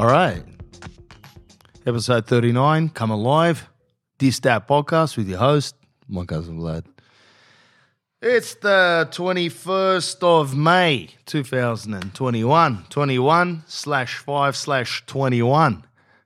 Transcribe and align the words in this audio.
All 0.00 0.06
right. 0.06 0.42
Episode 1.84 2.26
39, 2.26 2.88
come 2.88 3.10
alive. 3.10 3.68
This 4.18 4.38
That 4.40 4.66
Podcast 4.66 5.18
with 5.18 5.28
your 5.28 5.36
host, 5.38 5.76
my 6.08 6.24
cousin 6.24 6.58
Vlad. 6.58 6.86
It's 8.22 8.54
the 8.54 9.06
21st 9.12 10.22
of 10.22 10.56
May, 10.56 11.10
2021. 11.26 12.84
21 12.88 13.64
slash 13.66 14.16
5 14.16 14.56
slash 14.56 15.04
21. 15.04 15.84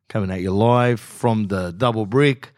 Coming 0.09 0.31
at 0.31 0.41
you 0.41 0.53
live 0.53 1.01
from 1.01 1.49
the 1.49 1.73
double 1.73 2.07
brick 2.07 2.53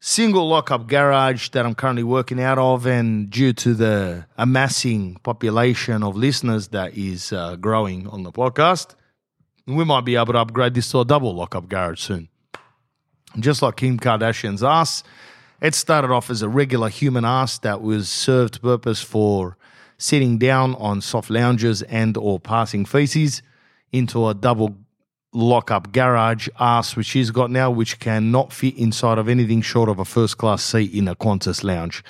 single 0.00 0.48
lockup 0.48 0.86
garage 0.86 1.50
that 1.50 1.66
I'm 1.66 1.74
currently 1.74 2.04
working 2.04 2.40
out 2.40 2.58
of, 2.58 2.86
and 2.86 3.28
due 3.28 3.52
to 3.52 3.74
the 3.74 4.26
amassing 4.38 5.16
population 5.16 6.02
of 6.02 6.16
listeners 6.16 6.68
that 6.68 6.96
is 6.96 7.34
uh, 7.34 7.56
growing 7.56 8.08
on 8.08 8.22
the 8.22 8.32
podcast, 8.32 8.94
we 9.66 9.84
might 9.84 10.04
be 10.04 10.16
able 10.16 10.32
to 10.32 10.38
upgrade 10.38 10.74
this 10.74 10.90
to 10.90 11.00
a 11.00 11.04
double 11.04 11.34
lockup 11.34 11.68
garage 11.68 12.00
soon. 12.00 12.28
Just 13.38 13.62
like 13.62 13.76
Kim 13.76 13.98
Kardashian's 13.98 14.62
ass, 14.62 15.02
it 15.60 15.74
started 15.74 16.10
off 16.10 16.28
as 16.28 16.42
a 16.42 16.48
regular 16.48 16.88
human 16.88 17.24
ass 17.24 17.58
that 17.58 17.80
was 17.80 18.08
served 18.08 18.60
purpose 18.60 19.00
for 19.00 19.56
sitting 19.96 20.36
down 20.36 20.74
on 20.74 21.00
soft 21.00 21.30
lounges 21.30 21.82
and 21.82 22.16
or 22.16 22.40
passing 22.40 22.84
feces 22.84 23.42
into 23.92 24.26
a 24.26 24.34
double 24.34 24.76
lock-up 25.32 25.92
garage 25.92 26.48
ass 26.58 26.96
which 26.96 27.06
she's 27.06 27.30
got 27.30 27.50
now, 27.50 27.70
which 27.70 28.00
cannot 28.00 28.52
fit 28.52 28.76
inside 28.76 29.18
of 29.18 29.28
anything 29.28 29.62
short 29.62 29.88
of 29.88 29.98
a 29.98 30.04
first-class 30.04 30.62
seat 30.62 30.92
in 30.92 31.08
a 31.08 31.14
Qantas 31.14 31.62
lounge, 31.62 32.02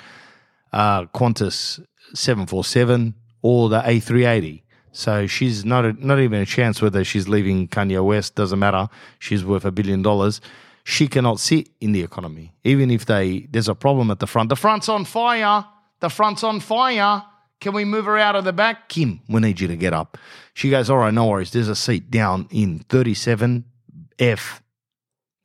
uh, 0.73 1.05
Qantas 1.05 1.79
747 2.13 3.13
or 3.41 3.69
the 3.69 3.79
A380. 3.81 4.62
So 4.93 5.27
she's 5.27 5.65
not 5.65 5.85
a, 5.85 5.93
not 5.93 6.19
even 6.19 6.39
a 6.39 6.45
chance 6.45 6.81
whether 6.81 7.03
she's 7.03 7.27
leaving 7.27 7.67
Kanye 7.67 8.03
West. 8.05 8.35
Doesn't 8.35 8.59
matter. 8.59 8.87
She's 9.19 9.43
worth 9.43 9.65
a 9.65 9.71
billion 9.71 10.01
dollars. 10.03 10.39
She 10.85 11.07
cannot 11.07 11.39
sit 11.39 11.69
in 11.81 11.93
the 11.93 12.01
economy, 12.01 12.53
even 12.63 12.91
if 12.91 13.05
they 13.05 13.47
there's 13.51 13.67
a 13.67 13.75
problem 13.75 14.11
at 14.11 14.19
the 14.19 14.27
front. 14.27 14.49
The 14.49 14.55
front's 14.55 14.87
on 14.87 15.05
fire. 15.05 15.65
The 15.99 16.09
front's 16.09 16.43
on 16.43 16.59
fire. 16.59 17.23
Can 17.59 17.73
we 17.73 17.85
move 17.85 18.05
her 18.05 18.17
out 18.17 18.35
of 18.35 18.43
the 18.43 18.53
back? 18.53 18.89
Kim, 18.89 19.21
we 19.29 19.39
need 19.39 19.59
you 19.59 19.67
to 19.69 19.77
get 19.77 19.93
up. 19.93 20.17
She 20.53 20.69
goes, 20.69 20.89
All 20.89 20.97
right, 20.97 21.13
no 21.13 21.27
worries. 21.27 21.51
There's 21.51 21.69
a 21.69 21.75
seat 21.75 22.11
down 22.11 22.47
in 22.51 22.79
37F. 22.89 23.63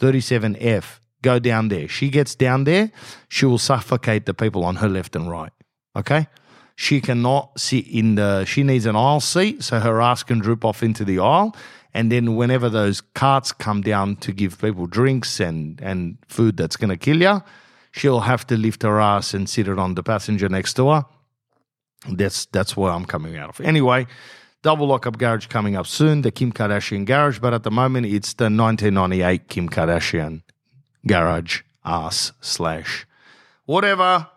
37F. 0.00 0.98
Go 1.22 1.38
down 1.38 1.68
there. 1.68 1.88
She 1.88 2.10
gets 2.10 2.34
down 2.34 2.64
there. 2.64 2.90
She 3.28 3.46
will 3.46 3.58
suffocate 3.58 4.26
the 4.26 4.34
people 4.34 4.64
on 4.64 4.76
her 4.76 4.88
left 4.88 5.16
and 5.16 5.30
right. 5.30 5.52
Okay? 5.96 6.26
She 6.80 7.00
cannot 7.00 7.58
sit 7.58 7.88
in 7.88 8.14
the, 8.14 8.44
she 8.44 8.62
needs 8.62 8.86
an 8.86 8.94
aisle 8.94 9.18
seat 9.18 9.64
so 9.64 9.80
her 9.80 10.00
ass 10.00 10.22
can 10.22 10.38
droop 10.38 10.64
off 10.64 10.80
into 10.80 11.04
the 11.04 11.18
aisle. 11.18 11.56
And 11.92 12.12
then 12.12 12.36
whenever 12.36 12.68
those 12.68 13.00
carts 13.00 13.50
come 13.50 13.80
down 13.80 14.14
to 14.18 14.30
give 14.30 14.60
people 14.60 14.86
drinks 14.86 15.40
and, 15.40 15.80
and 15.82 16.18
food 16.28 16.56
that's 16.56 16.76
going 16.76 16.90
to 16.90 16.96
kill 16.96 17.20
you, 17.20 17.42
she'll 17.90 18.20
have 18.20 18.46
to 18.46 18.56
lift 18.56 18.84
her 18.84 19.00
ass 19.00 19.34
and 19.34 19.50
sit 19.50 19.66
it 19.66 19.76
on 19.76 19.96
the 19.96 20.04
passenger 20.04 20.48
next 20.48 20.74
to 20.74 20.88
her. 20.90 21.04
That's 22.08 22.46
that's 22.46 22.76
where 22.76 22.92
I'm 22.92 23.06
coming 23.06 23.36
out 23.36 23.48
of. 23.48 23.60
Anyway, 23.60 24.06
double 24.62 24.86
lockup 24.86 25.18
garage 25.18 25.48
coming 25.48 25.74
up 25.74 25.88
soon, 25.88 26.22
the 26.22 26.30
Kim 26.30 26.52
Kardashian 26.52 27.04
garage, 27.06 27.40
but 27.40 27.52
at 27.52 27.64
the 27.64 27.72
moment 27.72 28.06
it's 28.06 28.34
the 28.34 28.44
1998 28.44 29.48
Kim 29.48 29.68
Kardashian 29.68 30.42
garage 31.08 31.62
ass 31.84 32.30
slash 32.40 33.04
whatever. 33.66 34.28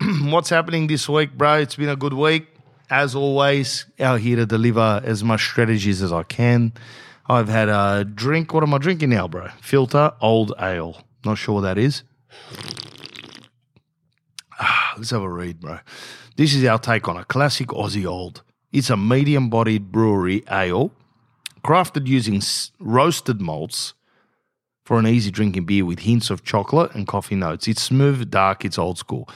What's 0.22 0.50
happening 0.50 0.86
this 0.86 1.08
week, 1.08 1.32
bro? 1.36 1.54
It's 1.58 1.76
been 1.76 1.88
a 1.88 1.96
good 1.96 2.12
week. 2.12 2.46
As 2.90 3.14
always, 3.14 3.86
out 4.00 4.20
here 4.20 4.36
to 4.36 4.46
deliver 4.46 5.00
as 5.04 5.22
much 5.24 5.44
strategies 5.44 6.02
as 6.02 6.12
I 6.12 6.22
can. 6.22 6.72
I've 7.28 7.48
had 7.48 7.68
a 7.68 8.04
drink. 8.04 8.54
What 8.54 8.62
am 8.62 8.72
I 8.72 8.78
drinking 8.78 9.10
now, 9.10 9.28
bro? 9.28 9.48
Filter 9.60 10.12
old 10.20 10.54
ale. 10.60 11.02
Not 11.24 11.36
sure 11.36 11.56
what 11.56 11.60
that 11.62 11.78
is. 11.78 12.02
Ah, 14.58 14.94
let's 14.96 15.10
have 15.10 15.22
a 15.22 15.28
read, 15.28 15.60
bro. 15.60 15.80
This 16.36 16.54
is 16.54 16.64
our 16.64 16.78
take 16.78 17.08
on 17.08 17.16
a 17.16 17.24
classic 17.24 17.68
Aussie 17.68 18.06
old. 18.06 18.42
It's 18.72 18.90
a 18.90 18.96
medium 18.96 19.50
bodied 19.50 19.90
brewery 19.90 20.44
ale, 20.50 20.92
crafted 21.64 22.06
using 22.06 22.36
s- 22.36 22.70
roasted 22.78 23.40
malts 23.40 23.94
for 24.84 24.98
an 24.98 25.06
easy 25.06 25.30
drinking 25.30 25.64
beer 25.66 25.84
with 25.84 26.00
hints 26.00 26.30
of 26.30 26.44
chocolate 26.44 26.94
and 26.94 27.06
coffee 27.06 27.34
notes. 27.34 27.66
It's 27.68 27.82
smooth, 27.82 28.30
dark, 28.30 28.64
it's 28.64 28.78
old 28.78 28.98
school. 28.98 29.28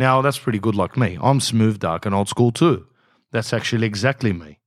Now, 0.00 0.22
that's 0.22 0.38
pretty 0.38 0.58
good 0.58 0.74
like 0.74 0.96
me. 0.96 1.18
I'm 1.20 1.40
smooth, 1.40 1.78
dark, 1.78 2.06
and 2.06 2.14
old 2.14 2.30
school 2.30 2.52
too. 2.52 2.86
That's 3.32 3.52
actually 3.52 3.86
exactly 3.86 4.32
me. 4.32 4.58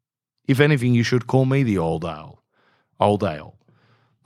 If 0.47 0.59
anything, 0.59 0.93
you 0.93 1.01
should 1.01 1.25
call 1.25 1.45
me 1.45 1.63
the 1.63 1.79
old 1.79 2.05
ale. 2.05 2.43
Old 2.99 3.23
ale. 3.23 3.55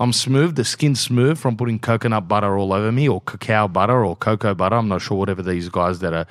I'm 0.02 0.12
smooth, 0.12 0.58
the 0.58 0.66
skin's 0.66 1.00
smooth 1.00 1.38
from 1.38 1.56
putting 1.56 1.80
coconut 1.80 2.28
butter 2.28 2.58
all 2.58 2.74
over 2.74 2.92
me, 2.92 3.08
or 3.08 3.22
cacao 3.22 3.70
butter, 3.70 4.04
or 4.04 4.18
cocoa 4.18 4.54
butter. 4.54 4.76
I'm 4.76 4.90
not 4.90 5.02
sure, 5.02 5.18
whatever 5.18 5.42
these 5.42 5.70
guys 5.70 6.00
that 6.00 6.14
are 6.14 6.28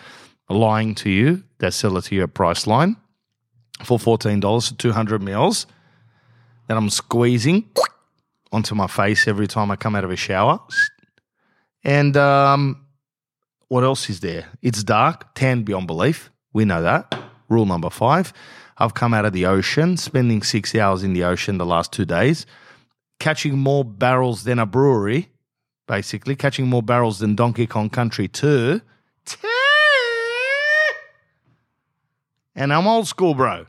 lying 0.50 0.94
to 0.96 1.08
you 1.08 1.42
that 1.56 1.72
sell 1.72 1.96
it 1.96 2.02
to 2.04 2.14
you 2.14 2.24
at 2.24 2.34
Priceline 2.34 2.96
for 3.82 3.98
$14 3.98 4.68
for 4.68 4.74
200 4.74 5.22
mils 5.22 5.66
that 6.68 6.76
I'm 6.76 6.90
squeezing 6.90 7.64
onto 8.52 8.74
my 8.74 8.88
face 8.88 9.26
every 9.26 9.46
time 9.46 9.70
I 9.70 9.76
come 9.76 9.96
out 9.96 10.04
of 10.04 10.10
a 10.10 10.16
shower. 10.16 10.60
And 11.82 12.14
um, 12.18 12.85
what 13.68 13.84
else 13.84 14.08
is 14.08 14.20
there? 14.20 14.46
It's 14.62 14.84
dark, 14.84 15.34
tan 15.34 15.62
beyond 15.62 15.86
belief. 15.86 16.30
We 16.52 16.64
know 16.64 16.82
that. 16.82 17.14
Rule 17.48 17.66
number 17.66 17.90
five. 17.90 18.32
I've 18.78 18.94
come 18.94 19.14
out 19.14 19.24
of 19.24 19.32
the 19.32 19.46
ocean, 19.46 19.96
spending 19.96 20.42
six 20.42 20.74
hours 20.74 21.02
in 21.02 21.14
the 21.14 21.24
ocean 21.24 21.58
the 21.58 21.66
last 21.66 21.92
two 21.92 22.04
days, 22.04 22.44
catching 23.18 23.58
more 23.58 23.84
barrels 23.84 24.44
than 24.44 24.58
a 24.58 24.66
brewery, 24.66 25.30
basically, 25.86 26.36
catching 26.36 26.66
more 26.66 26.82
barrels 26.82 27.18
than 27.18 27.34
Donkey 27.34 27.66
Kong 27.66 27.88
Country 27.88 28.28
2. 28.28 28.80
And 32.54 32.72
I'm 32.72 32.86
old 32.86 33.06
school, 33.06 33.34
bro. 33.34 33.66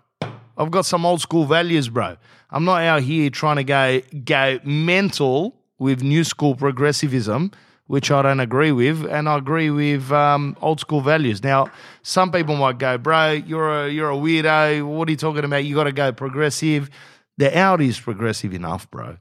I've 0.57 0.72
got 0.72 0.86
some 0.86 1.06
old 1.06 1.22
school 1.22 1.46
values, 1.46 1.90
bro. 1.90 2.18
I'm 2.50 2.63
not 2.63 2.81
out 2.81 3.02
here 3.02 3.30
trying 3.30 3.57
to 3.57 3.63
go 3.63 4.02
go 4.24 4.59
mental 4.63 5.56
with 5.78 6.02
new 6.02 6.24
school 6.24 6.56
progressivism, 6.56 7.52
which 7.88 8.12
I 8.12 8.22
don't 8.22 8.40
agree 8.40 8.72
with, 8.72 9.06
and 9.06 9.28
I 9.28 9.38
agree 9.38 9.70
with 9.70 10.12
um, 10.12 10.56
old 10.62 10.80
school 10.80 11.02
values. 11.02 11.44
Now, 11.44 11.72
some 12.03 12.31
people 12.31 12.56
might 12.56 12.78
go, 12.78 12.98
bro, 12.98 13.31
you're 13.31 13.86
a 13.86 13.90
you're 13.90 14.12
a 14.12 14.16
weirdo. 14.16 14.86
What 14.86 15.08
are 15.08 15.12
you 15.12 15.18
talking 15.18 15.44
about? 15.44 15.66
You 15.66 15.75
got 15.75 15.86
to 15.86 15.92
go 15.92 16.12
progressive. 16.12 16.90
The 17.38 17.56
Audi 17.58 17.88
is 17.88 18.00
progressive 18.00 18.53
enough, 18.53 18.90
bro. 18.92 19.18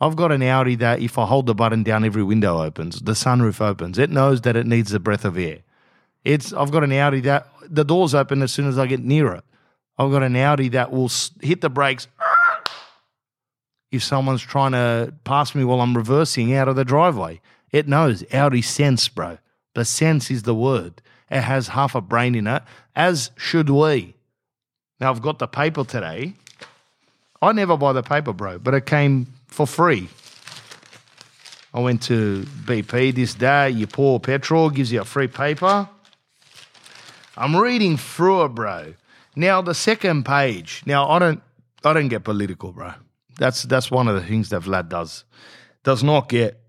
I've 0.00 0.16
got 0.16 0.32
an 0.32 0.42
Audi 0.42 0.74
that 0.76 1.00
if 1.00 1.16
I 1.16 1.26
hold 1.26 1.46
the 1.46 1.54
button 1.54 1.84
down, 1.84 2.04
every 2.04 2.24
window 2.24 2.60
opens, 2.60 3.00
the 3.00 3.12
sunroof 3.12 3.60
opens. 3.60 3.98
It 3.98 4.10
knows 4.10 4.40
that 4.40 4.56
it 4.56 4.66
needs 4.66 4.92
a 4.92 4.98
breath 4.98 5.24
of 5.24 5.38
air. 5.38 5.58
It's 6.24 6.52
I've 6.52 6.70
got 6.70 6.84
an 6.84 6.92
Audi 6.92 7.20
that 7.20 7.46
the 7.68 7.84
doors 7.84 8.14
open 8.14 8.42
as 8.42 8.52
soon 8.52 8.66
as 8.68 8.78
I 8.78 8.86
get 8.86 9.00
near 9.00 9.32
it. 9.34 9.44
I've 9.98 10.10
got 10.10 10.22
an 10.22 10.36
Audi 10.36 10.68
that 10.70 10.90
will 10.90 11.10
hit 11.40 11.60
the 11.60 11.70
brakes 11.70 12.08
if 13.90 14.02
someone's 14.02 14.42
trying 14.42 14.72
to 14.72 15.14
pass 15.24 15.54
me 15.54 15.64
while 15.64 15.80
I'm 15.80 15.96
reversing 15.96 16.54
out 16.54 16.66
of 16.66 16.76
the 16.76 16.84
driveway. 16.84 17.40
It 17.72 17.88
knows 17.88 18.22
Audi 18.32 18.62
sense, 18.62 19.08
bro. 19.08 19.38
The 19.74 19.84
sense 19.84 20.30
is 20.30 20.42
the 20.42 20.54
word. 20.54 21.00
It 21.30 21.40
has 21.40 21.68
half 21.68 21.94
a 21.94 22.02
brain 22.02 22.34
in 22.34 22.46
it, 22.46 22.62
as 22.94 23.30
should 23.36 23.70
we. 23.70 24.14
Now 25.00 25.10
I've 25.10 25.22
got 25.22 25.38
the 25.38 25.48
paper 25.48 25.82
today. 25.82 26.34
I 27.40 27.52
never 27.52 27.76
buy 27.76 27.92
the 27.92 28.02
paper, 28.02 28.32
bro, 28.32 28.58
but 28.58 28.74
it 28.74 28.86
came 28.86 29.26
for 29.46 29.66
free. 29.66 30.08
I 31.74 31.80
went 31.80 32.02
to 32.02 32.42
BP 32.64 33.14
this 33.14 33.34
day. 33.34 33.70
You 33.70 33.86
pour 33.86 34.20
petrol, 34.20 34.68
gives 34.68 34.92
you 34.92 35.00
a 35.00 35.04
free 35.04 35.26
paper. 35.26 35.88
I'm 37.36 37.56
reading 37.56 37.96
through 37.96 38.44
it, 38.44 38.48
bro. 38.50 38.94
Now 39.34 39.62
the 39.62 39.74
second 39.74 40.24
page. 40.24 40.82
Now 40.84 41.08
I 41.08 41.18
don't, 41.18 41.42
I 41.82 41.94
don't 41.94 42.08
get 42.08 42.24
political, 42.24 42.72
bro. 42.72 42.92
That's 43.38 43.62
that's 43.62 43.90
one 43.90 44.06
of 44.06 44.14
the 44.14 44.22
things 44.22 44.50
that 44.50 44.62
Vlad 44.62 44.90
does, 44.90 45.24
does 45.82 46.04
not 46.04 46.28
get. 46.28 46.61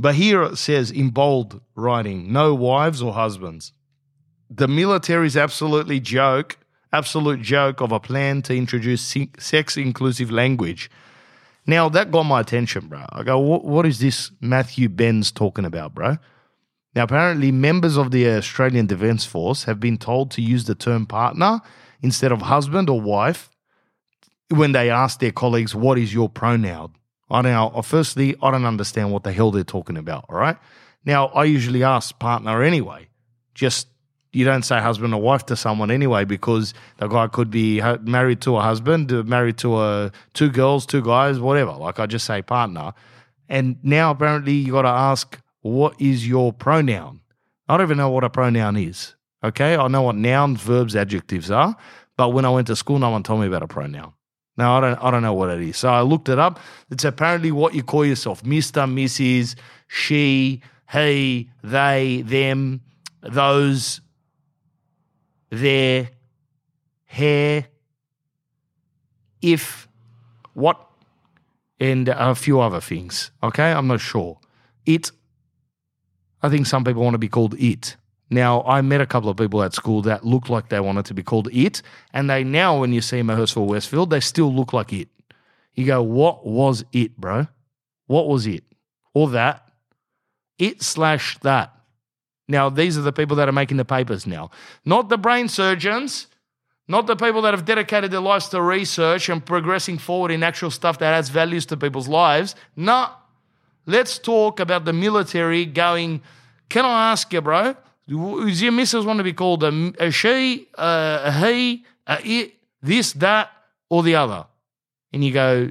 It 0.00 0.56
says 0.56 0.90
in 0.90 1.10
bold 1.10 1.60
writing: 1.74 2.32
no 2.32 2.54
wives 2.54 3.02
or 3.02 3.12
husbands. 3.12 3.72
The 4.50 4.68
military's 4.68 5.36
absolutely 5.36 6.00
joke, 6.00 6.58
absolute 6.92 7.42
joke 7.42 7.80
of 7.80 7.92
a 7.92 8.00
plan 8.00 8.42
to 8.42 8.56
introduce 8.56 9.14
sex 9.38 9.76
inclusive 9.76 10.30
language. 10.30 10.90
Now 11.66 11.88
that 11.90 12.10
got 12.10 12.22
my 12.22 12.40
attention, 12.40 12.86
bro. 12.86 13.04
I 13.12 13.24
go, 13.24 13.38
what, 13.38 13.64
what 13.64 13.84
is 13.84 13.98
this 13.98 14.30
Matthew 14.40 14.88
Benns 14.88 15.30
talking 15.30 15.66
about, 15.66 15.94
bro? 15.94 16.16
Now, 16.94 17.04
apparently, 17.04 17.52
members 17.52 17.96
of 17.96 18.10
the 18.10 18.28
Australian 18.30 18.86
Defence 18.86 19.24
Force 19.24 19.64
have 19.64 19.78
been 19.78 19.98
told 19.98 20.30
to 20.32 20.42
use 20.42 20.64
the 20.64 20.74
term 20.74 21.04
partner 21.06 21.60
instead 22.00 22.32
of 22.32 22.42
husband 22.42 22.88
or 22.88 23.00
wife 23.00 23.50
when 24.48 24.72
they 24.72 24.88
ask 24.90 25.20
their 25.20 25.32
colleagues, 25.32 25.74
What 25.74 25.98
is 25.98 26.14
your 26.14 26.28
pronoun? 26.28 26.94
I 27.30 27.42
now, 27.42 27.68
uh, 27.74 27.82
firstly, 27.82 28.36
I 28.42 28.50
don't 28.50 28.64
understand 28.64 29.12
what 29.12 29.22
the 29.22 29.32
hell 29.32 29.50
they're 29.50 29.64
talking 29.64 29.96
about, 29.96 30.24
all 30.28 30.36
right? 30.36 30.56
Now, 31.04 31.26
I 31.28 31.44
usually 31.44 31.82
ask 31.82 32.18
partner 32.18 32.62
anyway, 32.62 33.08
just 33.54 33.88
you 34.32 34.44
don't 34.44 34.62
say 34.62 34.80
husband 34.80 35.14
or 35.14 35.20
wife 35.20 35.46
to 35.46 35.56
someone 35.56 35.90
anyway 35.90 36.24
because 36.24 36.74
the 36.98 37.08
guy 37.08 37.26
could 37.28 37.50
be 37.50 37.80
married 38.02 38.40
to 38.42 38.56
a 38.56 38.60
husband, 38.60 39.10
uh, 39.12 39.22
married 39.22 39.56
to 39.58 39.80
a 39.80 40.12
two 40.34 40.50
girls, 40.50 40.86
two 40.86 41.02
guys, 41.02 41.38
whatever. 41.40 41.72
Like 41.72 41.98
I 41.98 42.06
just 42.06 42.26
say 42.26 42.42
partner. 42.42 42.92
And 43.48 43.76
now 43.82 44.10
apparently 44.10 44.52
you 44.52 44.72
got 44.72 44.82
to 44.82 44.88
ask 44.88 45.40
what 45.62 46.00
is 46.00 46.28
your 46.28 46.52
pronoun. 46.52 47.20
I 47.68 47.76
don't 47.76 47.86
even 47.86 47.98
know 47.98 48.10
what 48.10 48.24
a 48.24 48.30
pronoun 48.30 48.76
is. 48.76 49.14
Okay, 49.42 49.76
I 49.76 49.88
know 49.88 50.02
what 50.02 50.16
nouns, 50.16 50.60
verbs, 50.60 50.96
adjectives 50.96 51.50
are, 51.50 51.76
but 52.16 52.30
when 52.30 52.44
I 52.44 52.50
went 52.50 52.66
to 52.66 52.76
school, 52.76 52.98
no 52.98 53.10
one 53.10 53.22
told 53.22 53.40
me 53.40 53.46
about 53.46 53.62
a 53.62 53.68
pronoun. 53.68 54.12
Now 54.58 54.76
I 54.76 54.80
don't 54.80 54.98
I 55.04 55.10
don't 55.12 55.22
know 55.22 55.32
what 55.32 55.50
it 55.50 55.60
is. 55.60 55.78
So 55.78 55.88
I 55.88 56.02
looked 56.02 56.28
it 56.28 56.38
up. 56.38 56.58
It's 56.90 57.04
apparently 57.04 57.52
what 57.52 57.74
you 57.74 57.82
call 57.84 58.04
yourself: 58.04 58.44
Mister, 58.44 58.80
Mrs., 58.80 59.54
she, 59.86 60.60
he, 60.92 61.48
they, 61.62 62.22
them, 62.22 62.82
those, 63.22 64.00
their, 65.50 66.10
hair, 67.04 67.68
if, 69.40 69.88
what, 70.52 70.78
and 71.80 72.08
a 72.08 72.34
few 72.34 72.60
other 72.60 72.80
things. 72.80 73.30
Okay, 73.42 73.72
I'm 73.72 73.86
not 73.86 74.00
sure. 74.00 74.38
It. 74.84 75.12
I 76.42 76.48
think 76.48 76.66
some 76.66 76.84
people 76.84 77.02
want 77.02 77.14
to 77.14 77.18
be 77.18 77.28
called 77.28 77.54
it. 77.58 77.96
Now, 78.30 78.62
I 78.62 78.82
met 78.82 79.00
a 79.00 79.06
couple 79.06 79.30
of 79.30 79.36
people 79.36 79.62
at 79.62 79.72
school 79.72 80.02
that 80.02 80.24
looked 80.24 80.50
like 80.50 80.68
they 80.68 80.80
wanted 80.80 81.06
to 81.06 81.14
be 81.14 81.22
called 81.22 81.48
it, 81.52 81.82
and 82.12 82.28
they 82.28 82.44
now, 82.44 82.80
when 82.80 82.92
you 82.92 83.00
see 83.00 83.22
them 83.22 83.28
Westfield, 83.28 84.10
they 84.10 84.20
still 84.20 84.54
look 84.54 84.72
like 84.72 84.92
it. 84.92 85.08
You 85.74 85.86
go, 85.86 86.02
what 86.02 86.44
was 86.44 86.84
it, 86.92 87.16
bro? 87.16 87.46
What 88.06 88.28
was 88.28 88.46
it? 88.46 88.64
Or 89.14 89.28
that? 89.30 89.70
It 90.58 90.82
slash 90.82 91.38
that. 91.38 91.72
Now, 92.48 92.68
these 92.68 92.98
are 92.98 93.02
the 93.02 93.12
people 93.12 93.36
that 93.36 93.48
are 93.48 93.52
making 93.52 93.76
the 93.76 93.84
papers 93.84 94.26
now, 94.26 94.50
not 94.84 95.08
the 95.08 95.18
brain 95.18 95.48
surgeons, 95.48 96.26
not 96.88 97.06
the 97.06 97.16
people 97.16 97.42
that 97.42 97.52
have 97.52 97.66
dedicated 97.66 98.10
their 98.10 98.20
lives 98.20 98.48
to 98.48 98.62
research 98.62 99.28
and 99.28 99.44
progressing 99.44 99.98
forward 99.98 100.30
in 100.30 100.42
actual 100.42 100.70
stuff 100.70 100.98
that 100.98 101.12
adds 101.12 101.28
values 101.28 101.66
to 101.66 101.76
people's 101.76 102.08
lives. 102.08 102.54
No, 102.74 103.10
let's 103.86 104.18
talk 104.18 104.58
about 104.60 104.86
the 104.86 104.94
military 104.94 105.66
going. 105.66 106.22
Can 106.70 106.86
I 106.86 107.12
ask 107.12 107.30
you, 107.32 107.42
bro? 107.42 107.76
Your 108.08 108.72
missus 108.72 109.04
want 109.04 109.18
to 109.18 109.24
be 109.24 109.34
called 109.34 109.62
a, 109.62 109.92
a 109.98 110.10
she, 110.10 110.66
a, 110.78 111.20
a 111.24 111.32
he, 111.32 111.84
a 112.06 112.18
it, 112.24 112.54
this, 112.82 113.12
that, 113.12 113.50
or 113.90 114.02
the 114.02 114.14
other? 114.14 114.46
And 115.12 115.22
you 115.22 115.32
go, 115.32 115.70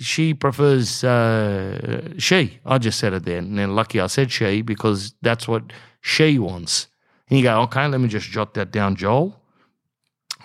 she 0.00 0.34
prefers 0.34 1.02
uh, 1.02 2.12
she. 2.18 2.58
I 2.66 2.76
just 2.76 2.98
said 2.98 3.14
it 3.14 3.24
then. 3.24 3.44
And 3.44 3.58
then 3.58 3.74
lucky 3.74 4.00
I 4.00 4.06
said 4.08 4.30
she 4.30 4.60
because 4.60 5.14
that's 5.22 5.48
what 5.48 5.72
she 6.02 6.38
wants. 6.38 6.88
And 7.30 7.38
you 7.38 7.44
go, 7.44 7.62
okay, 7.62 7.88
let 7.88 8.00
me 8.00 8.08
just 8.08 8.28
jot 8.28 8.52
that 8.54 8.70
down, 8.70 8.96
Joel. 8.96 9.40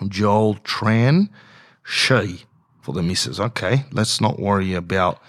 Joel 0.08 0.54
Tran, 0.56 1.28
she 1.84 2.44
for 2.80 2.94
the 2.94 3.02
missus. 3.02 3.38
Okay, 3.38 3.84
let's 3.92 4.18
not 4.18 4.40
worry 4.40 4.72
about 4.72 5.20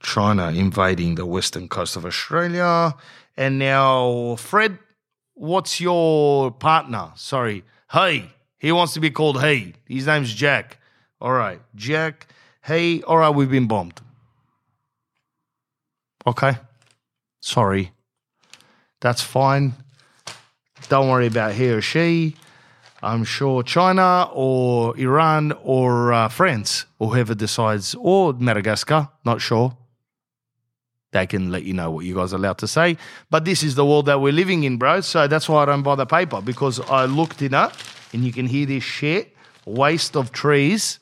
China 0.00 0.50
invading 0.50 1.14
the 1.14 1.24
western 1.24 1.68
coast 1.68 1.96
of 1.96 2.04
Australia. 2.04 2.94
And 3.36 3.58
now, 3.58 4.36
Fred, 4.36 4.78
what's 5.42 5.80
your 5.80 6.52
partner? 6.52 7.10
Sorry, 7.16 7.64
hey, 7.90 8.30
he 8.60 8.70
wants 8.70 8.94
to 8.94 9.00
be 9.00 9.10
called 9.10 9.42
he. 9.42 9.74
His 9.88 10.06
name's 10.06 10.32
Jack. 10.32 10.78
All 11.20 11.32
right, 11.32 11.60
Jack. 11.74 12.28
Hey, 12.62 13.02
all 13.02 13.18
right, 13.18 13.30
we've 13.34 13.50
been 13.50 13.66
bombed. 13.66 14.00
Okay, 16.24 16.58
sorry. 17.40 17.90
That's 19.00 19.20
fine. 19.20 19.72
Don't 20.88 21.08
worry 21.08 21.26
about 21.26 21.54
he 21.54 21.70
or 21.70 21.80
she. 21.80 22.36
I'm 23.02 23.24
sure 23.24 23.64
China 23.64 24.28
or 24.32 24.96
Iran 24.96 25.52
or 25.64 26.12
uh, 26.12 26.28
France 26.28 26.86
or 27.00 27.08
whoever 27.08 27.34
decides, 27.34 27.96
or 27.98 28.32
Madagascar, 28.32 29.08
not 29.24 29.40
sure. 29.40 29.76
They 31.12 31.26
can 31.26 31.50
let 31.50 31.62
you 31.62 31.74
know 31.74 31.90
what 31.90 32.04
you 32.04 32.14
guys 32.14 32.32
are 32.32 32.36
allowed 32.36 32.58
to 32.58 32.66
say. 32.66 32.96
But 33.30 33.44
this 33.44 33.62
is 33.62 33.74
the 33.74 33.84
world 33.84 34.06
that 34.06 34.20
we're 34.20 34.32
living 34.32 34.64
in, 34.64 34.78
bro. 34.78 35.02
So 35.02 35.28
that's 35.28 35.48
why 35.48 35.62
I 35.62 35.66
don't 35.66 35.82
buy 35.82 35.94
the 35.94 36.06
paper 36.06 36.40
because 36.40 36.80
I 36.80 37.04
looked 37.04 37.42
it 37.42 37.52
and 37.52 38.24
you 38.24 38.32
can 38.32 38.46
hear 38.46 38.66
this 38.66 38.82
shit 38.82 39.36
waste 39.64 40.16
of 40.16 40.32
trees. 40.32 40.98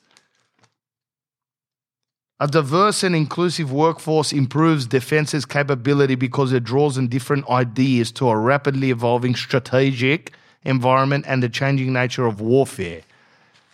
A 2.39 2.47
diverse 2.47 3.03
and 3.03 3.15
inclusive 3.15 3.71
workforce 3.71 4.33
improves 4.33 4.87
defense's 4.87 5.45
capability 5.45 6.15
because 6.15 6.51
it 6.53 6.63
draws 6.63 6.97
in 6.97 7.07
different 7.07 7.47
ideas 7.49 8.11
to 8.13 8.29
a 8.29 8.35
rapidly 8.35 8.89
evolving 8.89 9.35
strategic 9.35 10.33
environment 10.63 11.25
and 11.27 11.41
the 11.41 11.49
changing 11.49 11.93
nature 11.93 12.25
of 12.25 12.41
warfare. 12.41 13.01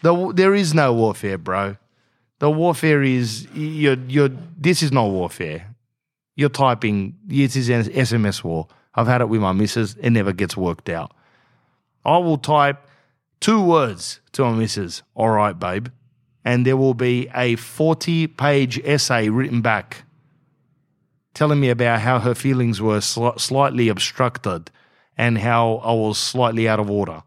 The, 0.02 0.34
there 0.34 0.54
is 0.54 0.74
no 0.74 0.94
warfare, 0.94 1.38
bro. 1.38 1.78
The 2.40 2.52
warfare 2.52 3.02
is 3.02 3.48
you're, 3.54 3.98
you're, 4.08 4.32
this 4.58 4.84
is 4.84 4.92
not 4.92 5.10
warfare. 5.10 5.74
You're 6.38 6.50
typing, 6.50 7.18
this 7.26 7.56
is 7.56 7.68
an 7.68 7.84
SMS 7.84 8.44
war. 8.44 8.68
I've 8.94 9.08
had 9.08 9.22
it 9.22 9.28
with 9.28 9.42
my 9.42 9.54
missus, 9.54 9.96
it 10.00 10.12
never 10.12 10.32
gets 10.32 10.56
worked 10.56 10.88
out. 10.88 11.12
I 12.06 12.20
will 12.20 12.38
type 12.38 12.88
two 13.40 13.62
words 13.62 14.22
to 14.34 14.44
my 14.44 14.52
missus, 14.52 15.02
all 15.16 15.30
right, 15.32 15.58
babe, 15.58 15.88
and 16.46 16.64
there 16.64 16.78
will 16.78 16.94
be 16.94 17.28
a 17.34 17.56
40 17.56 18.28
page 18.28 18.80
essay 18.86 19.30
written 19.30 19.62
back 19.62 20.04
telling 21.34 21.60
me 21.60 21.70
about 21.70 22.02
how 22.02 22.20
her 22.20 22.36
feelings 22.36 22.80
were 22.82 23.00
sli- 23.00 23.40
slightly 23.40 23.90
obstructed 23.90 24.70
and 25.18 25.40
how 25.40 25.78
I 25.78 25.92
was 25.94 26.20
slightly 26.20 26.70
out 26.70 26.80
of 26.80 26.90
order. 26.90 27.24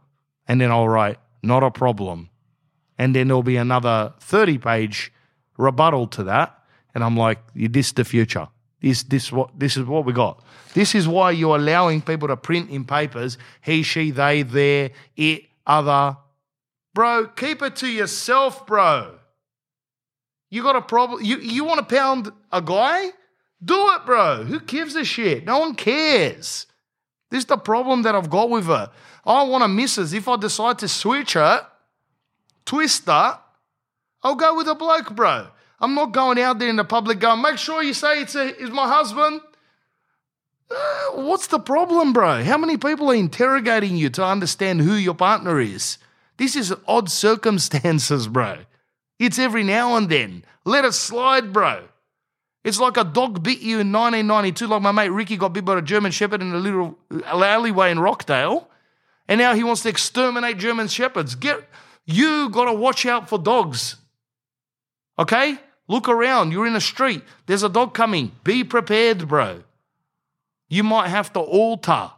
And 0.46 0.60
then 0.60 0.70
I'll 0.70 0.88
write, 0.88 1.18
not 1.42 1.64
a 1.64 1.70
problem. 1.70 2.30
And 2.96 3.14
then 3.14 3.26
there'll 3.26 3.42
be 3.42 3.56
another 3.56 4.12
30 4.20 4.58
page 4.58 5.12
rebuttal 5.56 6.06
to 6.08 6.24
that. 6.24 6.62
And 6.94 7.02
I'm 7.02 7.16
like, 7.16 7.38
this 7.54 7.88
is 7.88 7.92
the 7.92 8.04
future. 8.04 8.48
This, 8.80 9.02
this, 9.02 9.30
what, 9.30 9.50
this 9.58 9.76
is 9.76 9.84
what 9.84 10.04
we 10.04 10.12
got. 10.12 10.42
This 10.72 10.94
is 10.94 11.06
why 11.06 11.32
you're 11.32 11.56
allowing 11.56 12.00
people 12.00 12.28
to 12.28 12.36
print 12.36 12.70
in 12.70 12.84
papers 12.84 13.36
he, 13.62 13.82
she, 13.82 14.10
they, 14.10 14.42
their, 14.42 14.90
it, 15.16 15.44
other. 15.66 16.16
Bro, 16.94 17.28
keep 17.28 17.62
it 17.62 17.76
to 17.76 17.88
yourself, 17.88 18.66
bro. 18.66 19.16
You 20.48 20.62
got 20.62 20.76
a 20.76 20.82
problem. 20.82 21.22
You, 21.22 21.38
you 21.38 21.64
want 21.64 21.86
to 21.86 21.94
pound 21.94 22.32
a 22.50 22.60
guy? 22.60 23.10
Do 23.62 23.92
it, 23.92 24.06
bro. 24.06 24.44
Who 24.44 24.60
gives 24.60 24.96
a 24.96 25.04
shit? 25.04 25.44
No 25.44 25.58
one 25.58 25.74
cares. 25.74 26.66
This 27.30 27.40
is 27.40 27.46
the 27.46 27.56
problem 27.56 28.02
that 28.02 28.14
I've 28.14 28.30
got 28.30 28.50
with 28.50 28.66
her. 28.66 28.90
I 29.24 29.42
want 29.44 29.62
a 29.62 29.68
missus. 29.68 30.12
If 30.12 30.26
I 30.26 30.36
decide 30.36 30.78
to 30.80 30.88
switch 30.88 31.34
her, 31.34 31.66
twist 32.64 33.06
her, 33.06 33.38
I'll 34.22 34.34
go 34.34 34.56
with 34.56 34.66
a 34.66 34.74
bloke, 34.74 35.14
bro. 35.14 35.48
I'm 35.80 35.94
not 35.94 36.12
going 36.12 36.38
out 36.38 36.58
there 36.58 36.68
in 36.68 36.76
the 36.76 36.84
public 36.84 37.20
going, 37.20 37.40
make 37.40 37.58
sure 37.58 37.82
you 37.82 37.94
say 37.94 38.20
it's, 38.20 38.34
a, 38.34 38.48
it's 38.48 38.70
my 38.70 38.86
husband. 38.86 39.40
Uh, 40.70 41.22
what's 41.22 41.46
the 41.46 41.58
problem, 41.58 42.12
bro? 42.12 42.44
How 42.44 42.58
many 42.58 42.76
people 42.76 43.10
are 43.10 43.14
interrogating 43.14 43.96
you 43.96 44.10
to 44.10 44.24
understand 44.24 44.82
who 44.82 44.94
your 44.94 45.14
partner 45.14 45.58
is? 45.58 45.98
This 46.36 46.54
is 46.54 46.74
odd 46.86 47.10
circumstances, 47.10 48.28
bro. 48.28 48.58
It's 49.18 49.38
every 49.38 49.62
now 49.62 49.96
and 49.96 50.08
then. 50.08 50.44
Let 50.64 50.84
it 50.84 50.92
slide, 50.92 51.52
bro. 51.52 51.88
It's 52.62 52.78
like 52.78 52.98
a 52.98 53.04
dog 53.04 53.42
bit 53.42 53.60
you 53.60 53.80
in 53.80 53.90
1992, 53.90 54.66
like 54.66 54.82
my 54.82 54.92
mate 54.92 55.08
Ricky 55.08 55.38
got 55.38 55.54
bit 55.54 55.64
by 55.64 55.78
a 55.78 55.82
German 55.82 56.12
Shepherd 56.12 56.42
in 56.42 56.52
a 56.52 56.58
little 56.58 56.98
alleyway 57.24 57.90
in 57.90 57.98
Rockdale, 57.98 58.68
and 59.26 59.38
now 59.38 59.54
he 59.54 59.64
wants 59.64 59.82
to 59.82 59.88
exterminate 59.88 60.58
German 60.58 60.88
Shepherds. 60.88 61.34
Get 61.34 61.66
you 62.04 62.50
got 62.50 62.66
to 62.66 62.74
watch 62.74 63.06
out 63.06 63.30
for 63.30 63.38
dogs. 63.38 63.96
Okay, 65.18 65.58
look 65.90 66.08
around. 66.08 66.52
You're 66.52 66.66
in 66.66 66.76
a 66.76 66.80
street. 66.80 67.22
There's 67.46 67.62
a 67.62 67.68
dog 67.68 67.94
coming. 67.94 68.32
Be 68.44 68.64
prepared, 68.64 69.28
bro. 69.28 69.62
You 70.68 70.82
might 70.84 71.08
have 71.08 71.32
to 71.34 71.40
alter. 71.40 72.10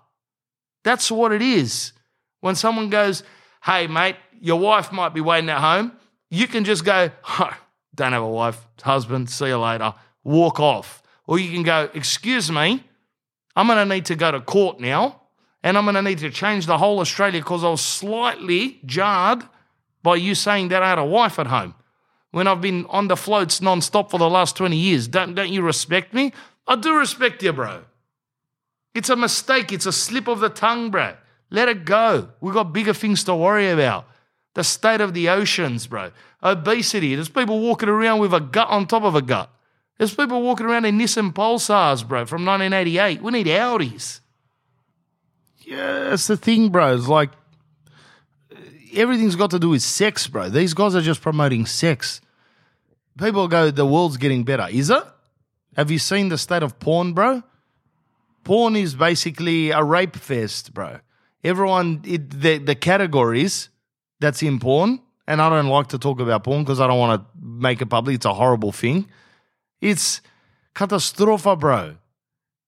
That's 0.85 1.11
what 1.11 1.33
it 1.33 1.43
is. 1.43 1.93
When 2.41 2.55
someone 2.55 2.91
goes, 2.91 3.23
"Hey, 3.65 3.87
mate, 3.87 4.17
your 4.41 4.61
wife 4.61 4.93
might 4.93 5.15
be 5.15 5.21
waiting 5.21 5.51
at 5.51 5.61
home," 5.61 5.93
you 6.31 6.47
can 6.47 6.65
just 6.65 6.85
go, 6.85 7.11
oh, 7.41 7.57
"Don't 7.95 8.13
have 8.13 8.23
a 8.23 8.29
wife, 8.29 8.67
husband. 8.83 9.31
See 9.31 9.47
you 9.47 9.59
later." 9.59 9.95
walk 10.25 10.61
off. 10.61 11.03
Or 11.27 11.39
you 11.39 11.51
can 11.51 11.63
go, 11.63 11.89
Excuse 11.95 12.51
me, 12.51 12.85
I'm 13.57 13.67
going 13.67 13.79
to 13.79 13.95
need 13.95 14.07
to 14.07 14.15
go 14.15 14.31
to 14.31 14.41
court 14.41 14.81
now 14.81 15.21
and 15.63 15.79
I'm 15.79 15.85
going 15.85 15.95
to 15.95 16.03
need 16.03 16.19
to 16.19 16.31
change 16.31 16.67
the 16.67 16.79
whole 16.79 17.01
Australia 17.01 17.41
because 17.41 17.65
I 17.65 17.69
was 17.69 17.81
slightly 17.81 18.81
jarred 18.85 19.45
by 20.03 20.17
you 20.17 20.35
saying 20.35 20.69
that 20.69 20.83
I 20.83 20.91
had 20.91 20.99
a 20.99 21.05
wife 21.05 21.39
at 21.39 21.47
home 21.47 21.75
when 22.33 22.49
I've 22.49 22.61
been 22.61 22.87
on 22.87 23.09
the 23.09 23.17
floats 23.17 23.61
non-stop 23.61 24.11
for 24.11 24.19
the 24.19 24.29
last 24.29 24.57
20 24.57 24.77
years. 24.77 25.07
Don't, 25.07 25.35
don't 25.35 25.53
you 25.53 25.63
respect 25.63 26.13
me? 26.13 26.33
I 26.67 26.77
do 26.77 26.97
respect 26.97 27.43
you, 27.43 27.53
bro. 27.53 27.83
It's 28.95 29.09
a 29.09 29.17
mistake. 29.17 29.73
It's 29.73 29.87
a 29.87 29.93
slip 29.93 30.27
of 30.29 30.41
the 30.41 30.49
tongue, 30.49 30.91
bro. 30.91 31.15
Let 31.51 31.69
it 31.69 31.85
go. 31.85 32.31
We've 32.41 32.55
got 32.55 32.73
bigger 32.73 32.95
things 32.95 33.23
to 33.25 33.35
worry 33.35 33.71
about. 33.71 34.07
The 34.55 34.65
state 34.65 35.01
of 35.01 35.15
the 35.15 35.29
oceans, 35.29 35.87
bro. 35.87 36.11
Obesity. 36.43 37.15
There's 37.15 37.29
people 37.29 37.61
walking 37.61 37.89
around 37.89 38.21
with 38.21 38.35
a 38.35 38.41
gut 38.41 38.69
on 38.69 38.87
top 38.87 39.03
of 39.03 39.15
a 39.15 39.23
gut. 39.23 39.51
There's 39.99 40.15
people 40.15 40.43
walking 40.43 40.67
around 40.67 40.87
in 40.87 40.99
Nissan 40.99 41.33
Pulsars, 41.33 42.07
bro, 42.07 42.27
from 42.27 42.45
1988. 42.45 43.23
We 43.23 43.33
need 43.33 43.47
Audis. 43.47 44.21
yeah, 45.61 46.11
that's 46.11 46.27
the 46.27 46.37
thing, 46.37 46.71
bro. 46.71 46.95
It's 46.95 47.09
like 47.09 47.31
everything's 48.93 49.37
got 49.37 49.51
to 49.51 49.59
do 49.59 49.71
with 49.71 49.83
sex, 49.83 50.27
bro. 50.27 50.49
These 50.49 50.75
guys 50.75 50.95
are 50.95 51.01
just 51.01 51.21
promoting 51.21 51.67
sex. 51.67 52.21
People 53.19 53.49
go, 53.49 53.71
the 53.71 53.87
world's 53.87 54.17
getting 54.17 54.45
better. 54.45 54.67
Is 54.71 54.91
it? 54.91 55.03
Have 55.77 55.91
you 55.91 55.99
seen 55.99 56.29
the 56.29 56.39
state 56.39 56.63
of 56.63 56.79
porn, 56.79 57.13
bro? 57.13 57.43
Porn 58.45 58.77
is 58.77 58.95
basically 58.95 59.71
a 59.71 59.83
rape 59.83 60.17
fest, 60.17 60.75
bro. 60.75 60.99
Everyone, 61.45 62.03
it, 62.05 62.31
the, 62.31 62.59
the 62.59 62.75
categories 62.75 63.69
that's 64.21 64.43
in 64.43 64.59
porn, 64.59 65.01
and 65.27 65.41
I 65.41 65.49
don't 65.49 65.69
like 65.69 65.89
to 65.89 65.99
talk 65.99 66.21
about 66.21 66.45
porn 66.45 66.63
because 66.63 66.81
I 66.81 66.87
don't 66.87 66.99
want 66.99 67.23
to 67.23 67.27
make 67.41 67.81
it 67.81 67.87
public. 67.87 68.17
It's 68.17 68.27
a 68.27 68.35
horrible 68.35 68.73
thing. 68.73 69.09
It's 69.81 70.21
catastrophe, 70.75 71.57
bro. 71.57 71.97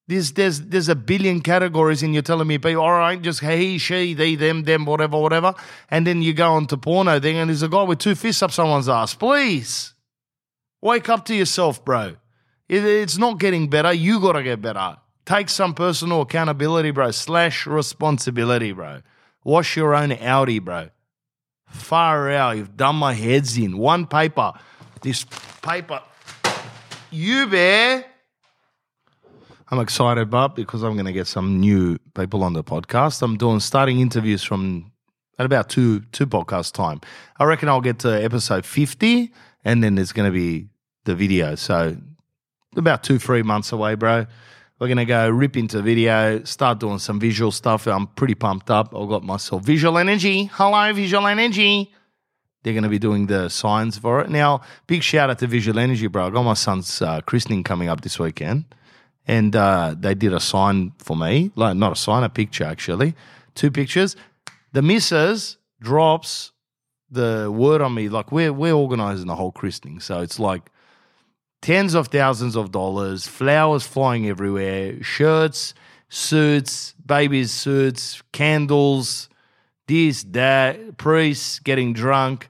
There's, 0.06 0.32
there's, 0.32 0.60
there's 0.60 0.90
a 0.90 0.94
billion 0.94 1.40
categories, 1.40 2.02
and 2.02 2.12
you're 2.12 2.22
telling 2.22 2.46
me, 2.46 2.58
all 2.74 2.92
right, 2.92 3.20
just 3.20 3.40
he, 3.40 3.78
she, 3.78 4.12
they, 4.12 4.34
them, 4.34 4.64
them, 4.64 4.84
whatever, 4.84 5.18
whatever. 5.18 5.54
And 5.90 6.06
then 6.06 6.20
you 6.20 6.34
go 6.34 6.52
on 6.52 6.66
to 6.66 6.76
porno 6.76 7.18
thing, 7.20 7.38
and 7.38 7.48
there's 7.48 7.62
a 7.62 7.68
guy 7.68 7.82
with 7.82 8.00
two 8.00 8.14
fists 8.14 8.42
up 8.42 8.52
someone's 8.52 8.88
ass. 8.88 9.14
Please, 9.14 9.94
wake 10.82 11.08
up 11.08 11.24
to 11.26 11.34
yourself, 11.34 11.82
bro. 11.84 12.16
It, 12.68 12.84
it's 12.84 13.16
not 13.16 13.40
getting 13.40 13.70
better. 13.70 13.94
You 13.94 14.20
got 14.20 14.32
to 14.32 14.42
get 14.42 14.60
better. 14.60 14.98
Take 15.24 15.48
some 15.48 15.72
personal 15.72 16.20
accountability, 16.20 16.90
bro, 16.90 17.10
slash 17.10 17.66
responsibility, 17.66 18.72
bro. 18.72 19.00
Wash 19.42 19.74
your 19.74 19.94
own 19.94 20.12
Audi, 20.12 20.58
bro. 20.58 20.90
Far 21.66 22.30
out. 22.30 22.58
You've 22.58 22.76
done 22.76 22.96
my 22.96 23.14
heads 23.14 23.56
in. 23.56 23.78
One 23.78 24.06
paper. 24.06 24.52
This 25.00 25.24
paper. 25.62 26.02
You 27.10 27.46
bear. 27.46 28.04
I'm 29.74 29.80
excited, 29.80 30.30
but 30.30 30.54
because 30.54 30.84
I'm 30.84 30.92
going 30.92 31.06
to 31.06 31.12
get 31.12 31.26
some 31.26 31.58
new 31.58 31.98
people 32.14 32.44
on 32.44 32.52
the 32.52 32.62
podcast. 32.62 33.20
I'm 33.22 33.36
doing 33.36 33.58
starting 33.58 33.98
interviews 33.98 34.44
from 34.44 34.92
at 35.36 35.46
about 35.46 35.68
two 35.68 35.98
two 36.12 36.28
podcast 36.28 36.74
time. 36.74 37.00
I 37.40 37.44
reckon 37.44 37.68
I'll 37.68 37.80
get 37.80 37.98
to 38.00 38.08
episode 38.08 38.64
50, 38.64 39.32
and 39.64 39.82
then 39.82 39.96
there's 39.96 40.12
going 40.12 40.28
to 40.28 40.32
be 40.32 40.68
the 41.06 41.16
video. 41.16 41.56
So 41.56 41.96
about 42.76 43.02
two 43.02 43.18
three 43.18 43.42
months 43.42 43.72
away, 43.72 43.96
bro. 43.96 44.26
We're 44.78 44.86
going 44.86 44.98
to 44.98 45.04
go 45.04 45.28
rip 45.28 45.56
into 45.56 45.82
video, 45.82 46.44
start 46.44 46.78
doing 46.78 47.00
some 47.00 47.18
visual 47.18 47.50
stuff. 47.50 47.88
I'm 47.88 48.06
pretty 48.06 48.36
pumped 48.36 48.70
up. 48.70 48.94
I've 48.94 49.08
got 49.08 49.24
myself 49.24 49.64
visual 49.64 49.98
energy. 49.98 50.50
Hello, 50.52 50.92
visual 50.92 51.26
energy. 51.26 51.92
They're 52.62 52.74
going 52.74 52.84
to 52.84 52.88
be 52.88 53.00
doing 53.00 53.26
the 53.26 53.48
signs 53.48 53.98
for 53.98 54.20
it. 54.20 54.30
Now, 54.30 54.60
big 54.86 55.02
shout 55.02 55.30
out 55.30 55.40
to 55.40 55.48
Visual 55.48 55.78
Energy, 55.80 56.06
bro. 56.06 56.28
I 56.28 56.30
got 56.30 56.44
my 56.44 56.54
son's 56.54 57.02
uh, 57.02 57.20
christening 57.22 57.62
coming 57.62 57.88
up 57.88 58.02
this 58.02 58.18
weekend 58.18 58.64
and 59.26 59.54
uh, 59.56 59.94
they 59.98 60.14
did 60.14 60.32
a 60.32 60.40
sign 60.40 60.92
for 60.98 61.16
me, 61.16 61.50
like 61.56 61.76
not 61.76 61.92
a 61.92 61.96
sign, 61.96 62.24
a 62.24 62.28
picture 62.28 62.64
actually, 62.64 63.14
two 63.54 63.70
pictures. 63.70 64.16
The 64.72 64.82
missus 64.82 65.56
drops 65.80 66.52
the 67.10 67.50
word 67.50 67.80
on 67.80 67.94
me, 67.94 68.08
like 68.08 68.32
we're 68.32 68.52
we're 68.52 68.72
organising 68.74 69.26
the 69.26 69.36
whole 69.36 69.52
christening, 69.52 70.00
so 70.00 70.20
it's 70.20 70.38
like 70.38 70.70
tens 71.62 71.94
of 71.94 72.08
thousands 72.08 72.56
of 72.56 72.72
dollars, 72.72 73.26
flowers 73.26 73.86
flying 73.86 74.28
everywhere, 74.28 75.02
shirts, 75.02 75.74
suits, 76.08 76.94
babies' 77.06 77.50
suits, 77.50 78.22
candles, 78.32 79.28
this, 79.86 80.24
that, 80.30 80.96
priests 80.96 81.58
getting 81.58 81.92
drunk, 81.92 82.48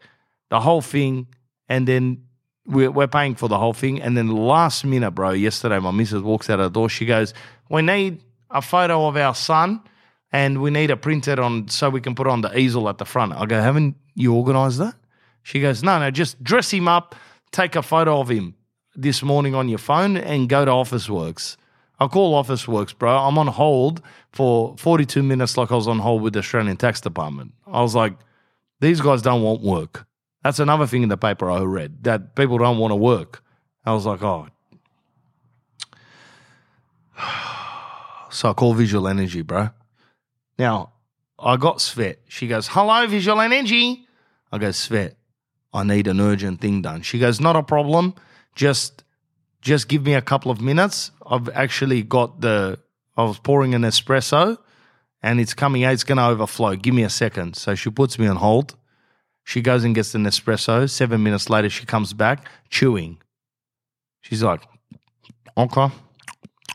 the 0.50 0.60
whole 0.60 0.80
thing, 0.80 1.26
and 1.68 1.86
then 1.86 2.24
we're, 2.66 2.90
we're 2.90 3.06
paying 3.06 3.34
for 3.34 3.48
the 3.48 3.58
whole 3.58 3.72
thing. 3.72 4.00
And 4.00 4.16
then 4.16 4.28
last 4.28 4.84
minute, 4.84 5.12
bro, 5.12 5.30
yesterday 5.30 5.78
my 5.78 5.90
missus 5.90 6.22
walks 6.22 6.48
out 6.50 6.60
of 6.60 6.72
the 6.72 6.78
door. 6.78 6.88
She 6.88 7.06
goes, 7.06 7.34
"We 7.68 7.82
need 7.82 8.22
a 8.50 8.62
photo 8.62 9.06
of 9.06 9.16
our 9.16 9.34
son, 9.34 9.82
and 10.32 10.60
we 10.60 10.70
need 10.70 10.90
it 10.90 10.96
printed 11.02 11.38
on 11.38 11.68
so 11.68 11.90
we 11.90 12.00
can 12.00 12.14
put 12.14 12.26
on 12.26 12.40
the 12.40 12.56
easel 12.58 12.88
at 12.88 12.98
the 12.98 13.04
front." 13.04 13.32
I 13.32 13.46
go, 13.46 13.60
"Haven't 13.60 13.96
you 14.14 14.34
organised 14.34 14.78
that?" 14.78 14.94
She 15.42 15.60
goes, 15.60 15.82
"No, 15.82 15.98
no, 15.98 16.10
just 16.10 16.42
dress 16.42 16.70
him 16.70 16.88
up, 16.88 17.14
take 17.52 17.76
a 17.76 17.82
photo 17.82 18.20
of 18.20 18.28
him 18.28 18.54
this 18.96 19.22
morning 19.22 19.54
on 19.54 19.68
your 19.68 19.78
phone, 19.78 20.16
and 20.16 20.48
go 20.48 20.64
to 20.64 20.70
Officeworks. 20.70 21.56
I 21.98 22.06
call 22.08 22.42
Officeworks, 22.42 22.96
bro. 22.96 23.16
I'm 23.16 23.38
on 23.38 23.46
hold 23.46 24.02
for 24.32 24.74
42 24.78 25.22
minutes, 25.22 25.56
like 25.56 25.70
I 25.70 25.76
was 25.76 25.86
on 25.86 26.00
hold 26.00 26.22
with 26.22 26.32
the 26.32 26.40
Australian 26.40 26.76
Tax 26.76 27.00
Department. 27.00 27.52
I 27.66 27.82
was 27.82 27.94
like, 27.94 28.14
these 28.80 29.00
guys 29.00 29.22
don't 29.22 29.42
want 29.42 29.62
work. 29.62 30.06
That's 30.44 30.58
another 30.58 30.86
thing 30.86 31.02
in 31.02 31.08
the 31.08 31.16
paper 31.16 31.50
I 31.50 31.62
read 31.62 32.04
that 32.04 32.36
people 32.36 32.58
don't 32.58 32.76
want 32.76 32.92
to 32.92 32.96
work. 32.96 33.42
I 33.84 33.92
was 33.94 34.06
like, 34.06 34.22
oh. 34.22 34.46
So 38.30 38.50
I 38.50 38.52
call 38.52 38.74
Visual 38.74 39.06
Energy, 39.06 39.42
bro. 39.42 39.70
Now, 40.58 40.92
I 41.38 41.56
got 41.56 41.78
Svet. 41.78 42.16
She 42.28 42.48
goes, 42.48 42.66
hello, 42.68 43.06
Visual 43.06 43.40
Energy. 43.40 44.06
I 44.52 44.58
go, 44.58 44.68
Svet, 44.68 45.14
I 45.72 45.84
need 45.84 46.08
an 46.08 46.20
urgent 46.20 46.60
thing 46.60 46.82
done. 46.82 47.02
She 47.02 47.18
goes, 47.18 47.40
not 47.40 47.56
a 47.56 47.62
problem. 47.62 48.14
Just 48.54 49.02
just 49.62 49.88
give 49.88 50.04
me 50.04 50.12
a 50.12 50.20
couple 50.20 50.50
of 50.50 50.60
minutes. 50.60 51.10
I've 51.26 51.48
actually 51.48 52.02
got 52.02 52.42
the 52.42 52.78
I 53.16 53.22
was 53.24 53.38
pouring 53.38 53.74
an 53.74 53.82
espresso 53.82 54.58
and 55.22 55.40
it's 55.40 55.54
coming 55.54 55.84
out, 55.84 55.94
it's 55.94 56.04
gonna 56.04 56.28
overflow. 56.28 56.76
Give 56.76 56.92
me 56.92 57.02
a 57.02 57.08
second. 57.08 57.56
So 57.56 57.74
she 57.74 57.88
puts 57.90 58.18
me 58.18 58.26
on 58.26 58.36
hold. 58.36 58.76
She 59.44 59.60
goes 59.60 59.84
and 59.84 59.94
gets 59.94 60.14
an 60.14 60.24
espresso. 60.24 60.88
Seven 60.88 61.22
minutes 61.22 61.50
later, 61.50 61.70
she 61.70 61.84
comes 61.86 62.12
back 62.12 62.48
chewing. 62.70 63.18
She's 64.22 64.42
like, 64.42 64.62
okay. 65.56 65.88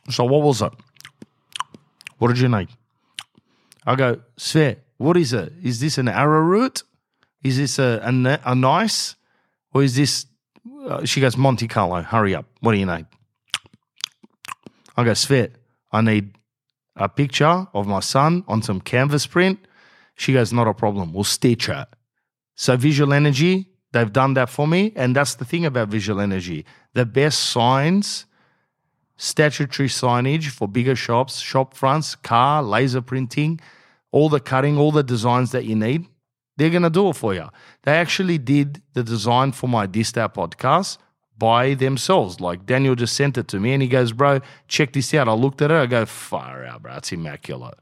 So 0.09 0.23
what 0.23 0.43
was 0.43 0.61
it? 0.61 0.71
What 2.19 2.29
did 2.29 2.39
you 2.39 2.47
need? 2.47 2.69
I 3.85 3.95
go, 3.95 4.21
Svet, 4.38 4.77
what 4.97 5.17
is 5.17 5.33
it? 5.33 5.53
Is 5.63 5.79
this 5.79 5.97
an 5.97 6.07
arrowroot? 6.07 6.83
Is 7.43 7.57
this 7.57 7.79
a, 7.79 8.01
a, 8.03 8.39
a 8.51 8.55
nice? 8.55 9.15
Or 9.73 9.83
is 9.83 9.95
this, 9.95 10.25
uh, 10.85 11.05
she 11.05 11.21
goes, 11.21 11.38
Monte 11.38 11.67
Carlo, 11.67 12.01
hurry 12.01 12.35
up. 12.35 12.45
What 12.59 12.73
do 12.73 12.77
you 12.77 12.85
need? 12.85 13.05
I 14.95 15.03
go, 15.03 15.11
Svet, 15.11 15.51
I 15.91 16.01
need 16.01 16.35
a 16.95 17.09
picture 17.09 17.67
of 17.73 17.88
my 17.88 18.01
son 18.01 18.43
on 18.47 18.61
some 18.61 18.81
canvas 18.81 19.25
print. 19.25 19.59
She 20.15 20.33
goes, 20.33 20.51
not 20.51 20.67
a 20.67 20.73
problem. 20.73 21.13
We'll 21.13 21.23
stitch 21.23 21.69
it. 21.69 21.88
So 22.59 22.75
visual 22.75 23.13
energy, 23.13 23.69
they've 23.93 24.11
done 24.11 24.33
that 24.33 24.49
for 24.49 24.67
me. 24.67 24.91
And 24.97 25.15
that's 25.15 25.35
the 25.35 25.45
thing 25.45 25.65
about 25.65 25.87
visual 25.87 26.19
energy. 26.19 26.65
The 26.93 27.05
best 27.05 27.39
signs, 27.51 28.25
statutory 29.15 29.87
signage 29.87 30.49
for 30.49 30.67
bigger 30.67 30.93
shops, 30.93 31.39
shop 31.39 31.73
fronts, 31.73 32.15
car, 32.15 32.61
laser 32.61 32.99
printing, 32.99 33.61
all 34.11 34.27
the 34.27 34.41
cutting, 34.41 34.77
all 34.77 34.91
the 34.91 35.03
designs 35.03 35.51
that 35.51 35.63
you 35.63 35.75
need, 35.77 36.05
they're 36.57 36.69
going 36.69 36.83
to 36.83 36.89
do 36.89 37.07
it 37.07 37.15
for 37.15 37.33
you. 37.33 37.47
They 37.83 37.93
actually 37.93 38.37
did 38.37 38.81
the 38.91 39.03
design 39.03 39.53
for 39.53 39.69
my 39.69 39.87
This 39.87 40.11
That 40.11 40.33
podcast 40.33 40.97
by 41.37 41.75
themselves. 41.75 42.41
Like 42.41 42.65
Daniel 42.65 42.95
just 42.95 43.15
sent 43.15 43.37
it 43.37 43.47
to 43.47 43.59
me 43.61 43.71
and 43.71 43.81
he 43.81 43.87
goes, 43.87 44.11
Bro, 44.11 44.41
check 44.67 44.91
this 44.91 45.13
out. 45.13 45.29
I 45.29 45.31
looked 45.31 45.61
at 45.61 45.71
it. 45.71 45.75
I 45.75 45.85
go, 45.85 46.05
Far 46.05 46.65
out, 46.65 46.81
bro. 46.81 46.95
It's 46.95 47.13
immaculate. 47.13 47.79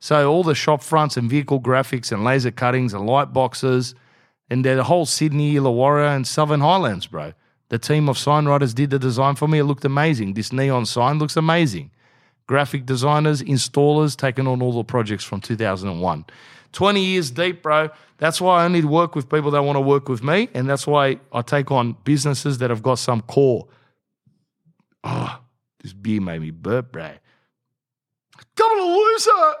So 0.00 0.32
all 0.32 0.42
the 0.42 0.54
shop 0.54 0.82
fronts 0.82 1.18
and 1.18 1.28
vehicle 1.28 1.60
graphics 1.60 2.10
and 2.10 2.24
laser 2.24 2.50
cuttings 2.50 2.94
and 2.94 3.04
light 3.04 3.34
boxes 3.34 3.94
and 4.50 4.64
the 4.64 4.84
whole 4.84 5.06
Sydney, 5.06 5.54
Illawarra, 5.54 6.14
and 6.14 6.26
Southern 6.26 6.60
Highlands, 6.60 7.06
bro. 7.06 7.32
The 7.70 7.78
team 7.78 8.08
of 8.08 8.16
signwriters 8.16 8.74
did 8.74 8.90
the 8.90 8.98
design 8.98 9.36
for 9.36 9.48
me. 9.48 9.58
It 9.58 9.64
looked 9.64 9.84
amazing. 9.84 10.34
This 10.34 10.52
neon 10.52 10.86
sign 10.86 11.18
looks 11.18 11.36
amazing. 11.36 11.90
Graphic 12.46 12.84
designers, 12.84 13.42
installers, 13.42 14.16
taking 14.16 14.46
on 14.46 14.60
all 14.60 14.72
the 14.72 14.84
projects 14.84 15.24
from 15.24 15.40
2001. 15.40 16.26
20 16.72 17.00
years 17.00 17.30
deep, 17.30 17.62
bro. 17.62 17.88
That's 18.18 18.40
why 18.40 18.62
I 18.62 18.64
only 18.66 18.84
work 18.84 19.14
with 19.14 19.30
people 19.30 19.50
that 19.52 19.62
want 19.62 19.76
to 19.76 19.80
work 19.80 20.08
with 20.08 20.22
me. 20.22 20.48
And 20.52 20.68
that's 20.68 20.86
why 20.86 21.18
I 21.32 21.40
take 21.42 21.70
on 21.70 21.96
businesses 22.04 22.58
that 22.58 22.70
have 22.70 22.82
got 22.82 22.98
some 22.98 23.22
core. 23.22 23.66
Oh, 25.02 25.40
this 25.82 25.92
beer 25.92 26.20
made 26.20 26.42
me 26.42 26.50
burp, 26.50 26.92
bro. 26.92 27.10
Come 28.56 28.70
on, 28.70 28.96
loser. 28.96 29.54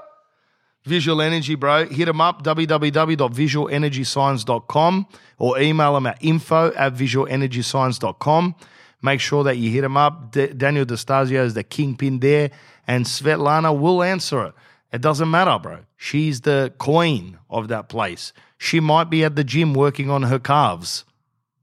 Visual 0.86 1.22
Energy, 1.22 1.54
bro. 1.54 1.86
Hit 1.86 2.04
them 2.04 2.20
up, 2.20 2.42
www.visualenergysigns.com 2.42 5.06
or 5.38 5.58
email 5.58 5.94
them 5.94 6.06
at 6.06 6.22
info 6.22 6.72
at 6.74 6.92
visualenergysigns.com. 6.94 8.54
Make 9.02 9.20
sure 9.20 9.44
that 9.44 9.56
you 9.56 9.70
hit 9.70 9.80
them 9.82 9.96
up. 9.96 10.32
D- 10.32 10.48
Daniel 10.48 10.84
Destasio 10.84 11.42
is 11.44 11.54
the 11.54 11.64
kingpin 11.64 12.20
there, 12.20 12.50
and 12.86 13.06
Svetlana 13.06 13.78
will 13.78 14.02
answer 14.02 14.44
it. 14.46 14.54
It 14.92 15.00
doesn't 15.00 15.30
matter, 15.30 15.58
bro. 15.58 15.78
She's 15.96 16.42
the 16.42 16.72
queen 16.78 17.38
of 17.50 17.68
that 17.68 17.88
place. 17.88 18.32
She 18.58 18.80
might 18.80 19.10
be 19.10 19.24
at 19.24 19.36
the 19.36 19.44
gym 19.44 19.74
working 19.74 20.10
on 20.10 20.24
her 20.24 20.38
calves. 20.38 21.04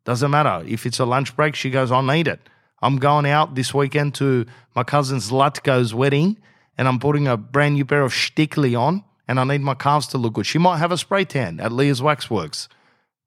Doesn't 0.04 0.32
matter. 0.32 0.64
If 0.68 0.86
it's 0.86 1.00
a 1.00 1.06
lunch 1.06 1.36
break, 1.36 1.56
she 1.56 1.70
goes, 1.70 1.92
I 1.92 2.02
need 2.02 2.28
it. 2.28 2.42
I'm 2.82 2.98
going 2.98 3.28
out 3.28 3.56
this 3.56 3.74
weekend 3.74 4.16
to 4.16 4.46
my 4.76 4.84
cousin 4.84 5.20
Zlatko's 5.20 5.94
wedding, 5.94 6.38
and 6.78 6.88
I'm 6.88 7.00
putting 7.00 7.28
a 7.28 7.38
brand 7.38 7.76
new 7.76 7.86
pair 7.86 8.02
of 8.02 8.14
Stickly 8.14 8.76
on, 8.76 9.04
and 9.28 9.40
I 9.40 9.44
need 9.44 9.62
my 9.62 9.76
calves 9.76 10.08
to 10.08 10.18
look 10.18 10.34
good. 10.34 10.46
She 10.46 10.58
might 10.58 10.78
have 10.78 10.92
a 10.92 10.98
spray 10.98 11.26
tan 11.26 11.60
at 11.60 11.72
Leah's 11.72 12.02
Waxworks, 12.02 12.68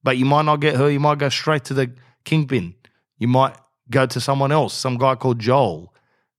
but 0.02 0.16
you 0.18 0.24
might 0.24 0.44
not 0.44 0.60
get 0.60 0.76
her. 0.76 0.90
You 0.90 1.00
might 1.00 1.18
go 1.18 1.28
straight 1.28 1.64
to 1.64 1.74
the 1.74 1.92
kingpin. 2.24 2.74
You 3.18 3.28
might 3.28 3.56
go 3.90 4.06
to 4.06 4.20
someone 4.20 4.52
else, 4.52 4.74
some 4.74 4.98
guy 4.98 5.14
called 5.14 5.38
Joel, 5.38 5.92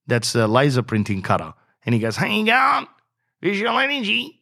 that's 0.08 0.36
a 0.36 0.48
laser 0.48 0.84
printing 0.84 1.22
cutter. 1.22 1.54
And 1.86 1.94
he 1.94 2.02
goes, 2.02 2.20
you 2.20 2.46
going? 2.46 2.88
Visual 3.42 3.78
energy. 3.78 4.42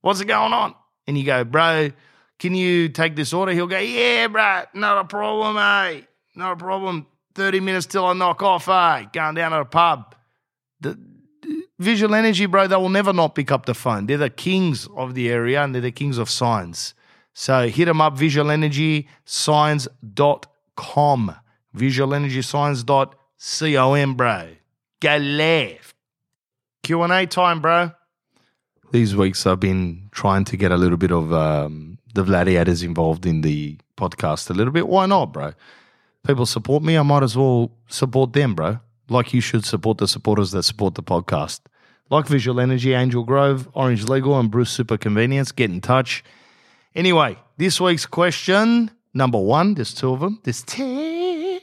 What's 0.00 0.22
going 0.22 0.52
on? 0.52 0.74
And 1.06 1.18
you 1.18 1.24
go, 1.24 1.44
bro, 1.44 1.90
can 2.38 2.54
you 2.54 2.88
take 2.88 3.16
this 3.16 3.32
order? 3.32 3.52
He'll 3.52 3.66
go, 3.66 3.78
yeah, 3.78 4.28
bro, 4.28 4.62
not 4.74 4.98
a 4.98 5.04
problem, 5.04 5.56
mate. 5.56 6.06
Not 6.34 6.52
a 6.52 6.56
problem. 6.56 7.06
30 7.34 7.60
minutes 7.60 7.86
till 7.86 8.06
I 8.06 8.12
knock 8.12 8.42
off, 8.42 8.68
eh? 8.68 9.06
Going 9.12 9.34
down 9.34 9.52
to 9.52 9.58
the 9.58 9.64
pub. 9.64 10.14
Visual 11.78 12.14
Energy, 12.14 12.46
bro, 12.46 12.66
they 12.66 12.76
will 12.76 12.88
never 12.88 13.12
not 13.12 13.34
pick 13.34 13.52
up 13.52 13.66
the 13.66 13.74
phone. 13.74 14.06
They're 14.06 14.16
the 14.16 14.30
kings 14.30 14.88
of 14.96 15.14
the 15.14 15.28
area 15.28 15.62
and 15.62 15.74
they're 15.74 15.82
the 15.82 15.92
kings 15.92 16.16
of 16.16 16.30
signs. 16.30 16.94
So 17.34 17.68
hit 17.68 17.84
them 17.84 18.00
up, 18.00 18.16
Visual 18.16 18.50
Energy 18.50 19.06
visualenergysigns.com. 19.26 21.36
Visualenergysigns.com, 21.76 24.14
bro. 24.14 24.48
Go 25.00 25.16
left. 25.16 25.96
Q&A 26.82 27.26
time, 27.26 27.60
bro. 27.60 27.92
These 28.92 29.16
weeks 29.16 29.46
I've 29.46 29.60
been 29.60 30.08
trying 30.12 30.44
to 30.44 30.56
get 30.56 30.72
a 30.72 30.76
little 30.76 30.96
bit 30.96 31.10
of 31.10 31.32
um, 31.32 31.98
the 32.14 32.22
gladiators 32.22 32.82
involved 32.82 33.26
in 33.26 33.42
the 33.42 33.76
podcast 33.96 34.48
a 34.48 34.54
little 34.54 34.72
bit. 34.72 34.88
Why 34.88 35.06
not, 35.06 35.32
bro? 35.32 35.52
People 36.26 36.46
support 36.46 36.82
me, 36.82 36.96
I 36.96 37.02
might 37.02 37.22
as 37.22 37.36
well 37.36 37.72
support 37.88 38.32
them, 38.32 38.54
bro. 38.54 38.78
Like 39.08 39.32
you 39.32 39.40
should 39.40 39.64
support 39.64 39.98
the 39.98 40.08
supporters 40.08 40.50
that 40.50 40.64
support 40.64 40.94
the 40.94 41.02
podcast. 41.02 41.60
Like 42.10 42.26
Visual 42.26 42.60
Energy, 42.60 42.92
Angel 42.92 43.24
Grove, 43.24 43.68
Orange 43.72 44.08
Legal, 44.08 44.38
and 44.38 44.50
Bruce 44.50 44.70
Super 44.70 44.96
Convenience, 44.96 45.52
get 45.52 45.70
in 45.70 45.80
touch. 45.80 46.22
Anyway, 46.94 47.36
this 47.56 47.80
week's 47.80 48.06
question 48.06 48.90
number 49.12 49.38
one, 49.38 49.74
there's 49.74 49.94
two 49.94 50.12
of 50.12 50.20
them. 50.20 50.40
There's 50.44 50.62
two. 50.62 51.60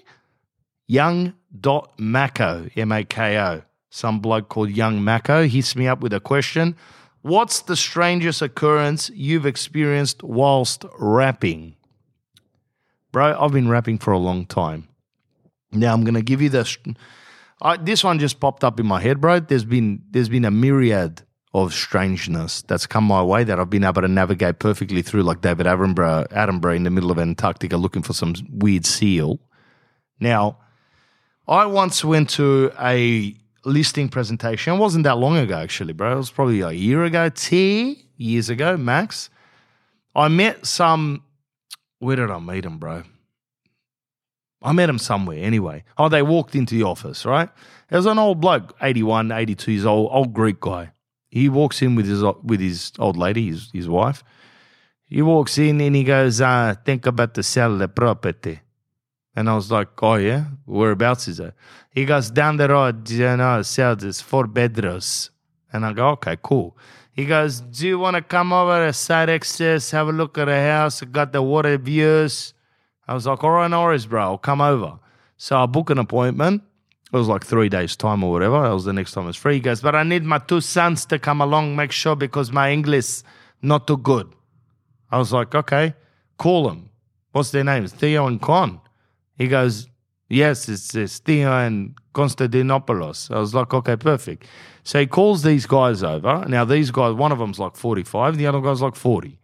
Young 0.88 1.34
dot 1.60 1.94
Mako, 1.98 2.70
M 2.76 2.92
A 2.92 3.04
K 3.04 3.40
O. 3.40 3.62
Some 3.90 4.20
bloke 4.20 4.50
called 4.50 4.72
Young 4.72 5.04
Mako 5.04 5.48
hits 5.48 5.76
me 5.76 5.88
up 5.88 6.02
with 6.02 6.14
a 6.14 6.20
question. 6.20 6.76
What's 7.22 7.62
the 7.62 7.76
strangest 7.76 8.42
occurrence 8.42 9.10
you've 9.14 9.46
experienced 9.46 10.24
whilst 10.24 10.84
rapping? 11.00 11.76
Bro, 13.12 13.38
I've 13.40 13.54
been 13.54 13.70
rapping 13.70 14.00
for 14.00 14.12
a 14.12 14.18
long 14.18 14.46
time. 14.46 14.90
Now 15.72 15.94
I'm 15.94 16.04
going 16.04 16.16
to 16.16 16.22
give 16.22 16.42
you 16.42 16.50
the. 16.50 16.78
I, 17.62 17.78
this 17.78 18.04
one 18.04 18.20
just 18.20 18.40
popped 18.40 18.64
up 18.64 18.80
in 18.80 18.86
my 18.86 19.02
head, 19.02 19.22
bro. 19.22 19.40
There's 19.40 19.66
been 19.66 20.04
there's 20.12 20.30
been 20.30 20.46
a 20.46 20.52
myriad 20.52 21.22
of 21.54 21.74
strangeness 21.74 22.64
that's 22.64 22.88
come 22.88 23.04
my 23.04 23.22
way 23.22 23.44
that 23.44 23.60
I've 23.60 23.70
been 23.70 23.84
able 23.84 24.02
to 24.02 24.08
navigate 24.08 24.60
perfectly 24.60 25.02
through, 25.04 25.24
like 25.24 25.42
David 25.42 25.68
Attenborough, 25.68 26.28
Attenborough 26.30 26.76
in 26.76 26.84
the 26.84 26.90
middle 26.90 27.12
of 27.12 27.20
Antarctica 27.20 27.78
looking 27.78 28.02
for 28.02 28.14
some 28.14 28.34
weird 28.50 28.86
seal. 28.86 29.40
Now, 30.20 30.58
I 31.48 31.66
once 31.68 32.04
went 32.04 32.32
to 32.32 32.72
a 32.80 33.36
listing 33.66 34.10
presentation. 34.10 34.74
It 34.74 34.78
wasn't 34.78 35.04
that 35.04 35.18
long 35.18 35.38
ago, 35.38 35.58
actually, 35.58 35.94
bro. 35.94 36.14
It 36.14 36.18
was 36.18 36.32
probably 36.32 36.62
a 36.62 36.72
year 36.72 37.04
ago, 37.04 37.30
T 37.30 38.08
years 38.18 38.50
ago, 38.50 38.76
max. 38.76 39.30
I 40.16 40.28
met 40.30 40.66
some. 40.66 41.24
Where 42.00 42.16
did 42.16 42.32
I 42.32 42.40
meet 42.40 42.66
him, 42.66 42.80
bro? 42.80 43.04
I 44.64 44.72
met 44.72 44.90
him 44.90 44.98
somewhere 44.98 45.38
anyway. 45.38 45.84
Oh, 45.98 46.10
they 46.10 46.22
walked 46.22 46.56
into 46.56 46.76
the 46.76 46.84
office, 46.84 47.26
right? 47.26 47.50
It 47.92 47.96
was 47.96 48.06
an 48.06 48.18
old 48.18 48.40
bloke, 48.40 48.76
81, 48.82 49.32
82 49.32 49.72
years 49.72 49.86
old, 49.86 50.10
old 50.12 50.34
Greek 50.34 50.60
guy. 50.62 50.92
He 51.30 51.50
walks 51.50 51.82
in 51.82 51.96
with 51.96 52.08
his 52.08 52.24
with 52.44 52.60
his 52.60 52.94
old 52.98 53.18
lady, 53.18 53.48
his, 53.48 53.70
his 53.74 53.90
wife. 53.90 54.24
He 55.06 55.22
walks 55.22 55.58
in 55.58 55.82
and 55.82 55.96
he 55.96 56.04
goes, 56.04 56.42
uh, 56.42 56.76
think 56.86 57.06
about 57.06 57.34
to 57.36 57.44
sell 57.44 57.78
the 57.78 57.88
property. 57.88 58.62
And 59.36 59.50
I 59.50 59.56
was 59.56 59.72
like, 59.72 60.02
oh, 60.02 60.16
yeah? 60.16 60.46
Whereabouts 60.66 61.28
is 61.28 61.40
it? 61.40 61.54
He 61.90 62.06
goes, 62.06 62.30
down 62.30 62.58
the 62.58 62.68
road, 62.70 63.10
you 63.10 63.36
know, 63.36 63.62
sell 63.64 63.96
this 63.96 64.22
four 64.22 64.48
bedrooms. 64.48 65.32
And 65.72 65.86
I 65.86 65.94
go, 65.94 66.10
okay, 66.10 66.38
cool. 66.42 66.78
He 67.12 67.26
goes, 67.26 67.62
do 67.62 67.88
you 67.88 68.00
want 68.00 68.16
to 68.16 68.22
come 68.22 68.54
over 68.54 68.88
to 68.88 68.94
side 68.94 69.30
have 69.30 70.08
a 70.08 70.12
look 70.12 70.38
at 70.38 70.46
the 70.46 70.62
house? 70.62 71.02
got 71.02 71.32
the 71.32 71.42
water 71.42 71.78
views. 71.78 72.54
I 73.08 73.14
was 73.14 73.26
like, 73.26 73.44
all 73.44 73.52
right, 73.52 73.68
no 73.68 73.84
worries, 73.84 74.06
bro. 74.06 74.22
I'll 74.22 74.38
come 74.38 74.62
over. 74.62 75.00
So 75.38 75.58
I 75.60 75.66
book 75.66 75.90
an 75.90 75.98
appointment. 75.98 76.64
It 77.12 77.18
was 77.18 77.28
like 77.28 77.46
three 77.46 77.70
days' 77.70 77.96
time 77.96 78.24
or 78.24 78.32
whatever. 78.32 78.62
That 78.64 78.74
was 78.74 78.86
the 78.86 78.94
next 78.94 79.12
time 79.12 79.26
I 79.26 79.28
was 79.28 79.36
free. 79.36 79.56
He 79.56 79.60
goes, 79.60 79.82
but 79.82 79.96
I 79.96 80.04
need 80.04 80.24
my 80.24 80.40
two 80.40 80.62
sons 80.62 81.06
to 81.08 81.20
come 81.20 81.42
along, 81.42 81.76
make 81.76 81.92
sure 81.92 82.16
because 82.16 82.52
my 82.52 82.72
English 82.72 83.22
not 83.62 83.88
too 83.88 83.98
good. 83.98 84.34
I 85.12 85.18
was 85.18 85.32
like, 85.32 85.54
okay, 85.54 85.94
call 86.38 86.68
them. 86.68 86.90
What's 87.34 87.52
their 87.52 87.64
names? 87.64 87.94
Theo 87.94 88.26
and 88.26 88.42
Con. 88.42 88.80
He 89.38 89.48
goes, 89.48 89.88
yes, 90.30 90.68
it's, 90.70 90.96
it's 90.96 91.20
Theo 91.20 91.52
and 91.52 91.96
Konstantinopoulos. 92.14 93.34
I 93.34 93.40
was 93.40 93.54
like, 93.54 93.74
okay, 93.74 93.96
perfect. 93.96 94.46
So 94.84 95.00
he 95.00 95.08
calls 95.08 95.44
these 95.44 95.66
guys 95.66 96.04
over. 96.04 96.46
Now, 96.48 96.66
these 96.66 96.92
guys, 96.92 97.14
one 97.14 97.32
of 97.32 97.40
them's 97.40 97.60
like 97.60 97.76
45, 97.76 98.38
the 98.38 98.48
other 98.48 98.62
guy's 98.62 98.82
like 98.82 98.96
40. 98.96 99.40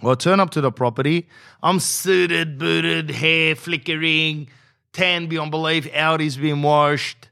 Well, 0.00 0.12
I 0.12 0.14
turn 0.14 0.40
up 0.40 0.50
to 0.50 0.60
the 0.60 0.70
property. 0.70 1.28
I'm 1.62 1.80
suited, 1.80 2.58
booted, 2.58 3.10
hair 3.10 3.56
flickering, 3.56 4.48
tan 4.92 5.26
beyond 5.26 5.50
belief, 5.50 5.88
Audi's 5.94 6.36
been 6.36 6.62
washed, 6.62 7.28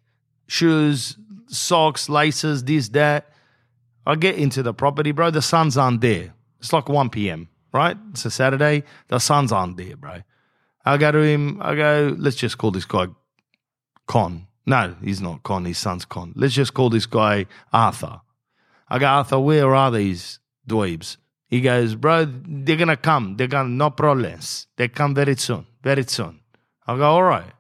shoes, 0.49 1.17
socks, 1.49 2.09
laces, 2.09 2.65
this, 2.65 2.89
that. 2.91 3.31
I 4.05 4.15
get 4.15 4.37
into 4.37 4.63
the 4.63 4.73
property, 4.73 5.13
bro. 5.13 5.31
The 5.31 5.43
sun's 5.43 5.77
aren't 5.77 6.01
there. 6.01 6.35
It's 6.61 6.73
like 6.73 6.89
1 6.89 7.11
p.m., 7.11 7.49
right? 7.73 7.97
It's 8.11 8.25
a 8.25 8.31
Saturday. 8.31 8.85
The 9.09 9.19
sun's 9.19 9.53
aren't 9.53 9.77
there, 9.77 9.97
bro. 9.97 10.23
I 10.85 10.97
go 10.97 11.11
to 11.11 11.19
him, 11.19 11.61
I 11.61 11.75
go, 11.75 12.15
let's 12.17 12.37
just 12.37 12.59
call 12.59 12.71
this 12.71 12.85
guy 12.85 13.09
Con. 14.07 14.47
No, 14.65 14.95
he's 15.03 15.21
not 15.21 15.43
Con, 15.43 15.65
his 15.65 15.79
son's 15.79 16.05
Con. 16.05 16.33
Let's 16.37 16.55
just 16.55 16.75
call 16.75 16.91
this 16.91 17.07
guy 17.07 17.47
Arthur. 17.73 18.21
I 18.89 19.01
go, 19.01 19.07
Arthur, 19.07 19.41
where 19.41 19.75
are 19.75 19.91
these 19.91 20.39
dweebs? 20.69 21.17
He 21.49 21.61
goes, 21.61 21.95
bro, 21.95 22.27
they're 22.27 22.77
gonna 22.77 22.97
come. 22.97 23.37
They're 23.37 23.47
gonna 23.47 23.69
no 23.69 23.91
problems. 23.91 24.67
They 24.77 24.89
come 24.89 25.15
very 25.15 25.37
soon, 25.37 25.67
very 25.83 26.03
soon. 26.05 26.41
I 26.87 26.97
go, 26.97 27.05
all 27.05 27.23
right. 27.23 27.53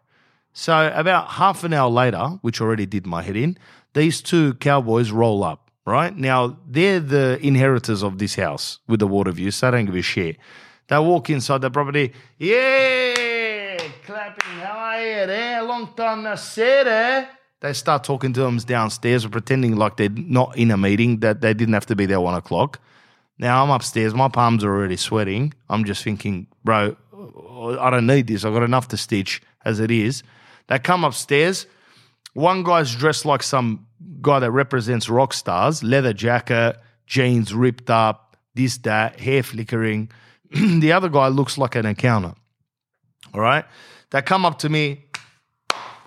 So 0.52 0.90
about 0.94 1.28
half 1.28 1.64
an 1.64 1.72
hour 1.72 1.90
later, 1.90 2.38
which 2.40 2.60
already 2.60 2.86
did 2.86 3.06
my 3.06 3.22
head 3.22 3.36
in, 3.36 3.58
these 3.94 4.20
two 4.22 4.54
cowboys 4.54 5.10
roll 5.10 5.44
up. 5.44 5.70
Right 5.86 6.16
now, 6.16 6.58
they're 6.66 6.98
the 6.98 7.38
inheritors 7.42 8.02
of 8.02 8.18
this 8.18 8.34
house 8.34 8.80
with 8.88 8.98
the 8.98 9.06
water 9.06 9.30
view, 9.30 9.52
so 9.52 9.68
I 9.68 9.70
don't 9.70 9.84
give 9.86 9.94
a 9.94 10.02
shit. 10.02 10.36
They 10.88 10.98
walk 10.98 11.30
inside 11.30 11.60
the 11.60 11.70
property. 11.70 12.12
Yeah, 12.38 13.78
clapping. 14.04 14.58
How 14.60 14.78
are 14.78 15.00
you 15.00 15.26
there? 15.26 15.62
Long 15.62 15.92
time 15.94 16.24
no 16.24 16.34
see 16.34 16.62
eh? 16.62 17.26
They 17.60 17.72
start 17.72 18.04
talking 18.04 18.32
to 18.32 18.40
them 18.40 18.56
downstairs, 18.58 19.26
pretending 19.26 19.76
like 19.76 19.96
they're 19.96 20.08
not 20.08 20.56
in 20.56 20.70
a 20.70 20.76
meeting, 20.76 21.20
that 21.20 21.40
they 21.40 21.54
didn't 21.54 21.74
have 21.74 21.86
to 21.86 21.96
be 21.96 22.06
there 22.06 22.20
one 22.20 22.34
o'clock. 22.34 22.80
Now 23.38 23.62
I'm 23.62 23.70
upstairs, 23.70 24.14
my 24.14 24.28
palms 24.28 24.64
are 24.64 24.74
already 24.74 24.96
sweating. 24.96 25.52
I'm 25.68 25.84
just 25.84 26.02
thinking, 26.02 26.46
bro, 26.64 26.96
I 27.78 27.90
don't 27.90 28.06
need 28.06 28.26
this. 28.26 28.44
I've 28.44 28.54
got 28.54 28.62
enough 28.62 28.88
to 28.88 28.96
stitch 28.96 29.42
as 29.64 29.80
it 29.80 29.90
is. 29.90 30.22
They 30.68 30.78
come 30.78 31.04
upstairs. 31.04 31.66
One 32.32 32.62
guy's 32.62 32.94
dressed 32.94 33.24
like 33.24 33.42
some 33.42 33.86
guy 34.20 34.38
that 34.38 34.50
represents 34.50 35.08
rock 35.08 35.32
stars, 35.32 35.82
leather 35.82 36.12
jacket, 36.12 36.76
jeans 37.06 37.54
ripped 37.54 37.90
up, 37.90 38.36
this, 38.54 38.78
that, 38.78 39.20
hair 39.20 39.42
flickering. 39.42 40.10
the 40.50 40.92
other 40.92 41.08
guy 41.08 41.28
looks 41.28 41.58
like 41.58 41.74
an 41.74 41.86
accountant. 41.86 42.36
All 43.34 43.40
right. 43.40 43.64
They 44.10 44.22
come 44.22 44.44
up 44.44 44.58
to 44.60 44.68
me. 44.68 45.04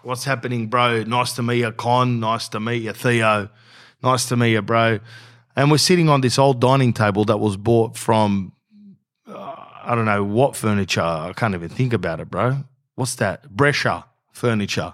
What's 0.02 0.24
happening, 0.24 0.68
bro? 0.68 1.04
Nice 1.04 1.34
to 1.34 1.44
meet 1.44 1.60
you, 1.60 1.72
Con. 1.72 2.20
Nice 2.20 2.48
to 2.50 2.60
meet 2.60 2.84
you, 2.84 2.94
Theo. 2.94 3.50
Nice 4.02 4.28
to 4.30 4.38
meet 4.38 4.54
you, 4.54 4.62
bro. 4.62 5.00
And 5.60 5.70
we're 5.70 5.78
sitting 5.78 6.08
on 6.08 6.22
this 6.22 6.40
old 6.40 6.62
dining 6.62 6.94
table 6.94 7.26
that 7.26 7.36
was 7.36 7.58
bought 7.58 7.98
from, 7.98 8.54
uh, 9.28 9.56
I 9.84 9.94
don't 9.94 10.06
know 10.06 10.24
what 10.24 10.56
furniture. 10.56 11.02
I 11.02 11.34
can't 11.36 11.54
even 11.54 11.68
think 11.68 11.92
about 11.92 12.22
it, 12.22 12.32
bro. 12.32 12.64
What's 12.96 13.16
that? 13.16 13.50
Brescia 13.50 14.06
furniture 14.32 14.94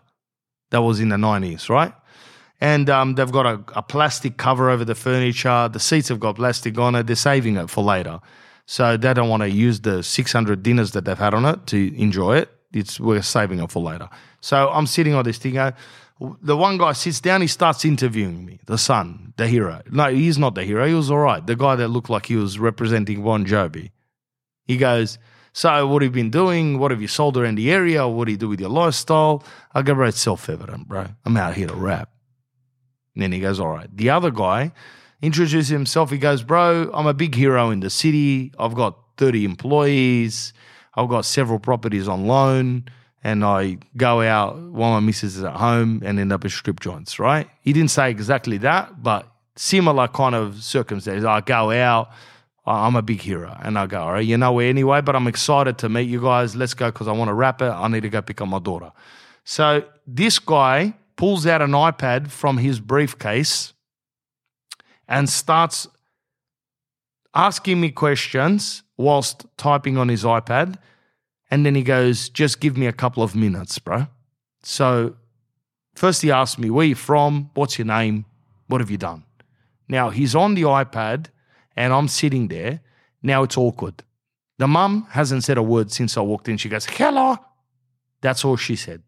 that 0.72 0.82
was 0.82 1.00
in 1.00 1.10
the 1.10 1.18
90s, 1.18 1.70
right? 1.70 1.94
And 2.60 2.90
um, 2.90 3.14
they've 3.14 3.32
got 3.32 3.46
a, 3.46 3.64
a, 3.76 3.84
plastic 3.84 4.38
cover 4.38 4.72
over 4.72 4.84
the 4.84 4.96
furniture. 4.96 5.70
The 5.72 5.80
seats 5.80 6.08
have 6.08 6.20
got 6.20 6.38
plastic 6.38 6.80
on 6.80 6.96
it. 6.96 7.06
They're 7.06 7.16
saving 7.16 7.58
it 7.58 7.70
for 7.70 7.84
later. 7.84 8.20
So 8.66 8.98
they 8.98 9.14
don't 9.14 9.30
want 9.30 9.44
to 9.44 9.52
use 9.52 9.82
the 9.82 10.02
600 10.02 10.64
dinners 10.64 10.94
that 10.94 11.06
they've 11.06 11.16
had 11.16 11.36
on 11.36 11.46
it 11.46 11.68
to 11.68 11.96
enjoy 11.96 12.38
it. 12.38 12.50
It's, 12.74 13.00
we're 13.00 13.22
saving 13.22 13.60
it 13.60 13.70
for 13.70 13.84
later. 13.84 14.10
So 14.42 14.68
I'm 14.72 14.88
sitting 14.88 15.14
on 15.14 15.26
this 15.26 15.38
thing 15.38 15.58
the 16.20 16.56
one 16.56 16.78
guy 16.78 16.94
sits 16.94 17.20
down, 17.20 17.42
he 17.42 17.48
starts 17.48 17.84
interviewing 17.84 18.46
me, 18.46 18.60
the 18.66 18.78
son, 18.78 19.34
the 19.38 19.48
hero. 19.48 19.82
No, 19.92 20.06
he's 20.06 20.38
not 20.38 20.56
the 20.56 20.64
hero. 20.64 20.88
He 20.88 20.94
was 20.94 21.12
all 21.12 21.20
right. 21.20 21.46
The 21.46 21.56
guy 21.56 21.76
that 21.76 21.90
looked 21.90 22.10
like 22.10 22.28
he 22.28 22.36
was 22.36 22.58
representing 22.58 23.24
Bon 23.24 23.46
Jovi. 23.46 23.92
He 24.66 24.78
goes, 24.78 25.20
So, 25.52 25.88
what 25.88 26.02
have 26.02 26.16
you 26.16 26.24
been 26.24 26.32
doing? 26.32 26.80
What 26.80 26.92
have 26.92 27.02
you 27.02 27.10
sold 27.10 27.38
around 27.38 27.56
the 27.56 27.72
area? 27.72 28.08
What 28.08 28.26
do 28.26 28.32
you 28.32 28.38
do 28.38 28.48
with 28.48 28.62
your 28.62 28.70
lifestyle? 28.70 29.44
I 29.74 29.82
go, 29.82 29.94
Bro, 29.94 30.08
it's 30.08 30.22
self 30.22 30.50
evident, 30.50 30.88
bro. 30.88 31.08
I'm 31.26 31.36
out 31.36 31.56
here 31.56 31.68
to 31.68 31.76
rap. 31.76 32.10
And 33.14 33.22
then 33.22 33.34
he 33.34 33.42
goes, 33.42 33.60
All 33.60 33.70
right. 33.70 33.90
The 33.96 34.10
other 34.10 34.32
guy 34.32 34.72
introduces 35.22 35.68
himself. 35.68 36.12
He 36.12 36.18
goes, 36.18 36.44
Bro, 36.44 36.92
I'm 36.94 37.08
a 37.08 37.14
big 37.14 37.36
hero 37.36 37.72
in 37.72 37.82
the 37.82 37.90
city. 37.90 38.54
I've 38.58 38.74
got 38.74 38.98
30 39.18 39.44
employees. 39.44 40.54
I've 40.94 41.10
got 41.10 41.26
several 41.26 41.60
properties 41.60 42.08
on 42.08 42.26
loan 42.26 42.86
and 43.26 43.44
I 43.44 43.80
go 43.98 44.22
out 44.22 44.56
while 44.56 44.92
my 44.92 45.00
missus 45.00 45.36
is 45.36 45.44
at 45.44 45.56
home 45.56 46.04
and 46.06 46.20
end 46.20 46.32
up 46.32 46.46
at 46.46 46.52
strip 46.52 46.80
joints, 46.80 47.18
right? 47.18 47.50
He 47.62 47.74
didn't 47.74 47.90
say 47.90 48.12
exactly 48.12 48.60
that, 48.60 49.02
but 49.02 49.28
similar 49.56 50.08
kind 50.08 50.36
of 50.36 50.64
circumstances. 50.64 51.26
I 51.26 51.42
go 51.42 51.72
out, 51.72 52.12
I'm 52.68 52.96
a 52.96 53.02
big 53.02 53.22
hero, 53.22 53.58
and 53.64 53.80
I 53.80 53.88
go, 53.88 54.00
all 54.00 54.12
right, 54.12 54.24
you 54.24 54.38
know 54.38 54.60
anyway, 54.60 55.02
but 55.02 55.16
I'm 55.16 55.26
excited 55.26 55.80
to 55.80 55.90
meet 55.90 56.08
you 56.08 56.22
guys. 56.22 56.56
Let's 56.56 56.76
go 56.76 56.92
because 56.92 57.08
I 57.08 57.14
want 57.14 57.30
to 57.30 57.34
wrap 57.34 57.64
it. 57.64 57.72
I 57.72 57.88
need 57.88 58.02
to 58.02 58.10
go 58.10 58.22
pick 58.22 58.42
up 58.42 58.48
my 58.48 58.60
daughter. 58.60 58.92
So 59.44 59.84
this 60.06 60.38
guy 60.38 60.94
pulls 61.16 61.48
out 61.48 61.64
an 61.64 61.72
iPad 61.72 62.30
from 62.30 62.60
his 62.60 62.80
briefcase 62.80 63.74
and 65.08 65.28
starts 65.28 65.88
asking 67.34 67.82
me 67.82 67.90
questions 67.90 68.84
whilst 68.98 69.48
typing 69.58 69.98
on 69.98 70.10
his 70.10 70.24
iPad. 70.24 70.78
And 71.52 71.66
then 71.66 71.76
he 71.76 71.84
goes, 71.84 72.30
just 72.30 72.60
give 72.60 72.78
me 72.78 72.88
a 72.88 72.94
couple 72.94 73.24
of 73.24 73.36
minutes, 73.36 73.78
bro. 73.80 74.08
So 74.64 75.16
first 75.96 76.22
he 76.22 76.32
asked 76.32 76.58
me, 76.58 76.70
where 76.70 76.86
you 76.86 76.96
from? 76.96 77.52
What's 77.54 77.78
your 77.78 77.86
name? 77.86 78.26
What 78.68 78.82
have 78.82 78.90
you 78.90 78.98
done? 78.98 79.24
Now 79.88 80.10
he's 80.10 80.36
on 80.36 80.56
the 80.56 80.64
iPad 80.64 81.28
and 81.76 81.94
I'm 81.94 82.08
sitting 82.08 82.48
there. 82.48 82.82
Now 83.22 83.44
it's 83.44 83.58
awkward. 83.58 84.04
The 84.58 84.68
mum 84.68 85.08
hasn't 85.12 85.44
said 85.44 85.58
a 85.58 85.64
word 85.64 85.92
since 85.92 86.18
I 86.18 86.22
walked 86.22 86.48
in. 86.48 86.58
She 86.58 86.70
goes, 86.70 86.86
hello. 86.86 87.38
That's 88.22 88.44
all 88.44 88.56
she 88.56 88.76
said. 88.76 89.04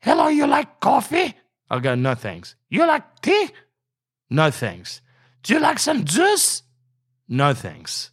Hello, 0.00 0.28
you 0.28 0.46
like 0.46 0.80
coffee? 0.80 1.34
I 1.70 1.78
go, 1.78 1.94
no 1.94 2.14
thanks. 2.14 2.54
You 2.68 2.86
like 2.86 3.20
tea? 3.22 3.50
No 4.28 4.50
thanks. 4.50 5.00
Do 5.42 5.54
you 5.54 5.60
like 5.60 5.78
some 5.78 6.04
juice? 6.04 6.62
No 7.28 7.54
thanks. 7.54 8.10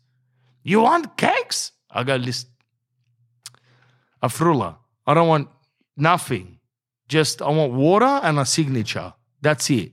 You 0.63 0.81
want 0.81 1.17
cakes? 1.17 1.71
I 1.91 2.03
go, 2.03 2.15
listen, 2.15 2.49
Afrula, 4.23 4.77
I 5.05 5.13
don't 5.13 5.27
want 5.27 5.49
nothing. 5.97 6.59
Just 7.09 7.41
I 7.41 7.49
want 7.49 7.73
water 7.73 8.05
and 8.05 8.39
a 8.39 8.45
signature. 8.45 9.13
That's 9.41 9.69
it. 9.69 9.91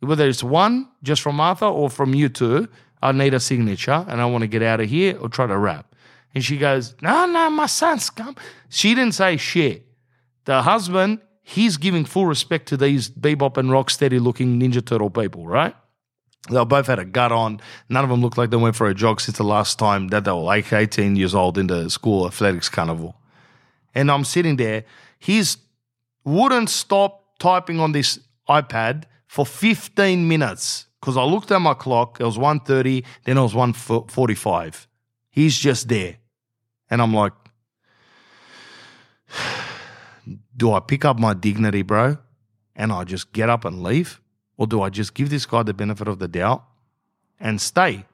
Whether 0.00 0.28
it's 0.28 0.42
one 0.42 0.88
just 1.02 1.22
from 1.22 1.36
Martha 1.36 1.66
or 1.66 1.90
from 1.90 2.14
you 2.14 2.28
two, 2.28 2.68
I 3.02 3.12
need 3.12 3.34
a 3.34 3.40
signature 3.40 4.04
and 4.08 4.20
I 4.20 4.26
want 4.26 4.42
to 4.42 4.48
get 4.48 4.62
out 4.62 4.80
of 4.80 4.88
here 4.88 5.18
or 5.18 5.28
try 5.28 5.46
to 5.46 5.58
rap. 5.58 5.94
And 6.34 6.44
she 6.44 6.56
goes, 6.56 6.94
No, 7.02 7.26
no, 7.26 7.50
my 7.50 7.66
son's 7.66 8.08
come. 8.08 8.36
She 8.68 8.94
didn't 8.94 9.14
say 9.14 9.36
shit. 9.36 9.86
The 10.44 10.62
husband, 10.62 11.20
he's 11.42 11.76
giving 11.76 12.04
full 12.04 12.26
respect 12.26 12.66
to 12.68 12.76
these 12.76 13.10
bebop 13.10 13.56
and 13.56 13.70
rock 13.70 13.90
steady 13.90 14.18
looking 14.18 14.60
Ninja 14.60 14.84
Turtle 14.84 15.10
people, 15.10 15.46
right? 15.46 15.74
They 16.50 16.64
both 16.64 16.86
had 16.86 16.98
a 16.98 17.04
gut 17.04 17.30
on. 17.30 17.60
None 17.88 18.02
of 18.02 18.10
them 18.10 18.20
looked 18.20 18.38
like 18.38 18.50
they 18.50 18.56
went 18.56 18.74
for 18.74 18.88
a 18.88 18.94
jog 18.94 19.20
since 19.20 19.38
the 19.38 19.44
last 19.44 19.78
time 19.78 20.08
that 20.08 20.24
they 20.24 20.32
were 20.32 20.38
like 20.38 20.72
18 20.72 21.14
years 21.14 21.34
old 21.34 21.58
in 21.58 21.68
the 21.68 21.88
school 21.88 22.26
athletics 22.26 22.68
carnival. 22.68 23.16
And 23.94 24.10
I'm 24.10 24.24
sitting 24.24 24.56
there. 24.56 24.84
He's 25.18 25.58
wouldn't 26.24 26.70
stop 26.70 27.38
typing 27.38 27.80
on 27.80 27.92
this 27.92 28.18
iPad 28.48 29.04
for 29.26 29.44
15 29.44 30.28
minutes 30.28 30.86
because 31.00 31.16
I 31.16 31.24
looked 31.24 31.50
at 31.50 31.58
my 31.58 31.74
clock. 31.74 32.20
It 32.20 32.24
was 32.24 32.38
1.30, 32.38 33.04
then 33.24 33.38
it 33.38 33.42
was 33.42 33.54
1.45. 33.54 34.86
He's 35.30 35.58
just 35.58 35.88
there. 35.88 36.16
And 36.90 37.02
I'm 37.02 37.12
like, 37.14 37.32
do 40.56 40.72
I 40.72 40.80
pick 40.80 41.04
up 41.04 41.18
my 41.18 41.34
dignity, 41.34 41.82
bro, 41.82 42.18
and 42.76 42.92
I 42.92 43.04
just 43.04 43.32
get 43.32 43.48
up 43.48 43.64
and 43.64 43.82
leave? 43.82 44.20
Or 44.56 44.66
do 44.66 44.82
I 44.82 44.90
just 44.90 45.14
give 45.14 45.30
this 45.30 45.46
guy 45.46 45.62
the 45.62 45.74
benefit 45.74 46.06
of 46.06 46.18
the 46.18 46.28
doubt 46.28 46.64
and 47.40 47.60
stay? 47.60 48.04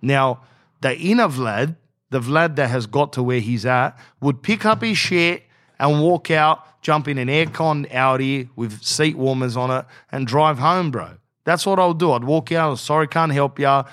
Now, 0.00 0.42
the 0.80 0.96
inner 0.96 1.28
Vlad, 1.28 1.76
the 2.10 2.20
Vlad 2.20 2.56
that 2.56 2.68
has 2.68 2.86
got 2.86 3.12
to 3.14 3.22
where 3.22 3.40
he's 3.40 3.64
at, 3.64 3.98
would 4.20 4.42
pick 4.42 4.64
up 4.64 4.82
his 4.82 4.98
shit 4.98 5.44
and 5.78 6.02
walk 6.02 6.30
out, 6.30 6.82
jump 6.82 7.08
in 7.08 7.18
an 7.18 7.28
aircon 7.28 7.92
Audi 7.94 8.48
with 8.56 8.82
seat 8.82 9.16
warmers 9.16 9.56
on 9.56 9.70
it, 9.70 9.86
and 10.12 10.26
drive 10.26 10.58
home, 10.58 10.90
bro. 10.90 11.16
That's 11.44 11.64
what 11.64 11.78
I'll 11.78 11.94
do. 11.94 12.12
I'd 12.12 12.24
walk 12.24 12.52
out, 12.52 12.78
sorry, 12.78 13.08
can't 13.08 13.32
help 13.32 13.58
ya. 13.58 13.84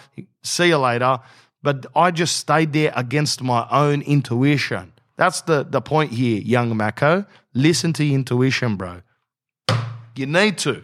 See 0.44 0.68
you 0.68 0.78
later. 0.78 1.20
But 1.64 1.86
I 1.96 2.12
just 2.12 2.38
stayed 2.38 2.74
there 2.74 2.94
against 2.96 3.42
my 3.42 3.68
own 3.72 4.02
intuition. 4.02 4.94
That's 5.16 5.42
the, 5.42 5.64
the 5.64 5.82
point 5.82 6.12
here, 6.12 6.40
young 6.42 6.76
Mako. 6.78 7.26
Listen 7.54 7.94
to 7.94 8.04
your 8.04 8.16
intuition, 8.16 8.76
bro. 8.76 9.02
You 10.16 10.26
need 10.26 10.58
to. 10.60 10.84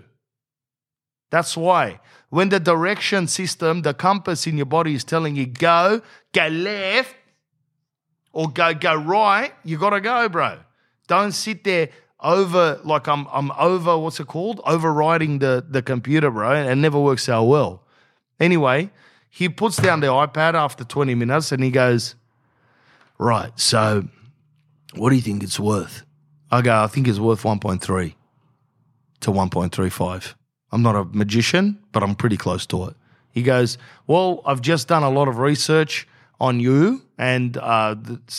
That's 1.31 1.55
why. 1.57 1.99
When 2.29 2.49
the 2.49 2.59
direction 2.59 3.27
system, 3.27 3.83
the 3.83 3.93
compass 3.93 4.47
in 4.47 4.57
your 4.57 4.65
body 4.65 4.95
is 4.95 5.03
telling 5.03 5.35
you 5.35 5.45
go, 5.45 6.01
go 6.33 6.47
left, 6.47 7.15
or 8.33 8.49
go 8.49 8.73
go 8.73 8.95
right, 8.95 9.53
you 9.63 9.77
gotta 9.77 10.01
go, 10.01 10.27
bro. 10.27 10.57
Don't 11.07 11.31
sit 11.31 11.63
there 11.63 11.89
over 12.19 12.79
like 12.83 13.07
I'm 13.07 13.27
I'm 13.31 13.51
over 13.51 13.97
what's 13.97 14.19
it 14.19 14.27
called? 14.27 14.59
Overriding 14.65 15.39
the 15.39 15.63
the 15.67 15.81
computer, 15.81 16.29
bro. 16.29 16.51
And 16.51 16.69
it 16.69 16.75
never 16.75 16.99
works 16.99 17.29
out 17.29 17.45
well. 17.45 17.83
Anyway, 18.39 18.89
he 19.29 19.49
puts 19.49 19.77
down 19.77 19.99
the 19.99 20.07
iPad 20.07 20.53
after 20.53 20.83
20 20.83 21.15
minutes 21.15 21.51
and 21.51 21.63
he 21.63 21.71
goes, 21.71 22.15
Right, 23.17 23.57
so 23.59 24.07
what 24.95 25.09
do 25.09 25.15
you 25.15 25.21
think 25.21 25.43
it's 25.43 25.59
worth? 25.59 26.03
I 26.51 26.61
go, 26.61 26.83
I 26.83 26.87
think 26.87 27.07
it's 27.07 27.19
worth 27.19 27.43
1.3 27.43 28.13
to 29.21 29.31
1.35. 29.31 30.33
I'm 30.71 30.81
not 30.81 30.95
a 30.95 31.05
magician, 31.05 31.79
but 31.91 32.03
I'm 32.03 32.15
pretty 32.15 32.37
close 32.37 32.65
to 32.67 32.85
it. 32.85 32.95
He 33.31 33.41
goes, 33.41 33.77
Well, 34.07 34.41
I've 34.45 34.61
just 34.61 34.87
done 34.87 35.03
a 35.03 35.09
lot 35.09 35.27
of 35.27 35.39
research 35.39 36.07
on 36.43 36.59
you, 36.59 37.01
and 37.17 37.55
uh, 37.55 37.95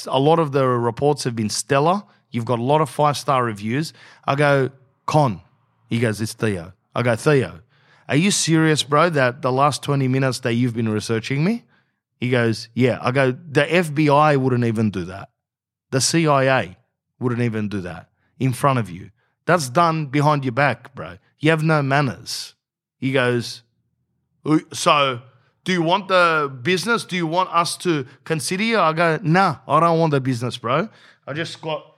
a 0.08 0.20
lot 0.20 0.38
of 0.38 0.52
the 0.52 0.68
reports 0.68 1.24
have 1.24 1.34
been 1.34 1.48
stellar. 1.48 2.02
You've 2.30 2.44
got 2.44 2.58
a 2.58 2.62
lot 2.62 2.82
of 2.82 2.90
five 2.90 3.16
star 3.16 3.42
reviews. 3.42 3.94
I 4.26 4.34
go, 4.34 4.70
Con. 5.06 5.40
He 5.88 6.00
goes, 6.00 6.20
It's 6.20 6.34
Theo. 6.34 6.74
I 6.94 7.02
go, 7.02 7.16
Theo, 7.16 7.60
are 8.06 8.16
you 8.16 8.30
serious, 8.30 8.82
bro, 8.82 9.08
that 9.08 9.40
the 9.40 9.50
last 9.50 9.82
20 9.82 10.06
minutes 10.08 10.40
that 10.40 10.52
you've 10.52 10.74
been 10.74 10.90
researching 10.90 11.42
me? 11.44 11.64
He 12.20 12.28
goes, 12.28 12.68
Yeah. 12.74 12.98
I 13.00 13.10
go, 13.10 13.32
The 13.32 13.62
FBI 13.62 14.36
wouldn't 14.36 14.64
even 14.64 14.90
do 14.90 15.06
that. 15.06 15.30
The 15.90 16.02
CIA 16.02 16.76
wouldn't 17.18 17.40
even 17.40 17.70
do 17.70 17.80
that 17.80 18.10
in 18.38 18.52
front 18.52 18.78
of 18.78 18.90
you. 18.90 19.12
That's 19.46 19.70
done 19.70 20.06
behind 20.06 20.44
your 20.44 20.52
back, 20.52 20.94
bro. 20.94 21.16
You 21.38 21.48
have 21.48 21.62
no 21.62 21.82
manners. 21.82 22.54
He 22.98 23.12
goes, 23.12 23.62
So, 24.74 25.22
do 25.64 25.72
you 25.72 25.82
want 25.82 26.08
the 26.08 26.52
business? 26.62 27.04
Do 27.04 27.16
you 27.16 27.26
want 27.26 27.52
us 27.52 27.76
to 27.78 28.06
consider 28.24 28.62
you? 28.62 28.78
I 28.78 28.92
go, 28.92 29.18
Nah, 29.22 29.56
I 29.66 29.80
don't 29.80 29.98
want 29.98 30.10
the 30.10 30.20
business, 30.20 30.58
bro. 30.58 30.88
I 31.26 31.32
just 31.32 31.60
got 31.60 31.96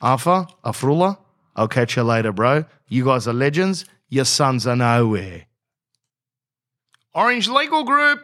Arthur, 0.00 0.46
Afrullah. 0.64 1.18
I'll 1.56 1.68
catch 1.68 1.96
you 1.96 2.04
later, 2.04 2.32
bro. 2.32 2.64
You 2.88 3.04
guys 3.04 3.26
are 3.26 3.32
legends. 3.32 3.84
Your 4.08 4.24
sons 4.24 4.66
are 4.66 4.76
nowhere. 4.76 5.46
Orange 7.14 7.48
Legal 7.48 7.82
Group. 7.82 8.22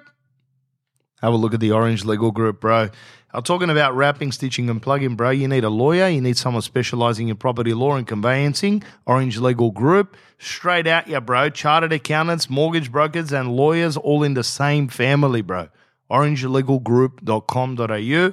Have 1.20 1.32
a 1.32 1.36
look 1.36 1.52
at 1.52 1.60
the 1.60 1.72
Orange 1.72 2.04
Legal 2.04 2.30
Group, 2.30 2.60
bro. 2.60 2.90
I'm 3.34 3.42
talking 3.42 3.68
about 3.68 3.94
wrapping, 3.96 4.30
stitching, 4.30 4.70
and 4.70 4.80
plugging, 4.80 5.16
bro. 5.16 5.30
You 5.30 5.48
need 5.48 5.64
a 5.64 5.68
lawyer. 5.68 6.06
You 6.06 6.20
need 6.20 6.36
someone 6.36 6.62
specializing 6.62 7.26
in 7.28 7.36
property 7.36 7.74
law 7.74 7.96
and 7.96 8.06
conveyancing. 8.06 8.84
Orange 9.06 9.38
Legal 9.38 9.72
Group. 9.72 10.16
Straight 10.38 10.86
out, 10.86 11.08
yeah, 11.08 11.18
bro. 11.18 11.50
Chartered 11.50 11.92
accountants, 11.92 12.48
mortgage 12.48 12.92
brokers, 12.92 13.32
and 13.32 13.56
lawyers 13.56 13.96
all 13.96 14.22
in 14.22 14.34
the 14.34 14.44
same 14.44 14.86
family, 14.86 15.42
bro. 15.42 15.68
orangelegalgroup.com.au. 16.12 18.32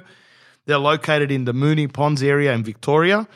They're 0.66 0.78
located 0.78 1.32
in 1.32 1.46
the 1.46 1.52
Moonee 1.52 1.92
Ponds 1.92 2.22
area 2.22 2.52
in 2.52 2.62
Victoria, 2.62 3.26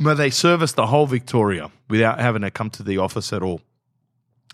where 0.00 0.14
they 0.14 0.30
service 0.30 0.74
the 0.74 0.86
whole 0.86 1.08
Victoria 1.08 1.72
without 1.90 2.20
having 2.20 2.42
to 2.42 2.52
come 2.52 2.70
to 2.70 2.84
the 2.84 2.98
office 2.98 3.32
at 3.32 3.42
all. 3.42 3.60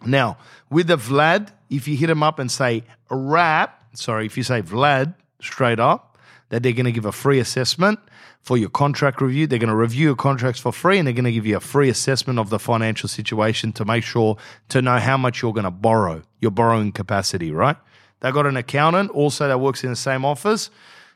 Now, 0.07 0.39
with 0.71 0.87
the 0.87 0.97
Vlad, 0.97 1.51
if 1.69 1.87
you 1.87 1.99
hit 1.99 2.09
him 2.09 2.23
up 2.23 2.39
and 2.39 2.51
say 2.51 2.85
wrap, 3.11 3.85
sorry, 3.93 4.25
if 4.25 4.39
you 4.39 4.43
say 4.43 4.63
Vlad 4.63 5.15
straight 5.41 5.81
up, 5.81 6.19
that 6.51 6.63
they're 6.63 6.73
going 6.73 6.87
to 6.87 6.93
give 6.93 7.05
a 7.05 7.13
free 7.13 7.39
assessment 7.39 7.99
for 8.41 8.57
your 8.57 8.71
contract 8.71 9.21
review. 9.21 9.47
They're 9.47 9.59
going 9.59 9.69
to 9.69 9.77
review 9.77 10.07
your 10.07 10.17
contracts 10.17 10.61
for 10.61 10.73
free 10.73 10.99
and 10.99 11.07
they're 11.07 11.15
going 11.15 11.25
to 11.25 11.33
give 11.33 11.47
you 11.47 11.57
a 11.57 11.61
free 11.61 11.89
assessment 11.89 12.39
of 12.39 12.51
the 12.51 12.59
financial 12.59 13.09
situation 13.09 13.73
to 13.75 13.85
make 13.85 14.05
sure 14.05 14.37
to 14.71 14.81
know 14.81 14.99
how 14.99 15.17
much 15.17 15.43
you're 15.43 15.53
going 15.53 15.65
to 15.65 15.71
borrow, 15.71 16.23
your 16.41 16.51
borrowing 16.51 16.93
capacity, 16.93 17.53
right? 17.53 17.77
They've 18.21 18.33
got 18.33 18.47
an 18.47 18.57
accountant 18.57 19.11
also 19.11 19.49
that 19.49 19.61
works 19.61 19.85
in 19.85 19.91
the 19.91 19.97
same 19.97 20.25
office. 20.25 20.71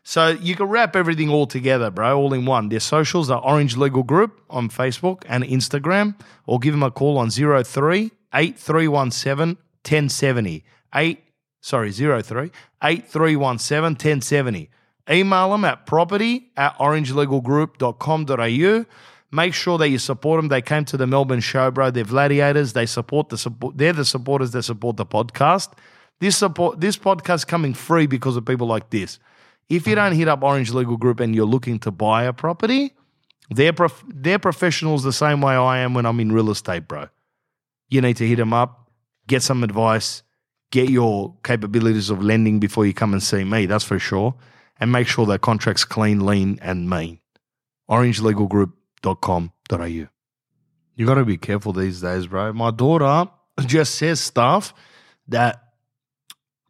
So 0.05 0.31
you 0.31 0.57
can 0.57 0.67
wrap 0.67 0.97
everything 0.97 1.29
all 1.29 1.47
together, 1.47 1.91
bro, 1.91 2.19
all 2.19 2.33
in 2.35 2.45
one. 2.45 2.69
Their 2.69 2.81
socials 2.81 3.31
are 3.31 3.41
Orange 3.41 3.77
Legal 3.77 4.03
Group 4.03 4.41
on 4.51 4.69
Facebook 4.69 5.23
and 5.29 5.45
Instagram, 5.45 6.17
or 6.47 6.59
give 6.59 6.75
them 6.75 6.83
a 6.83 6.91
call 6.91 7.19
on 7.19 7.31
03 7.31 8.11
8317 8.35 9.57
1070. 9.85 10.65
8, 10.95 11.25
sorry, 11.63 11.91
03 11.91 12.51
8317 12.85 13.95
1070. 13.95 14.69
Email 15.11 15.51
them 15.51 15.65
at 15.65 15.85
property 15.87 16.53
at 16.57 16.77
orangelegalgroup.com.au. 16.79 18.85
Make 19.35 19.55
sure 19.55 19.79
that 19.79 19.89
you 19.89 19.99
support 19.99 20.39
them. 20.39 20.49
They 20.49 20.61
came 20.61 20.85
to 20.85 20.99
the 20.99 21.07
Melbourne 21.07 21.41
show, 21.41 21.71
bro. 21.71 21.91
They're 21.91 22.05
gladiators. 22.05 22.75
They 22.75 22.85
support 22.85 23.31
the 23.31 23.39
support. 23.39 23.79
They're 23.79 23.95
the 23.95 24.05
supporters 24.05 24.51
that 24.51 24.65
support 24.65 24.99
the 24.99 25.07
podcast. 25.07 25.73
This 26.21 26.37
support, 26.37 26.81
this 26.81 26.99
podcast 26.99 27.47
coming 27.47 27.73
free 27.75 28.07
because 28.07 28.37
of 28.37 28.45
people 28.45 28.67
like 28.67 28.91
this. 28.91 29.19
If 29.69 29.87
you 29.87 29.95
don't 29.95 30.13
hit 30.13 30.29
up 30.29 30.43
Orange 30.43 30.73
Legal 30.73 30.99
Group 30.99 31.19
and 31.19 31.35
you're 31.35 31.47
looking 31.47 31.79
to 31.81 31.91
buy 31.91 32.25
a 32.25 32.33
property, 32.35 32.93
they're 33.51 33.73
prof- 33.73 34.05
they're 34.07 34.39
professionals 34.39 35.03
the 35.03 35.13
same 35.13 35.41
way 35.41 35.55
I 35.55 35.79
am 35.79 35.95
when 35.95 36.05
I'm 36.05 36.21
in 36.21 36.31
real 36.31 36.51
estate, 36.51 36.87
bro. 36.87 37.09
you 37.89 38.03
need 38.03 38.19
to 38.19 38.29
hit 38.29 38.37
them 38.37 38.53
up, 38.53 38.91
get 39.27 39.43
some 39.43 39.65
advice, 39.65 40.23
get 40.73 40.91
your 40.91 41.37
capabilities 41.45 42.11
of 42.11 42.21
lending 42.21 42.59
before 42.59 42.85
you 42.85 42.93
come 42.93 43.13
and 43.13 43.23
see 43.23 43.45
me, 43.45 43.67
that's 43.67 43.85
for 43.85 44.01
sure. 44.01 44.35
And 44.81 44.91
make 44.91 45.07
sure 45.07 45.27
that 45.27 45.43
contract's 45.43 45.85
clean, 45.85 46.27
lean, 46.27 46.59
and 46.61 46.91
mean. 46.91 47.21
orangelegalgroup.com.au. 47.89 50.09
You 50.95 51.07
got 51.07 51.15
to 51.15 51.25
be 51.25 51.37
careful 51.37 51.73
these 51.73 52.01
days, 52.01 52.27
bro. 52.27 52.53
My 52.53 52.73
daughter 52.73 53.31
just 53.61 53.95
says 53.95 54.19
stuff 54.19 54.75
that 55.29 55.63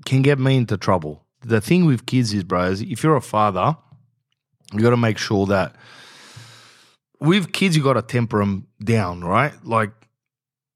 can 0.05 0.21
get 0.21 0.39
me 0.39 0.59
into 0.59 0.77
trouble. 0.77 1.25
The 1.41 1.63
thing 1.63 1.87
with 1.87 2.05
kids 2.05 2.35
is, 2.35 2.45
bro, 2.45 2.65
is 2.65 2.83
if 2.83 3.03
you're 3.03 3.17
a 3.17 3.23
father, 3.23 3.79
you 4.73 4.81
got 4.81 4.91
to 4.91 4.97
make 4.97 5.19
sure 5.19 5.47
that 5.47 5.75
with 7.19 7.53
kids, 7.53 7.77
you 7.77 7.83
got 7.83 7.95
to 7.95 8.03
temper 8.03 8.39
them 8.41 8.67
down, 8.83 9.23
right? 9.23 9.53
Like 9.65 9.91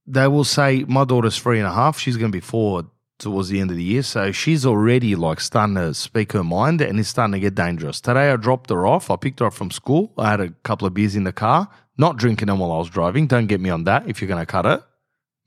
they 0.06 0.28
will 0.28 0.44
say, 0.44 0.84
my 0.84 1.04
daughter's 1.04 1.36
three 1.36 1.58
and 1.58 1.66
a 1.66 1.72
half, 1.72 1.98
she's 1.98 2.16
going 2.16 2.30
to 2.30 2.36
be 2.36 2.40
four 2.40 2.84
towards 3.18 3.48
the 3.48 3.60
end 3.60 3.70
of 3.70 3.76
the 3.76 3.82
year. 3.82 4.02
So 4.02 4.32
she's 4.32 4.66
already 4.66 5.14
like 5.16 5.40
starting 5.40 5.76
to 5.76 5.94
speak 5.94 6.32
her 6.32 6.44
mind 6.44 6.80
and 6.80 6.98
it's 7.00 7.08
starting 7.08 7.32
to 7.32 7.40
get 7.40 7.54
dangerous. 7.54 8.00
Today 8.00 8.30
I 8.30 8.36
dropped 8.36 8.70
her 8.70 8.86
off. 8.86 9.10
I 9.10 9.16
picked 9.16 9.40
her 9.40 9.46
up 9.46 9.54
from 9.54 9.70
school. 9.70 10.12
I 10.18 10.30
had 10.30 10.40
a 10.40 10.50
couple 10.64 10.86
of 10.86 10.94
beers 10.94 11.16
in 11.16 11.24
the 11.24 11.32
car, 11.32 11.68
not 11.96 12.16
drinking 12.16 12.46
them 12.46 12.58
while 12.58 12.72
I 12.72 12.78
was 12.78 12.90
driving. 12.90 13.26
Don't 13.26 13.46
get 13.46 13.60
me 13.60 13.70
on 13.70 13.84
that 13.84 14.08
if 14.08 14.20
you're 14.20 14.28
going 14.28 14.42
to 14.42 14.46
cut 14.46 14.66
it. 14.66 14.82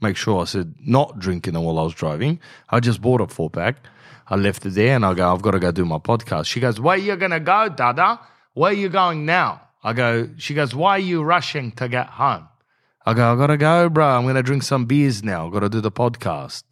Make 0.02 0.16
sure 0.16 0.42
I 0.42 0.46
said 0.46 0.76
not 0.80 1.20
drinking 1.20 1.54
them 1.54 1.64
while 1.64 1.78
I 1.78 1.84
was 1.84 1.94
driving. 1.94 2.40
I 2.70 2.80
just 2.80 3.02
bought 3.02 3.22
a 3.22 3.28
four 3.28 3.50
pack. 3.50 3.78
I 4.28 4.36
left 4.36 4.66
it 4.66 4.72
there 4.72 4.96
and 4.96 5.06
I 5.06 5.14
go, 5.14 5.34
I've 5.34 5.42
got 5.42 5.52
to 5.52 5.60
go 5.60 5.72
do 5.72 5.86
my 5.86 5.98
podcast. 5.98 6.46
She 6.46 6.60
goes, 6.60 6.80
Where 6.80 6.98
you 6.98 7.16
going 7.16 7.32
to 7.32 7.40
go, 7.40 7.68
Dada? 7.70 8.20
Where 8.54 8.72
are 8.72 8.76
you 8.76 8.90
going 8.90 9.26
now? 9.26 9.62
I 9.84 9.94
go, 9.94 10.30
She 10.38 10.54
goes, 10.54 10.74
Why 10.74 10.92
are 10.92 11.00
you 11.00 11.24
rushing 11.24 11.72
to 11.74 11.90
get 11.90 12.08
home? 12.08 12.48
I 13.06 13.14
go, 13.14 13.34
I 13.34 13.36
got 13.36 13.48
to 13.48 13.58
go, 13.58 13.90
bro. 13.90 14.06
I'm 14.06 14.24
going 14.24 14.36
to 14.36 14.44
drink 14.44 14.64
some 14.64 14.86
beers 14.86 15.24
now. 15.24 15.48
I've 15.48 15.52
got 15.52 15.62
to 15.62 15.70
do 15.70 15.82
the 15.82 15.92
podcast. 15.92 16.64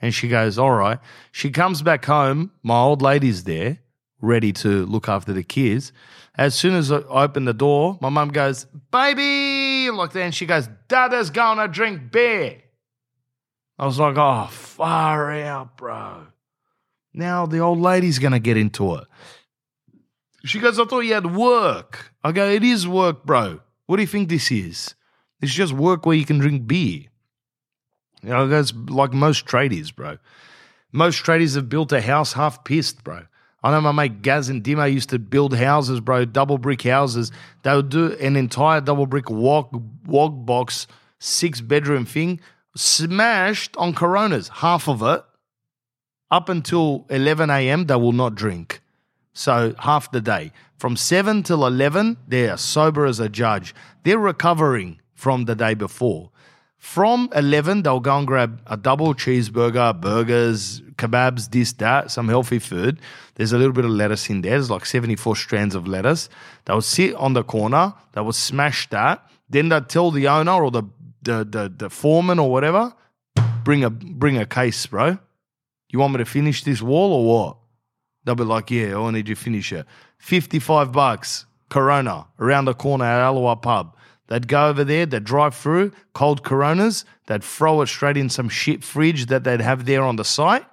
And 0.00 0.14
she 0.14 0.28
goes, 0.28 0.58
All 0.58 0.72
right. 0.72 0.98
She 1.32 1.50
comes 1.50 1.82
back 1.82 2.04
home. 2.04 2.52
My 2.62 2.78
old 2.78 3.02
lady's 3.02 3.44
there, 3.44 3.78
ready 4.20 4.52
to 4.54 4.86
look 4.86 5.08
after 5.08 5.32
the 5.32 5.42
kids. 5.42 5.92
As 6.36 6.54
soon 6.54 6.74
as 6.74 6.92
I 6.92 6.98
open 6.98 7.46
the 7.46 7.52
door, 7.52 7.98
my 8.00 8.08
mum 8.08 8.28
goes, 8.28 8.66
Baby, 8.92 9.90
like. 9.90 10.14
And 10.14 10.34
she 10.34 10.46
goes, 10.46 10.68
Dada's 10.88 11.30
going 11.30 11.58
to 11.58 11.68
drink 11.68 12.12
beer. 12.12 12.62
I 13.78 13.86
was 13.86 13.98
like, 13.98 14.16
Oh, 14.16 14.46
far 14.50 15.32
out, 15.32 15.76
bro. 15.76 16.26
Now 17.12 17.46
the 17.46 17.58
old 17.58 17.80
lady's 17.80 18.18
going 18.18 18.32
to 18.32 18.38
get 18.38 18.56
into 18.56 18.94
it. 18.94 19.04
She 20.44 20.60
goes, 20.60 20.78
I 20.78 20.84
thought 20.84 21.00
you 21.00 21.14
had 21.14 21.34
work. 21.34 22.12
I 22.22 22.32
go, 22.32 22.48
It 22.48 22.62
is 22.62 22.86
work, 22.86 23.24
bro. 23.24 23.60
What 23.86 23.96
do 23.96 24.02
you 24.02 24.08
think 24.08 24.28
this 24.28 24.50
is? 24.52 24.94
It's 25.40 25.54
just 25.54 25.72
work 25.72 26.04
where 26.06 26.16
you 26.16 26.24
can 26.24 26.38
drink 26.38 26.66
beer. 26.66 27.06
You 28.22 28.30
know, 28.30 28.48
that's 28.48 28.72
like 28.88 29.12
most 29.12 29.46
tradies, 29.46 29.94
bro. 29.94 30.18
Most 30.92 31.24
tradies 31.24 31.54
have 31.54 31.68
built 31.68 31.92
a 31.92 32.00
house 32.00 32.32
half 32.32 32.64
pissed, 32.64 33.04
bro. 33.04 33.22
I 33.62 33.72
know 33.72 33.80
my 33.80 33.92
mate 33.92 34.22
Gaz 34.22 34.48
and 34.48 34.62
Dimo 34.62 34.90
used 34.90 35.10
to 35.10 35.18
build 35.18 35.54
houses, 35.54 36.00
bro, 36.00 36.24
double 36.24 36.58
brick 36.58 36.82
houses. 36.82 37.32
They 37.62 37.74
would 37.74 37.88
do 37.88 38.12
an 38.14 38.36
entire 38.36 38.80
double 38.80 39.06
brick 39.06 39.28
wog, 39.28 39.82
wog 40.06 40.46
box, 40.46 40.86
six 41.18 41.60
bedroom 41.60 42.06
thing, 42.06 42.40
smashed 42.76 43.76
on 43.76 43.94
Coronas, 43.94 44.48
half 44.48 44.88
of 44.88 45.02
it. 45.02 45.24
Up 46.30 46.48
until 46.48 47.06
11 47.10 47.50
a.m., 47.50 47.86
they 47.86 47.96
will 47.96 48.12
not 48.12 48.34
drink. 48.34 48.80
So 49.32 49.74
half 49.78 50.10
the 50.10 50.20
day. 50.20 50.52
From 50.76 50.96
7 50.96 51.42
till 51.42 51.66
11, 51.66 52.18
they're 52.28 52.56
sober 52.56 53.06
as 53.06 53.18
a 53.18 53.28
judge. 53.28 53.74
They're 54.04 54.18
recovering 54.18 55.00
from 55.14 55.46
the 55.46 55.56
day 55.56 55.74
before. 55.74 56.30
From 56.78 57.28
11, 57.34 57.82
they'll 57.82 58.00
go 58.00 58.16
and 58.16 58.26
grab 58.26 58.62
a 58.66 58.76
double 58.76 59.12
cheeseburger, 59.12 60.00
burgers, 60.00 60.80
kebabs, 60.94 61.50
this, 61.50 61.72
that, 61.74 62.10
some 62.10 62.28
healthy 62.28 62.60
food. 62.60 63.00
There's 63.34 63.52
a 63.52 63.58
little 63.58 63.72
bit 63.72 63.84
of 63.84 63.90
lettuce 63.90 64.30
in 64.30 64.42
there. 64.42 64.52
There's 64.52 64.70
like 64.70 64.86
74 64.86 65.36
strands 65.36 65.74
of 65.74 65.88
lettuce. 65.88 66.28
They'll 66.64 66.80
sit 66.80 67.14
on 67.16 67.32
the 67.32 67.42
corner. 67.42 67.94
They 68.12 68.20
will 68.20 68.32
smash 68.32 68.88
that. 68.90 69.28
Then 69.50 69.68
they'll 69.68 69.84
tell 69.84 70.12
the 70.12 70.28
owner 70.28 70.52
or 70.52 70.70
the, 70.70 70.84
the, 71.22 71.44
the, 71.44 71.72
the 71.76 71.90
foreman 71.90 72.38
or 72.38 72.50
whatever, 72.50 72.94
bring 73.64 73.82
a, 73.82 73.90
bring 73.90 74.38
a 74.38 74.46
case, 74.46 74.86
bro. 74.86 75.18
You 75.90 75.98
want 75.98 76.12
me 76.12 76.18
to 76.18 76.24
finish 76.24 76.62
this 76.62 76.80
wall 76.80 77.12
or 77.12 77.26
what? 77.26 77.56
They'll 78.24 78.34
be 78.34 78.44
like, 78.44 78.70
yeah, 78.70 78.96
I 78.98 79.10
need 79.10 79.28
you 79.28 79.34
to 79.34 79.40
finish 79.40 79.72
it. 79.72 79.86
55 80.18 80.92
bucks, 80.92 81.46
Corona, 81.70 82.26
around 82.38 82.66
the 82.66 82.74
corner 82.74 83.04
at 83.04 83.26
Aloha 83.26 83.56
Pub. 83.56 83.96
They'd 84.28 84.46
go 84.46 84.68
over 84.68 84.84
there, 84.84 85.06
they'd 85.06 85.24
drive 85.24 85.54
through, 85.54 85.92
cold 86.12 86.44
Coronas, 86.44 87.04
they'd 87.26 87.42
throw 87.42 87.80
it 87.82 87.86
straight 87.88 88.16
in 88.16 88.28
some 88.28 88.48
shit 88.48 88.84
fridge 88.84 89.26
that 89.26 89.44
they'd 89.44 89.60
have 89.60 89.86
there 89.86 90.02
on 90.02 90.16
the 90.16 90.24
site, 90.24 90.66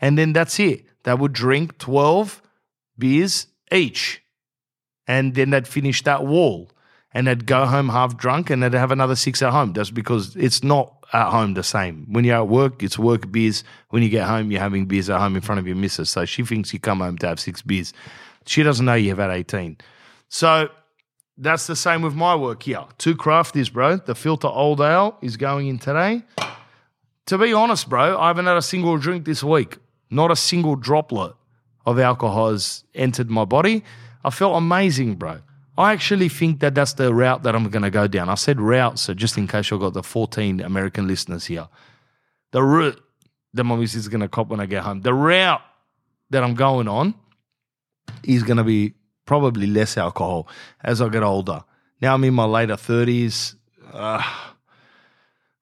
and 0.00 0.16
then 0.16 0.32
that's 0.32 0.60
it. 0.60 0.84
They 1.04 1.14
would 1.14 1.32
drink 1.32 1.78
12 1.78 2.42
beers 2.98 3.46
each, 3.72 4.22
and 5.06 5.34
then 5.34 5.50
they'd 5.50 5.66
finish 5.66 6.02
that 6.04 6.26
wall, 6.26 6.70
and 7.12 7.26
they'd 7.26 7.46
go 7.46 7.64
home 7.64 7.88
half 7.88 8.16
drunk, 8.16 8.50
and 8.50 8.62
they'd 8.62 8.74
have 8.74 8.92
another 8.92 9.16
six 9.16 9.40
at 9.40 9.52
home. 9.52 9.72
That's 9.72 9.90
because 9.90 10.36
it's 10.36 10.62
not 10.62 10.94
at 11.14 11.30
home 11.30 11.54
the 11.54 11.62
same. 11.62 12.06
When 12.10 12.24
you're 12.24 12.36
at 12.36 12.48
work, 12.48 12.82
it's 12.82 12.98
work 12.98 13.32
beers. 13.32 13.64
When 13.88 14.02
you 14.02 14.10
get 14.10 14.26
home, 14.26 14.50
you're 14.50 14.60
having 14.60 14.84
beers 14.84 15.08
at 15.08 15.18
home 15.18 15.34
in 15.34 15.40
front 15.40 15.58
of 15.58 15.66
your 15.66 15.76
missus. 15.76 16.10
So 16.10 16.26
she 16.26 16.44
thinks 16.44 16.74
you 16.74 16.78
come 16.78 17.00
home 17.00 17.16
to 17.18 17.28
have 17.28 17.40
six 17.40 17.62
beers. 17.62 17.94
She 18.44 18.62
doesn't 18.62 18.84
know 18.84 18.94
you've 18.94 19.18
had 19.18 19.30
18. 19.30 19.78
So 20.28 20.68
that's 21.38 21.66
the 21.66 21.76
same 21.76 22.02
with 22.02 22.14
my 22.14 22.34
work 22.34 22.64
here. 22.64 22.84
Two 22.98 23.14
crafties, 23.14 23.72
bro. 23.72 23.96
The 23.96 24.14
filter 24.14 24.48
old 24.48 24.80
ale 24.80 25.16
is 25.22 25.36
going 25.36 25.68
in 25.68 25.78
today. 25.78 26.22
To 27.26 27.38
be 27.38 27.52
honest, 27.52 27.88
bro, 27.88 28.18
I 28.18 28.28
haven't 28.28 28.46
had 28.46 28.56
a 28.56 28.62
single 28.62 28.98
drink 28.98 29.24
this 29.24 29.44
week. 29.44 29.78
Not 30.10 30.30
a 30.30 30.36
single 30.36 30.74
droplet 30.76 31.34
of 31.86 31.98
alcohol 31.98 32.50
has 32.50 32.84
entered 32.94 33.30
my 33.30 33.44
body. 33.44 33.84
I 34.24 34.30
felt 34.30 34.56
amazing, 34.56 35.14
bro. 35.14 35.40
I 35.76 35.92
actually 35.92 36.28
think 36.28 36.58
that 36.60 36.74
that's 36.74 36.94
the 36.94 37.14
route 37.14 37.44
that 37.44 37.54
I'm 37.54 37.68
going 37.70 37.82
to 37.82 37.90
go 37.90 38.08
down. 38.08 38.28
I 38.28 38.34
said 38.34 38.60
route, 38.60 38.98
so 38.98 39.14
just 39.14 39.38
in 39.38 39.46
case 39.46 39.72
I've 39.72 39.78
got 39.78 39.94
the 39.94 40.02
14 40.02 40.60
American 40.60 41.06
listeners 41.06 41.46
here. 41.46 41.68
The 42.50 42.62
route 42.62 43.00
that 43.54 43.64
my 43.64 43.76
missus 43.76 44.00
is 44.00 44.08
going 44.08 44.22
to 44.22 44.28
cop 44.28 44.48
when 44.48 44.58
I 44.58 44.66
get 44.66 44.82
home. 44.82 45.02
The 45.02 45.14
route 45.14 45.62
that 46.30 46.42
I'm 46.42 46.54
going 46.54 46.88
on 46.88 47.14
is 48.24 48.42
going 48.42 48.56
to 48.56 48.64
be 48.64 48.94
probably 49.28 49.66
less 49.66 49.98
alcohol 49.98 50.48
as 50.82 51.02
I 51.02 51.10
get 51.10 51.22
older. 51.22 51.62
Now 52.00 52.14
I'm 52.14 52.24
in 52.24 52.32
my 52.32 52.46
later 52.46 52.76
30s. 52.76 53.56
Uh, 53.92 54.22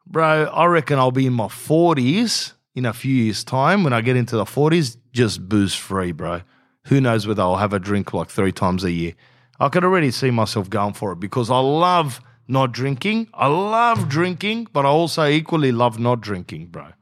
bro, 0.06 0.44
I 0.44 0.66
reckon 0.66 1.00
I'll 1.00 1.10
be 1.10 1.26
in 1.26 1.32
my 1.32 1.48
40s 1.48 2.52
in 2.76 2.86
a 2.86 2.92
few 2.92 3.12
years' 3.12 3.42
time. 3.42 3.82
When 3.82 3.92
I 3.92 4.02
get 4.02 4.16
into 4.16 4.36
the 4.36 4.44
40s, 4.44 4.96
just 5.12 5.48
booze 5.48 5.74
free, 5.74 6.12
bro. 6.12 6.42
Who 6.84 7.00
knows 7.00 7.26
whether 7.26 7.42
I'll 7.42 7.56
have 7.56 7.72
a 7.72 7.80
drink 7.80 8.14
like 8.14 8.28
three 8.28 8.52
times 8.52 8.84
a 8.84 8.92
year. 8.92 9.14
I 9.58 9.68
could 9.68 9.82
already 9.82 10.12
see 10.12 10.30
myself 10.30 10.70
going 10.70 10.92
for 10.92 11.10
it 11.10 11.18
because 11.18 11.50
I 11.50 11.58
love 11.58 12.20
not 12.46 12.70
drinking. 12.70 13.26
I 13.34 13.48
love 13.48 14.08
drinking, 14.08 14.68
but 14.72 14.86
I 14.86 14.90
also 14.90 15.26
equally 15.26 15.72
love 15.72 15.98
not 15.98 16.20
drinking, 16.20 16.66
bro. 16.66 16.92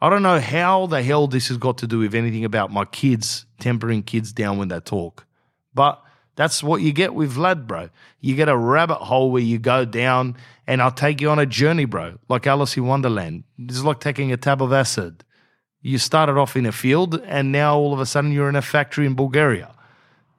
I 0.00 0.08
don't 0.08 0.22
know 0.22 0.38
how 0.38 0.86
the 0.86 1.02
hell 1.02 1.26
this 1.26 1.48
has 1.48 1.56
got 1.56 1.78
to 1.78 1.88
do 1.88 1.98
with 1.98 2.14
anything 2.14 2.44
about 2.44 2.70
my 2.70 2.84
kids 2.84 3.44
tempering 3.58 4.04
kids 4.04 4.32
down 4.32 4.56
when 4.56 4.68
they 4.68 4.78
talk. 4.78 5.26
But 5.74 6.02
that's 6.36 6.62
what 6.62 6.80
you 6.80 6.92
get 6.92 7.14
with 7.14 7.34
Vlad, 7.34 7.66
bro. 7.66 7.90
You 8.20 8.34
get 8.34 8.48
a 8.48 8.56
rabbit 8.56 8.96
hole 8.96 9.30
where 9.30 9.42
you 9.42 9.58
go 9.58 9.84
down 9.84 10.36
and 10.66 10.80
I'll 10.80 10.90
take 10.90 11.20
you 11.20 11.30
on 11.30 11.38
a 11.38 11.46
journey, 11.46 11.84
bro, 11.84 12.18
like 12.28 12.46
Alice 12.46 12.76
in 12.76 12.86
Wonderland. 12.86 13.44
It's 13.58 13.82
like 13.82 14.00
taking 14.00 14.32
a 14.32 14.36
tab 14.36 14.62
of 14.62 14.72
acid. 14.72 15.24
You 15.82 15.98
started 15.98 16.36
off 16.36 16.56
in 16.56 16.66
a 16.66 16.72
field 16.72 17.20
and 17.24 17.52
now 17.52 17.76
all 17.76 17.92
of 17.92 18.00
a 18.00 18.06
sudden 18.06 18.32
you're 18.32 18.48
in 18.48 18.56
a 18.56 18.62
factory 18.62 19.06
in 19.06 19.14
Bulgaria. 19.14 19.74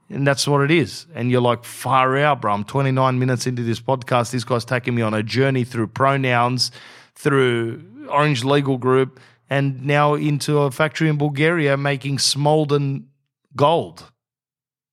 And 0.10 0.28
that's 0.28 0.48
what 0.48 0.62
it 0.62 0.72
is. 0.72 1.06
And 1.15 1.32
you're 1.32 1.41
like, 1.41 1.63
far 1.63 2.17
out, 2.17 2.41
bro. 2.41 2.54
I'm 2.54 2.63
29 2.65 3.17
minutes 3.17 3.48
into 3.48 3.63
this 3.63 3.80
podcast. 3.80 4.32
This 4.32 4.44
guy's 4.44 4.65
taking 4.65 4.94
me 4.94 5.02
on 5.02 5.13
a 5.13 5.24
journey 5.24 5.63
through 5.63 5.88
pronouns, 5.88 6.72
through 7.15 7.84
Orange 8.10 8.44
Legal 8.44 8.78
Group, 8.78 9.20
and 9.50 9.86
now 9.86 10.15
into 10.15 10.60
a 10.60 10.72
factory 10.72 11.08
in 11.08 11.17
Bulgaria 11.17 11.78
making 11.78 12.17
smolden 12.17 13.06
gold. 13.56 14.11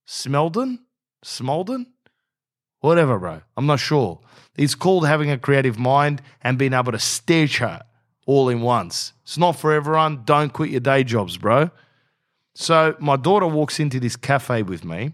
Smeldon? 0.09 0.79
Smolden? 1.23 1.87
Whatever, 2.81 3.19
bro. 3.19 3.43
I'm 3.57 3.67
not 3.67 3.79
sure. 3.81 4.21
It's 4.57 4.75
called 4.75 5.07
having 5.07 5.31
a 5.31 5.39
creative 5.39 5.79
mind 5.79 6.23
and 6.43 6.57
being 6.57 6.73
able 6.73 6.93
to 6.93 6.99
stitch 6.99 7.61
it 7.61 7.83
all 8.27 8.49
in 8.49 8.63
once. 8.63 9.13
It's 9.23 9.37
not 9.37 9.53
for 9.53 9.73
everyone. 9.73 10.23
Don't 10.25 10.53
quit 10.53 10.71
your 10.71 10.81
day 10.81 11.05
jobs, 11.05 11.37
bro. 11.37 11.71
So 12.55 12.97
my 12.99 13.17
daughter 13.17 13.47
walks 13.47 13.79
into 13.79 14.01
this 14.01 14.17
cafe 14.17 14.63
with 14.63 14.85
me. 14.85 15.13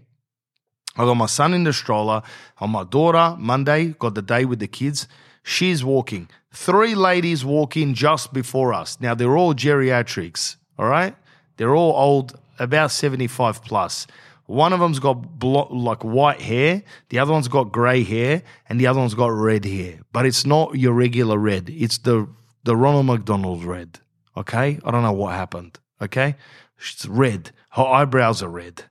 I 0.95 1.03
got 1.03 1.15
my 1.15 1.25
son 1.25 1.53
in 1.53 1.65
the 1.65 1.73
stroller. 1.73 2.21
On 2.59 2.69
my 2.69 2.85
daughter, 2.85 3.35
Monday, 3.37 3.95
got 3.99 4.15
the 4.15 4.21
day 4.21 4.45
with 4.45 4.59
the 4.59 4.67
kids. 4.67 5.07
She's 5.43 5.83
walking. 5.83 6.29
Three 6.53 6.95
ladies 6.95 7.43
walk 7.43 7.75
in 7.75 7.93
just 7.93 8.31
before 8.31 8.73
us. 8.73 8.99
Now 9.01 9.13
they're 9.13 9.37
all 9.37 9.53
geriatrics, 9.53 10.55
all 10.79 10.87
right? 10.87 11.15
They're 11.57 11.75
all 11.75 11.93
old, 11.93 12.39
about 12.59 12.91
75 12.91 13.61
plus. 13.63 14.07
One 14.47 14.73
of 14.73 14.79
them's 14.79 14.99
got 14.99 15.39
blo- 15.39 15.69
like 15.71 16.03
white 16.03 16.41
hair, 16.41 16.83
the 17.09 17.19
other 17.19 17.31
one's 17.31 17.47
got 17.47 17.71
grey 17.71 18.03
hair, 18.03 18.43
and 18.69 18.79
the 18.79 18.87
other 18.87 18.99
one's 18.99 19.15
got 19.15 19.27
red 19.27 19.65
hair. 19.65 19.99
But 20.11 20.25
it's 20.25 20.45
not 20.45 20.75
your 20.75 20.93
regular 20.93 21.37
red. 21.37 21.69
It's 21.69 21.97
the 21.97 22.27
the 22.63 22.75
Ronald 22.75 23.05
McDonald 23.07 23.63
red. 23.63 23.99
Okay, 24.37 24.79
I 24.83 24.91
don't 24.91 25.03
know 25.03 25.13
what 25.13 25.33
happened. 25.33 25.79
Okay, 26.01 26.35
she's 26.77 27.07
red. 27.07 27.51
Her 27.71 27.83
eyebrows 27.83 28.43
are 28.43 28.49
red. 28.49 28.83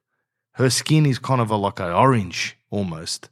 Her 0.52 0.70
skin 0.70 1.06
is 1.06 1.18
kind 1.18 1.40
of 1.40 1.50
a, 1.50 1.56
like 1.56 1.80
an 1.80 1.90
orange 1.92 2.56
almost. 2.70 3.28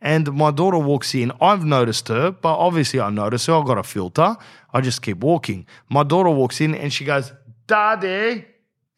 And 0.00 0.32
my 0.32 0.50
daughter 0.50 0.78
walks 0.78 1.14
in. 1.14 1.32
I've 1.40 1.64
noticed 1.64 2.08
her, 2.08 2.32
but 2.32 2.56
obviously 2.56 3.00
I 3.00 3.08
notice 3.10 3.46
her. 3.46 3.54
I've 3.54 3.66
got 3.66 3.78
a 3.78 3.82
filter. 3.82 4.36
I 4.72 4.80
just 4.80 5.00
keep 5.00 5.18
walking. 5.18 5.66
My 5.88 6.02
daughter 6.02 6.30
walks 6.30 6.60
in 6.60 6.74
and 6.74 6.92
she 6.92 7.04
goes, 7.04 7.32
Daddy. 7.66 8.44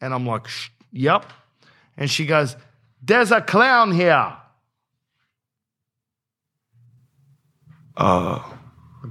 And 0.01 0.13
I'm 0.13 0.25
like, 0.25 0.47
Yep. 0.91 1.31
And 1.97 2.09
she 2.09 2.25
goes, 2.25 2.55
There's 3.01 3.31
a 3.31 3.41
clown 3.41 3.91
here. 3.91 4.33
Uh, 7.97 8.41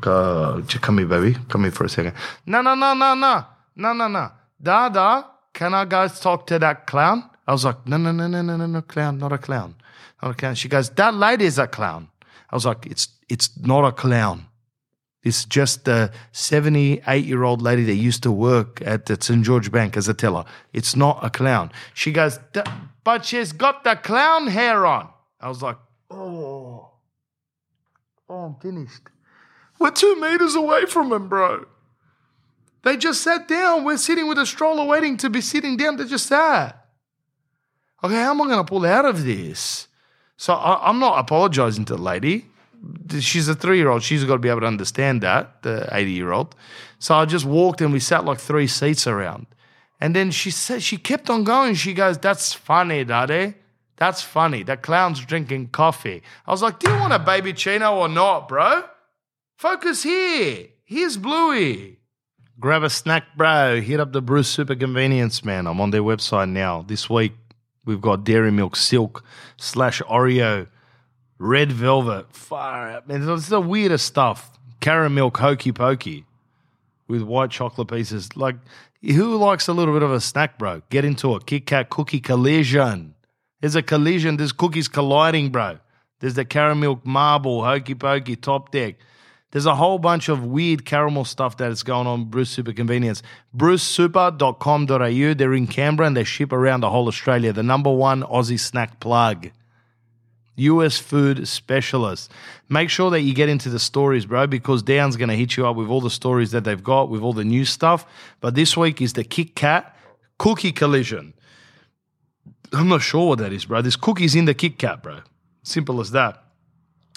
uh, 0.03 0.61
come 0.81 0.99
here, 0.99 1.07
baby. 1.07 1.37
Come 1.49 1.63
here 1.63 1.71
for 1.71 1.85
a 1.85 1.89
second. 1.89 2.15
No, 2.47 2.61
no, 2.61 2.75
no, 2.75 2.95
no, 2.95 3.15
no. 3.15 3.45
No, 3.77 3.93
no, 3.93 4.09
no. 4.09 4.31
Dada, 4.63 5.27
can 5.53 5.75
I 5.75 5.85
go 5.85 6.07
talk 6.09 6.47
to 6.49 6.59
that 6.59 6.87
clown? 6.87 7.31
I 7.47 7.53
was 7.53 7.65
like, 7.65 7.87
no, 7.87 7.97
no, 7.97 8.13
no, 8.13 8.27
no, 8.27 8.43
no, 8.43 8.57
no, 8.57 8.67
no, 8.67 8.83
clown, 8.83 9.19
not 9.19 9.33
a 9.33 9.39
clown. 9.39 9.75
Not 10.23 10.33
a 10.33 10.35
clown. 10.35 10.55
She 10.55 10.69
goes, 10.69 10.91
that 10.91 11.15
lady's 11.15 11.59
a 11.59 11.67
clown. 11.67 12.09
I 12.51 12.57
was 12.57 12.67
like, 12.67 12.87
it's 12.87 13.09
it's 13.29 13.51
not 13.59 13.85
a 13.85 13.93
clown. 13.93 14.47
It's 15.25 15.47
just 15.47 15.89
a 15.89 16.13
78 16.33 17.25
year 17.25 17.43
old 17.43 17.63
lady 17.63 17.83
that 17.85 17.95
used 17.95 18.23
to 18.25 18.31
work 18.31 18.83
at 18.85 19.07
the 19.07 19.17
St. 19.21 19.43
George 19.43 19.73
Bank 19.73 19.97
as 19.97 20.07
a 20.07 20.15
teller. 20.15 20.45
It's 20.75 20.95
not 20.95 21.25
a 21.25 21.31
clown. 21.31 21.73
She 21.95 22.13
goes, 22.13 22.39
but 23.03 23.25
she's 23.25 23.53
got 23.53 23.85
the 23.85 23.97
clown 23.97 24.49
hair 24.49 24.85
on. 24.85 25.09
I 25.41 25.49
was 25.49 25.63
like, 25.63 25.79
oh, 26.11 26.91
oh, 28.29 28.35
I'm 28.35 28.55
finished. 28.57 29.01
We're 29.79 29.91
two 29.91 30.21
meters 30.21 30.55
away 30.55 30.87
from 30.87 31.11
him, 31.11 31.29
bro. 31.29 31.67
They 32.83 32.99
just 32.99 33.23
sat 33.23 33.49
down. 33.49 33.85
We're 33.85 33.97
sitting 33.97 34.29
with 34.29 34.39
a 34.39 34.45
stroller 34.47 34.85
waiting 34.85 35.17
to 35.19 35.31
be 35.31 35.41
sitting 35.41 35.79
down. 35.79 35.97
They 35.97 36.05
just 36.05 36.27
sat. 36.27 36.87
Okay, 38.03 38.15
how 38.15 38.33
am 38.33 38.43
I 38.43 38.45
going 38.45 38.59
to 38.59 38.65
pull 38.65 38.85
out 38.85 39.07
of 39.07 39.25
this? 39.25 39.89
So 40.37 40.53
I, 40.53 40.89
I'm 40.89 40.99
not 40.99 41.19
apologizing 41.19 41.87
to 41.87 41.97
the 41.97 42.03
lady 42.03 42.47
she's 43.21 43.49
a 43.49 43.55
three 43.55 43.79
year 43.79 43.89
old. 43.89 44.03
She's 44.03 44.25
got 44.25 44.35
to 44.35 44.39
be 44.39 44.49
able 44.49 44.61
to 44.61 44.67
understand 44.67 45.23
that, 45.23 45.63
the 45.63 45.89
80 45.93 46.13
year 46.13 46.33
old. 46.33 46.55
So 46.99 47.15
I 47.15 47.25
just 47.25 47.45
walked 47.45 47.81
and 47.81 47.93
we 47.93 48.01
sat 48.01 48.25
like 48.25 48.39
three 48.39 48.67
seats 48.67 49.07
around. 49.07 49.47
And 50.01 50.15
then 50.15 50.31
she 50.31 50.51
said, 50.51 50.83
she 50.83 50.97
kept 50.97 51.31
on 51.31 51.45
going. 51.45 51.75
She 51.75 51.95
goes, 51.95 52.19
That's 52.19 52.53
funny, 52.53 53.05
Daddy. 53.05 53.55
That's 53.97 54.23
funny. 54.23 54.63
That 54.65 54.83
clown's 54.83 55.25
drinking 55.25 55.69
coffee. 55.69 56.23
I 56.47 56.51
was 56.51 56.63
like, 56.63 56.79
Do 56.79 56.91
you 56.91 56.99
want 56.99 57.13
a 57.13 57.19
baby 57.19 57.53
chino 57.53 57.95
or 57.97 58.09
not, 58.09 58.49
bro? 58.49 58.85
Focus 59.57 60.03
here. 60.03 60.67
Here's 60.85 61.17
Bluey. 61.17 61.99
Grab 62.61 62.83
a 62.83 62.91
snack, 62.91 63.25
bro. 63.37 63.81
Hit 63.81 64.01
up 64.01 64.13
the 64.13 64.21
Bruce 64.23 64.49
Super 64.49 64.75
Convenience, 64.75 65.45
man. 65.45 65.67
I'm 65.67 65.81
on 65.81 65.91
their 65.91 66.03
website 66.03 66.51
now. 66.51 66.83
This 66.83 67.09
week, 67.09 67.33
we've 67.85 68.01
got 68.01 68.25
Dairy 68.25 68.53
Milk 68.53 68.77
Silk 68.77 69.25
slash 69.57 70.01
Oreo 70.03 70.69
red 71.45 71.71
velvet. 71.71 72.35
Fire 72.35 72.89
out, 72.89 73.07
man. 73.07 73.29
It's 73.29 73.49
the 73.49 73.61
weirdest 73.61 74.07
stuff. 74.07 74.51
Caramel 74.81 75.31
hokey 75.35 75.73
pokey 75.73 76.25
with 77.07 77.23
white 77.23 77.51
chocolate 77.51 77.89
pieces. 77.89 78.37
Like, 78.37 78.57
who 79.03 79.37
likes 79.37 79.69
a 79.69 79.73
little 79.73 79.95
bit 79.95 80.03
of 80.03 80.11
a 80.11 80.21
snack, 80.21 80.59
bro? 80.59 80.83
Get 80.91 81.05
into 81.05 81.35
a 81.35 81.43
Kit 81.43 81.67
Kat 81.67 81.91
cookie 81.91 82.21
collision. 82.21 83.15
There's 83.61 83.77
a 83.77 83.83
collision. 83.83 84.37
There's 84.37 84.53
cookies 84.53 84.89
colliding, 84.89 85.51
bro. 85.51 85.79
There's 86.21 86.35
the 86.35 86.45
caramel 86.45 87.01
marble, 87.05 87.65
hokey 87.65 87.95
pokey, 87.95 88.37
top 88.37 88.71
deck. 88.71 88.97
There's 89.51 89.67
a 89.67 89.77
whole 89.77 89.99
bunch 89.99 90.29
of 90.29 90.45
weird 90.45 90.85
caramel 90.85 91.25
stuff 91.25 91.59
that 91.59 91.71
is 91.71 91.83
going 91.83 92.07
on 92.07 92.25
Bruce 92.25 92.51
Super 92.51 92.73
Convenience. 92.73 93.23
BruceSuper.com.au. 93.57 95.35
They're 95.35 95.55
in 95.55 95.67
Canberra 95.67 96.09
and 96.09 96.17
they 96.17 96.25
ship 96.25 96.53
around 96.53 96.81
the 96.81 96.91
whole 96.91 97.07
Australia. 97.07 97.53
The 97.53 97.63
number 97.63 97.93
one 97.93 98.23
Aussie 98.23 98.59
snack 98.59 98.99
plug. 98.99 99.51
US 100.57 100.99
food 100.99 101.47
specialist. 101.49 102.31
Make 102.69 102.91
sure 102.91 103.11
that 103.11 103.21
you 103.21 103.35
get 103.35 103.49
into 103.49 103.69
the 103.69 103.79
stories, 103.79 104.27
bro, 104.27 104.47
because 104.47 104.83
Down's 104.83 105.17
going 105.17 105.29
to 105.29 105.37
hit 105.37 105.57
you 105.57 105.67
up 105.67 105.77
with 105.77 105.89
all 105.89 106.01
the 106.01 106.11
stories 106.11 106.51
that 106.53 106.65
they've 106.65 106.83
got, 106.83 107.09
with 107.09 107.23
all 107.23 107.33
the 107.33 107.45
new 107.45 107.65
stuff. 107.65 108.07
But 108.41 108.55
this 108.55 108.77
week 108.77 109.01
is 109.01 109.15
the 109.15 109.25
Kit 109.25 109.55
Kat 109.55 109.97
cookie 110.39 110.73
collision. 110.73 111.35
I'm 112.73 112.89
not 112.89 113.03
sure 113.03 113.29
what 113.29 113.39
that 113.39 113.53
is, 113.53 113.67
bro. 113.67 113.83
There's 113.83 113.97
cookies 113.97 114.35
in 114.35 114.47
the 114.47 114.55
Kit 114.55 114.79
Kat, 114.79 115.03
bro. 115.03 115.21
Simple 115.63 116.01
as 116.01 116.11
that. 116.13 116.43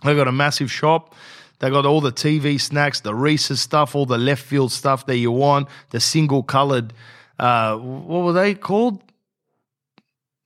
They 0.03 0.15
got 0.15 0.27
a 0.27 0.31
massive 0.31 0.71
shop. 0.71 1.15
They 1.59 1.69
got 1.71 1.85
all 1.85 2.01
the 2.01 2.11
TV 2.11 2.61
snacks, 2.61 2.99
the 2.99 3.15
Reese's 3.15 3.59
stuff, 3.59 3.95
all 3.95 4.05
the 4.05 4.17
left 4.17 4.43
field 4.43 4.71
stuff 4.71 5.07
that 5.07 5.17
you 5.17 5.31
want, 5.31 5.67
the 5.89 5.99
single 5.99 6.43
colored, 6.43 6.93
uh, 7.39 7.77
what 7.77 8.23
were 8.23 8.33
they 8.33 8.53
called? 8.55 9.01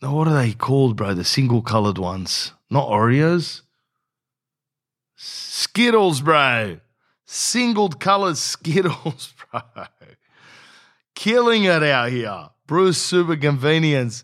Now 0.01 0.15
what 0.15 0.27
are 0.27 0.33
they 0.33 0.53
called, 0.53 0.95
bro? 0.95 1.13
The 1.13 1.23
single 1.23 1.61
colored 1.61 1.97
ones. 1.97 2.53
Not 2.69 2.87
Oreos. 2.89 3.61
Skittles, 5.15 6.21
bro. 6.21 6.79
Singled 7.25 7.99
coloured 7.99 8.37
Skittles, 8.37 9.33
bro. 9.51 9.61
Killing 11.13 11.65
it 11.65 11.83
out 11.83 12.09
here. 12.09 12.49
Bruce 12.65 13.01
Super 13.01 13.35
Convenience. 13.35 14.23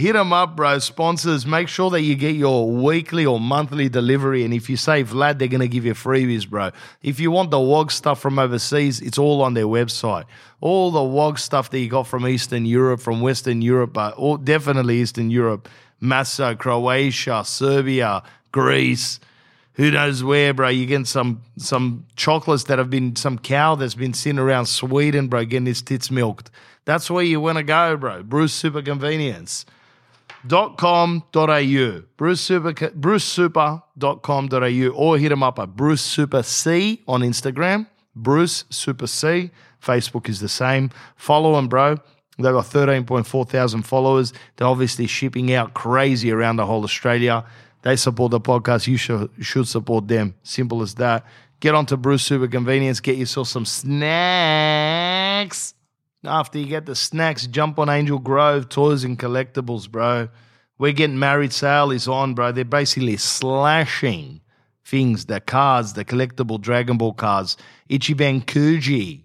Hit 0.00 0.14
them 0.14 0.32
up, 0.32 0.56
bro. 0.56 0.78
Sponsors, 0.78 1.44
make 1.44 1.68
sure 1.68 1.90
that 1.90 2.00
you 2.00 2.14
get 2.14 2.34
your 2.34 2.70
weekly 2.70 3.26
or 3.26 3.38
monthly 3.38 3.90
delivery. 3.90 4.44
And 4.44 4.54
if 4.54 4.70
you 4.70 4.78
say 4.78 5.04
Vlad, 5.04 5.38
they're 5.38 5.46
going 5.46 5.60
to 5.60 5.68
give 5.68 5.84
you 5.84 5.92
freebies, 5.92 6.48
bro. 6.48 6.70
If 7.02 7.20
you 7.20 7.30
want 7.30 7.50
the 7.50 7.60
WOG 7.60 7.90
stuff 7.90 8.18
from 8.18 8.38
overseas, 8.38 9.02
it's 9.02 9.18
all 9.18 9.42
on 9.42 9.52
their 9.52 9.66
website. 9.66 10.24
All 10.62 10.90
the 10.90 11.02
WOG 11.02 11.38
stuff 11.38 11.68
that 11.68 11.80
you 11.80 11.90
got 11.90 12.06
from 12.06 12.26
Eastern 12.26 12.64
Europe, 12.64 13.00
from 13.00 13.20
Western 13.20 13.60
Europe, 13.60 13.92
but 13.92 14.14
all, 14.14 14.38
definitely 14.38 15.02
Eastern 15.02 15.30
Europe 15.30 15.68
Massa, 16.00 16.56
Croatia, 16.58 17.44
Serbia, 17.44 18.22
Greece, 18.52 19.20
who 19.74 19.90
knows 19.90 20.24
where, 20.24 20.54
bro. 20.54 20.70
You're 20.70 20.88
getting 20.88 21.04
some 21.04 21.42
some 21.58 22.06
chocolates 22.16 22.64
that 22.64 22.78
have 22.78 22.88
been 22.88 23.16
some 23.16 23.38
cow 23.38 23.74
that's 23.74 23.96
been 23.96 24.14
sitting 24.14 24.38
around 24.38 24.64
Sweden, 24.64 25.28
bro, 25.28 25.44
getting 25.44 25.66
his 25.66 25.82
tits 25.82 26.10
milked. 26.10 26.50
That's 26.86 27.10
where 27.10 27.22
you 27.22 27.38
want 27.38 27.58
to 27.58 27.64
go, 27.64 27.98
bro. 27.98 28.22
Bruce 28.22 28.54
Super 28.54 28.80
Convenience. 28.80 29.66
Dot 30.46 30.78
com.au 30.78 32.02
Bruce 32.16 32.40
Super 32.40 32.72
brucesuper.com.au 32.72 34.88
or 34.94 35.18
hit 35.18 35.32
him 35.32 35.42
up 35.42 35.58
at 35.58 35.76
Bruce 35.76 36.02
Super 36.02 36.42
C 36.42 37.02
on 37.06 37.20
Instagram 37.20 37.86
Bruce 38.16 38.64
Super 38.70 39.06
C 39.06 39.50
Facebook 39.82 40.28
is 40.28 40.40
the 40.40 40.48
same 40.48 40.90
follow 41.16 41.58
him 41.58 41.68
bro 41.68 41.98
They've 42.42 42.52
got 42.52 42.64
13.4 42.64 43.48
thousand 43.48 43.82
followers. 43.82 44.32
They're 44.56 44.66
obviously 44.66 45.06
shipping 45.06 45.52
out 45.52 45.74
crazy 45.74 46.30
around 46.30 46.56
the 46.56 46.66
whole 46.66 46.84
Australia. 46.84 47.44
They 47.82 47.96
support 47.96 48.30
the 48.30 48.40
podcast. 48.40 48.86
You 48.86 48.96
should, 48.96 49.30
should 49.40 49.68
support 49.68 50.08
them. 50.08 50.34
Simple 50.42 50.82
as 50.82 50.94
that. 50.96 51.24
Get 51.60 51.74
onto 51.74 51.96
Bruce 51.96 52.22
Super 52.22 52.48
Convenience. 52.48 53.00
Get 53.00 53.16
yourself 53.16 53.48
some 53.48 53.66
snacks. 53.66 55.74
After 56.24 56.58
you 56.58 56.66
get 56.66 56.84
the 56.84 56.94
snacks, 56.94 57.46
jump 57.46 57.78
on 57.78 57.88
Angel 57.88 58.18
Grove 58.18 58.68
Toys 58.68 59.04
and 59.04 59.18
Collectibles, 59.18 59.90
bro. 59.90 60.28
We're 60.78 60.92
getting 60.92 61.18
married 61.18 61.52
sale 61.52 61.90
is 61.90 62.08
on, 62.08 62.34
bro. 62.34 62.52
They're 62.52 62.64
basically 62.64 63.16
slashing 63.16 64.40
things, 64.84 65.26
the 65.26 65.40
cards, 65.40 65.94
the 65.94 66.04
collectible 66.04 66.60
Dragon 66.60 66.98
Ball 66.98 67.14
cards. 67.14 67.56
Ichiban 67.88 68.44
Kuji, 68.44 69.24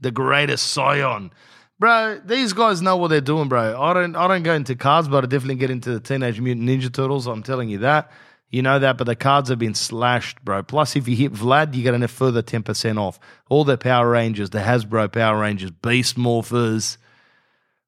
the 0.00 0.10
greatest 0.10 0.72
Scion. 0.72 1.30
Bro, 1.78 2.22
these 2.24 2.52
guys 2.52 2.80
know 2.80 2.96
what 2.96 3.08
they're 3.08 3.20
doing, 3.20 3.48
bro. 3.48 3.80
I 3.80 3.92
don't 3.92 4.16
I 4.16 4.28
don't 4.28 4.44
go 4.44 4.54
into 4.54 4.76
cards, 4.76 5.08
but 5.08 5.24
I 5.24 5.26
definitely 5.26 5.56
get 5.56 5.70
into 5.70 5.90
the 5.90 6.00
Teenage 6.00 6.40
Mutant 6.40 6.68
Ninja 6.68 6.92
Turtles. 6.92 7.26
I'm 7.26 7.42
telling 7.42 7.68
you 7.68 7.78
that. 7.78 8.10
You 8.54 8.62
know 8.62 8.78
that, 8.78 8.98
but 8.98 9.08
the 9.08 9.16
cards 9.16 9.48
have 9.48 9.58
been 9.58 9.74
slashed, 9.74 10.44
bro. 10.44 10.62
Plus, 10.62 10.94
if 10.94 11.08
you 11.08 11.16
hit 11.16 11.32
Vlad, 11.32 11.74
you 11.74 11.82
get 11.82 12.00
a 12.00 12.06
further 12.06 12.40
10% 12.40 13.00
off. 13.00 13.18
All 13.48 13.64
the 13.64 13.76
Power 13.76 14.08
Rangers, 14.08 14.50
the 14.50 14.60
Hasbro 14.60 15.10
Power 15.12 15.40
Rangers, 15.40 15.72
Beast 15.72 16.16
Morphers. 16.16 16.96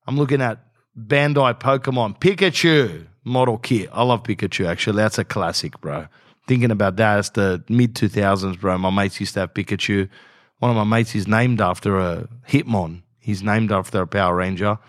I'm 0.09 0.19
looking 0.19 0.43
at 0.43 0.59
Bandai 0.99 1.61
Pokemon 1.61 2.19
Pikachu 2.19 3.07
model 3.23 3.59
kit. 3.59 3.91
I 3.93 4.03
love 4.03 4.25
Pikachu, 4.25 4.67
actually. 4.67 4.97
That's 4.97 5.19
a 5.19 5.25
classic, 5.25 5.81
bro. 5.81 6.09
Thinking 6.49 6.73
about 6.73 6.97
that, 6.97 7.21
it's 7.21 7.31
the 7.31 7.63
mid 7.69 7.95
2000s, 7.95 8.59
bro. 8.59 8.77
My 8.77 8.91
mates 8.91 9.21
used 9.21 9.35
to 9.35 9.41
have 9.41 9.55
Pikachu. 9.55 10.09
One 10.59 10.73
of 10.73 10.77
my 10.77 10.97
mates 10.97 11.15
is 11.15 11.29
named 11.29 11.61
after 11.61 12.01
a 12.01 12.29
Hitmon. 12.49 13.03
He's 13.21 13.41
named 13.41 13.71
after 13.71 14.03
a 14.03 14.07
Power 14.09 14.35
Ranger. 14.35 14.81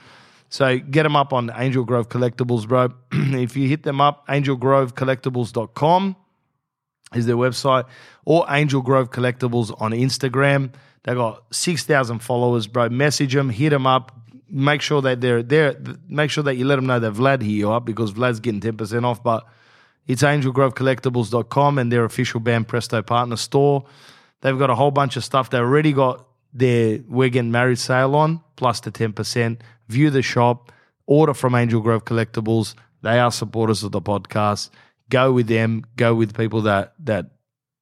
So 0.49 0.77
get 0.77 1.03
them 1.03 1.15
up 1.15 1.33
on 1.33 1.51
Angel 1.55 1.83
Grove 1.83 2.09
Collectibles, 2.09 2.67
bro. 2.67 2.89
if 3.11 3.57
you 3.57 3.67
hit 3.67 3.83
them 3.83 3.99
up, 3.99 4.27
angelgrovecollectibles.com 4.27 6.15
is 7.13 7.25
their 7.25 7.35
website, 7.35 7.85
or 8.25 8.45
Angel 8.49 8.81
Grove 8.81 9.11
Collectibles 9.11 9.73
on 9.81 9.91
Instagram. 9.91 10.73
They 11.03 11.13
got 11.13 11.43
6,000 11.51 12.19
followers, 12.19 12.67
bro. 12.67 12.89
Message 12.89 13.33
them, 13.33 13.49
hit 13.49 13.69
them 13.69 13.87
up. 13.87 14.13
Make 14.49 14.81
sure 14.81 15.01
that 15.01 15.21
they're 15.21 15.43
there. 15.43 15.77
Make 16.07 16.31
sure 16.31 16.43
that 16.43 16.55
you 16.55 16.65
let 16.65 16.77
them 16.77 16.85
know 16.85 16.99
that 16.99 17.13
Vlad 17.13 17.41
hit 17.41 17.51
you 17.51 17.71
up 17.71 17.85
because 17.85 18.13
Vlad's 18.13 18.39
getting 18.39 18.61
10% 18.61 19.03
off. 19.03 19.21
But 19.23 19.45
it's 20.05 20.23
angelgrovecollectibles.com 20.23 21.77
and 21.77 21.91
their 21.91 22.05
official 22.05 22.39
Banpresto 22.39 23.05
partner 23.05 23.35
store. 23.35 23.85
They've 24.41 24.57
got 24.57 24.69
a 24.69 24.75
whole 24.75 24.91
bunch 24.91 25.17
of 25.17 25.23
stuff. 25.23 25.49
They 25.49 25.57
already 25.57 25.91
got 25.91 26.25
their 26.53 26.99
We're 27.07 27.29
Getting 27.29 27.51
Married 27.51 27.79
sale 27.79 28.15
on, 28.15 28.41
plus 28.55 28.79
the 28.79 28.91
10%. 28.91 29.59
View 29.88 30.09
the 30.09 30.21
shop, 30.21 30.71
order 31.05 31.33
from 31.33 31.55
Angel 31.55 31.81
Grove 31.81 32.05
Collectibles. 32.05 32.75
They 33.01 33.19
are 33.19 33.31
supporters 33.31 33.83
of 33.83 33.91
the 33.91 34.01
podcast. 34.01 34.69
Go 35.09 35.31
with 35.31 35.47
them, 35.47 35.85
go 35.95 36.13
with 36.13 36.35
people 36.35 36.61
that 36.63 36.93
that 37.05 37.31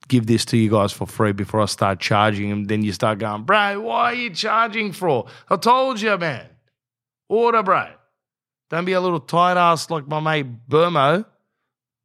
give 0.08 0.28
this 0.28 0.45
to 0.45 0.58
you 0.58 0.70
guys 0.70 0.91
for 0.91 1.08
free 1.08 1.32
before 1.32 1.62
I 1.62 1.66
start 1.66 1.99
charging 1.99 2.49
them. 2.49 2.66
Then 2.66 2.84
you 2.84 2.91
start 2.91 3.20
going, 3.20 3.43
bro, 3.43 3.82
why 3.82 4.12
are 4.12 4.14
you 4.14 4.30
charging 4.30 4.91
for? 4.91 5.26
I 5.49 5.56
told 5.56 5.99
you, 5.99 6.16
man. 6.18 6.47
Order, 7.28 7.64
bro. 7.64 7.88
Don't 8.70 8.86
be 8.86 8.93
a 8.93 9.01
little 9.01 9.20
tight 9.20 9.58
ass 9.58 9.89
like 9.89 10.08
my 10.08 10.20
mate 10.20 10.68
Burmo 10.70 11.26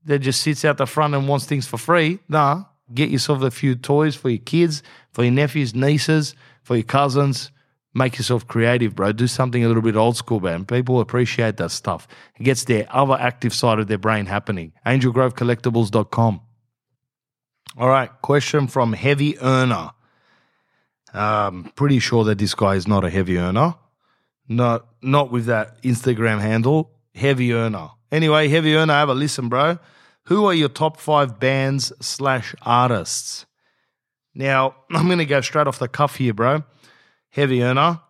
that 0.04 0.20
just 0.20 0.40
sits 0.40 0.64
out 0.64 0.78
the 0.78 0.86
front 0.86 1.14
and 1.14 1.28
wants 1.28 1.46
things 1.46 1.66
for 1.66 1.78
free. 1.78 2.18
Nah, 2.28 2.64
get 2.92 3.10
yourself 3.10 3.42
a 3.42 3.50
few 3.50 3.74
toys 3.74 4.14
for 4.16 4.30
your 4.30 4.38
kids, 4.38 4.82
for 5.12 5.24
your 5.24 5.32
nephews, 5.32 5.74
nieces, 5.74 6.34
for 6.62 6.76
your 6.76 6.84
cousins. 6.84 7.50
Make 7.92 8.18
yourself 8.18 8.46
creative, 8.46 8.94
bro. 8.94 9.12
Do 9.12 9.26
something 9.26 9.64
a 9.64 9.68
little 9.68 9.82
bit 9.82 9.96
old 9.96 10.16
school, 10.16 10.38
man. 10.38 10.64
People 10.64 11.00
appreciate 11.00 11.56
that 11.56 11.70
stuff. 11.72 12.06
It 12.38 12.44
gets 12.44 12.64
their 12.64 12.86
other 12.90 13.14
active 13.14 13.52
side 13.52 13.80
of 13.80 13.88
their 13.88 13.98
brain 13.98 14.26
happening. 14.26 14.72
AngelGroveCollectibles.com. 14.86 16.40
All 17.76 17.88
right, 17.88 18.10
question 18.22 18.66
from 18.68 18.92
Heavy 18.92 19.38
Earner. 19.38 19.90
Um, 21.12 21.72
pretty 21.74 21.98
sure 21.98 22.24
that 22.24 22.38
this 22.38 22.54
guy 22.54 22.74
is 22.74 22.86
not 22.86 23.04
a 23.04 23.10
heavy 23.10 23.38
earner. 23.38 23.74
Not 24.48 24.86
not 25.02 25.30
with 25.30 25.46
that 25.46 25.82
Instagram 25.82 26.40
handle. 26.40 26.92
Heavy 27.14 27.52
earner. 27.52 27.90
Anyway, 28.12 28.48
heavy 28.48 28.74
earner, 28.74 28.92
have 28.92 29.08
a 29.08 29.14
listen, 29.14 29.48
bro. 29.48 29.78
Who 30.24 30.46
are 30.46 30.54
your 30.54 30.68
top 30.68 31.00
five 31.00 31.40
bands 31.40 31.92
slash 32.00 32.54
artists? 32.62 33.46
Now, 34.34 34.76
I'm 34.90 35.08
gonna 35.08 35.24
go 35.24 35.40
straight 35.40 35.66
off 35.66 35.78
the 35.78 35.88
cuff 35.88 36.16
here, 36.16 36.34
bro. 36.34 36.64
Heavy 37.30 37.62
earner. 37.62 38.00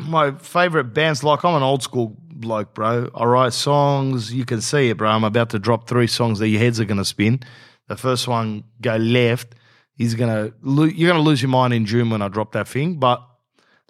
My 0.00 0.32
favorite 0.32 0.94
bands, 0.94 1.24
like 1.24 1.44
I'm 1.44 1.56
an 1.56 1.62
old 1.62 1.82
school 1.82 2.16
bloke, 2.20 2.74
bro. 2.74 3.10
I 3.14 3.24
write 3.24 3.52
songs. 3.52 4.32
You 4.32 4.44
can 4.44 4.60
see 4.60 4.90
it, 4.90 4.96
bro. 4.96 5.08
I'm 5.10 5.24
about 5.24 5.50
to 5.50 5.58
drop 5.58 5.88
three 5.88 6.06
songs 6.06 6.38
that 6.38 6.48
your 6.48 6.60
heads 6.60 6.78
are 6.78 6.84
gonna 6.84 7.04
spin. 7.04 7.40
The 7.88 7.96
first 7.96 8.28
one 8.28 8.64
go 8.80 8.96
left. 8.96 9.54
He's 9.94 10.14
gonna 10.14 10.52
lo- 10.62 10.84
you're 10.84 11.10
gonna 11.10 11.22
lose 11.22 11.42
your 11.42 11.48
mind 11.50 11.74
in 11.74 11.84
June 11.84 12.10
when 12.10 12.22
I 12.22 12.28
drop 12.28 12.52
that 12.52 12.68
thing. 12.68 12.94
But 12.96 13.24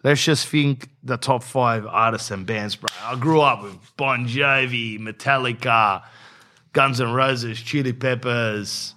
let's 0.03 0.25
just 0.25 0.49
think 0.49 0.89
the 1.03 1.19
top 1.19 1.43
five 1.43 1.87
artists 1.87 2.31
and 2.31 2.47
bands, 2.47 2.77
bro. 2.77 2.89
I 3.03 3.17
grew 3.17 3.43
up 3.43 3.63
with 3.63 3.77
Bon 3.99 4.27
Jovi, 4.27 4.99
Metallica, 4.99 6.03
Guns 6.73 7.01
N' 7.01 7.13
Roses, 7.13 7.61
Chili 7.61 7.93
Peppers. 7.93 8.95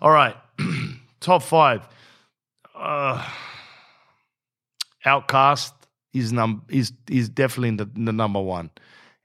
All 0.00 0.10
right, 0.12 0.36
top 1.20 1.42
five. 1.42 1.88
Uh, 2.74 3.28
OutKast 5.04 5.72
is 6.12 6.32
num 6.32 6.62
is 6.68 6.92
is 7.08 7.28
definitely 7.28 7.76
the, 7.76 7.84
the 7.84 8.12
number 8.12 8.40
one. 8.40 8.70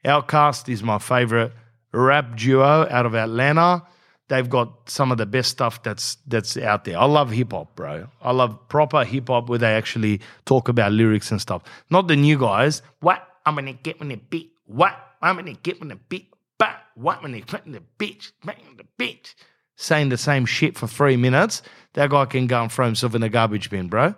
OutKast 0.04 0.68
is 0.68 0.82
my 0.82 0.98
favorite 0.98 1.52
rap 1.92 2.36
duo 2.36 2.86
out 2.90 3.06
of 3.06 3.14
Atlanta. 3.14 3.82
They've 4.28 4.48
got 4.48 4.90
some 4.90 5.10
of 5.10 5.16
the 5.18 5.26
best 5.26 5.50
stuff 5.50 5.82
that's 5.82 6.16
that's 6.26 6.56
out 6.56 6.84
there. 6.84 6.98
I 6.98 7.06
love 7.06 7.30
hip 7.30 7.52
hop, 7.52 7.74
bro. 7.76 8.08
I 8.20 8.32
love 8.32 8.68
proper 8.68 9.04
hip 9.04 9.28
hop 9.28 9.48
where 9.48 9.58
they 9.58 9.74
actually 9.74 10.20
talk 10.44 10.68
about 10.68 10.92
lyrics 10.92 11.30
and 11.30 11.40
stuff. 11.40 11.62
Not 11.90 12.08
the 12.08 12.16
new 12.16 12.38
guys. 12.38 12.82
What 13.00 13.26
I'm 13.46 13.54
gonna 13.54 13.72
get 13.72 13.98
when 13.98 14.08
the 14.08 14.16
beat. 14.16 14.52
What 14.66 14.94
I'm 15.22 15.36
gonna 15.36 15.54
get 15.54 15.80
when 15.80 15.88
the 15.88 15.96
beat. 15.96 16.32
But 16.58 16.76
what 16.94 17.22
when 17.22 17.32
they 17.32 17.40
put 17.40 17.64
in 17.64 17.72
the 17.72 17.82
bitch, 17.98 18.32
bang 18.44 18.56
the 18.76 18.84
bitch, 19.02 19.34
saying 19.76 20.10
the 20.10 20.18
same 20.18 20.44
shit 20.44 20.76
for 20.76 20.86
three 20.86 21.16
minutes. 21.16 21.62
That 21.94 22.10
guy 22.10 22.26
can 22.26 22.46
go 22.48 22.62
and 22.62 22.70
throw 22.70 22.84
himself 22.84 23.14
in 23.14 23.22
the 23.22 23.28
garbage 23.28 23.70
bin, 23.70 23.88
bro. 23.88 24.14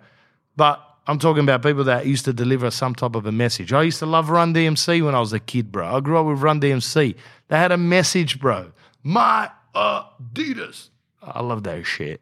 But 0.57 0.83
I'm 1.07 1.17
talking 1.17 1.43
about 1.43 1.63
people 1.63 1.83
that 1.85 2.05
used 2.05 2.25
to 2.25 2.33
deliver 2.33 2.69
some 2.69 2.93
type 2.93 3.15
of 3.15 3.25
a 3.25 3.31
message. 3.31 3.73
I 3.73 3.83
used 3.83 3.99
to 3.99 4.05
love 4.05 4.29
Run 4.29 4.53
DMC 4.53 5.03
when 5.03 5.15
I 5.15 5.19
was 5.19 5.33
a 5.33 5.39
kid, 5.39 5.71
bro. 5.71 5.97
I 5.97 5.99
grew 5.99 6.19
up 6.19 6.27
with 6.27 6.41
Run 6.41 6.61
DMC. 6.61 7.15
They 7.47 7.57
had 7.57 7.71
a 7.71 7.77
message, 7.77 8.39
bro. 8.39 8.71
My 9.03 9.49
Adidas. 9.73 10.89
I 11.21 11.41
love 11.41 11.63
that 11.63 11.85
shit. 11.85 12.21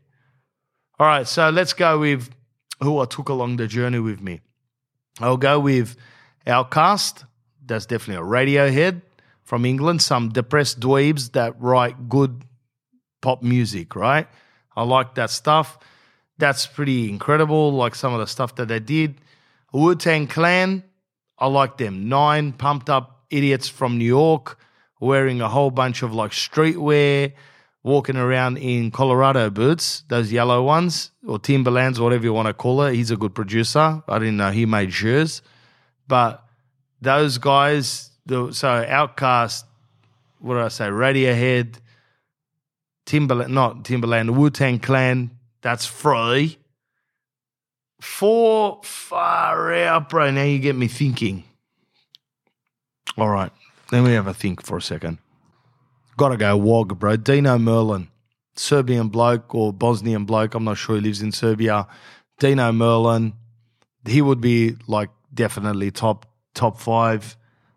All 0.98 1.08
right, 1.08 1.28
so 1.28 1.50
let's 1.50 1.74
go 1.74 2.00
with 2.00 2.30
who 2.82 3.00
I 3.00 3.06
took 3.06 3.30
along 3.30 3.58
the 3.58 3.68
journey 3.68 4.00
with 4.00 4.22
me. 4.22 4.42
I'll 5.20 5.38
go 5.38 5.60
with 5.60 5.98
OutKast. 6.48 7.26
That's 7.66 7.86
definitely 7.86 8.24
a 8.24 8.28
Radiohead 8.28 9.02
from 9.44 9.66
England. 9.66 10.02
Some 10.02 10.30
depressed 10.30 10.80
dweebs 10.80 11.34
that 11.34 11.60
write 11.62 12.10
good 12.10 12.44
pop 13.22 13.44
music, 13.44 13.96
right? 13.96 14.28
I 14.76 14.84
like 14.84 15.16
that 15.16 15.30
stuff. 15.30 15.78
That's 16.40 16.66
pretty 16.66 17.10
incredible, 17.10 17.74
like 17.74 17.94
some 17.94 18.14
of 18.14 18.20
the 18.20 18.26
stuff 18.26 18.56
that 18.56 18.70
they 18.70 18.80
did. 18.80 19.16
Wu 19.72 19.94
Tang 19.94 20.26
Clan, 20.26 20.84
I 21.38 21.48
like 21.48 21.78
them. 21.78 22.10
Nine 22.10 22.54
pumped 22.54 22.90
up 22.90 23.26
idiots 23.30 23.70
from 23.70 23.98
New 24.00 24.06
York 24.06 24.58
wearing 25.00 25.42
a 25.42 25.50
whole 25.50 25.72
bunch 25.72 26.02
of 26.02 26.14
like 26.14 26.32
streetwear, 26.32 27.34
walking 27.84 28.18
around 28.18 28.58
in 28.58 28.92
Colorado 28.92 29.50
boots, 29.50 30.04
those 30.10 30.32
yellow 30.32 30.64
ones, 30.64 31.12
or 31.26 31.40
Timberlands, 31.40 32.00
whatever 32.00 32.24
you 32.24 32.34
want 32.34 32.48
to 32.48 32.54
call 32.54 32.84
it. 32.84 32.96
He's 32.96 33.12
a 33.12 33.18
good 33.18 33.34
producer. 33.34 34.04
I 34.08 34.20
didn't 34.20 34.38
know 34.38 34.52
he 34.52 34.66
made 34.66 34.94
shoes. 34.94 35.42
But 36.08 36.44
those 37.02 37.38
guys, 37.38 38.12
the, 38.26 38.52
so 38.52 38.68
OutKast, 38.68 39.64
what 40.40 40.56
did 40.56 40.64
I 40.64 40.68
say? 40.70 40.86
Radiohead, 40.86 41.76
Timberland, 43.06 43.54
not 43.54 43.86
Timberland, 43.86 44.38
Wu 44.38 44.50
Tang 44.50 44.80
Clan, 44.80 45.32
that's 45.62 45.86
free. 45.86 46.58
Four 48.02 48.80
far 48.84 49.74
out, 49.74 50.10
bro. 50.10 50.32
Now 50.32 50.44
you 50.44 50.60
get 50.60 50.76
me 50.76 50.88
thinking. 50.88 51.44
All 53.18 53.30
right, 53.30 53.52
let 53.92 54.04
me 54.04 54.14
have 54.14 54.28
a 54.28 54.34
think 54.34 54.66
for 54.66 54.78
a 54.78 54.82
second. 54.82 55.18
Gotta 56.16 56.38
go 56.38 56.58
Wog, 56.58 56.98
bro. 56.98 57.18
Dino 57.18 57.58
Merlin, 57.58 58.08
Serbian 58.56 59.10
bloke 59.10 59.54
or 59.54 59.74
Bosnian 59.74 60.26
bloke. 60.26 60.54
I'm 60.54 60.64
not 60.64 60.78
sure 60.78 60.96
he 60.96 61.02
lives 61.02 61.22
in 61.22 61.32
Serbia. 61.32 61.88
Dino 62.40 62.72
Merlin, 62.72 63.34
he 64.06 64.22
would 64.22 64.40
be 64.40 64.78
like 64.88 65.10
definitely 65.34 65.92
top 65.92 66.26
top 66.54 66.80
five. 66.80 67.36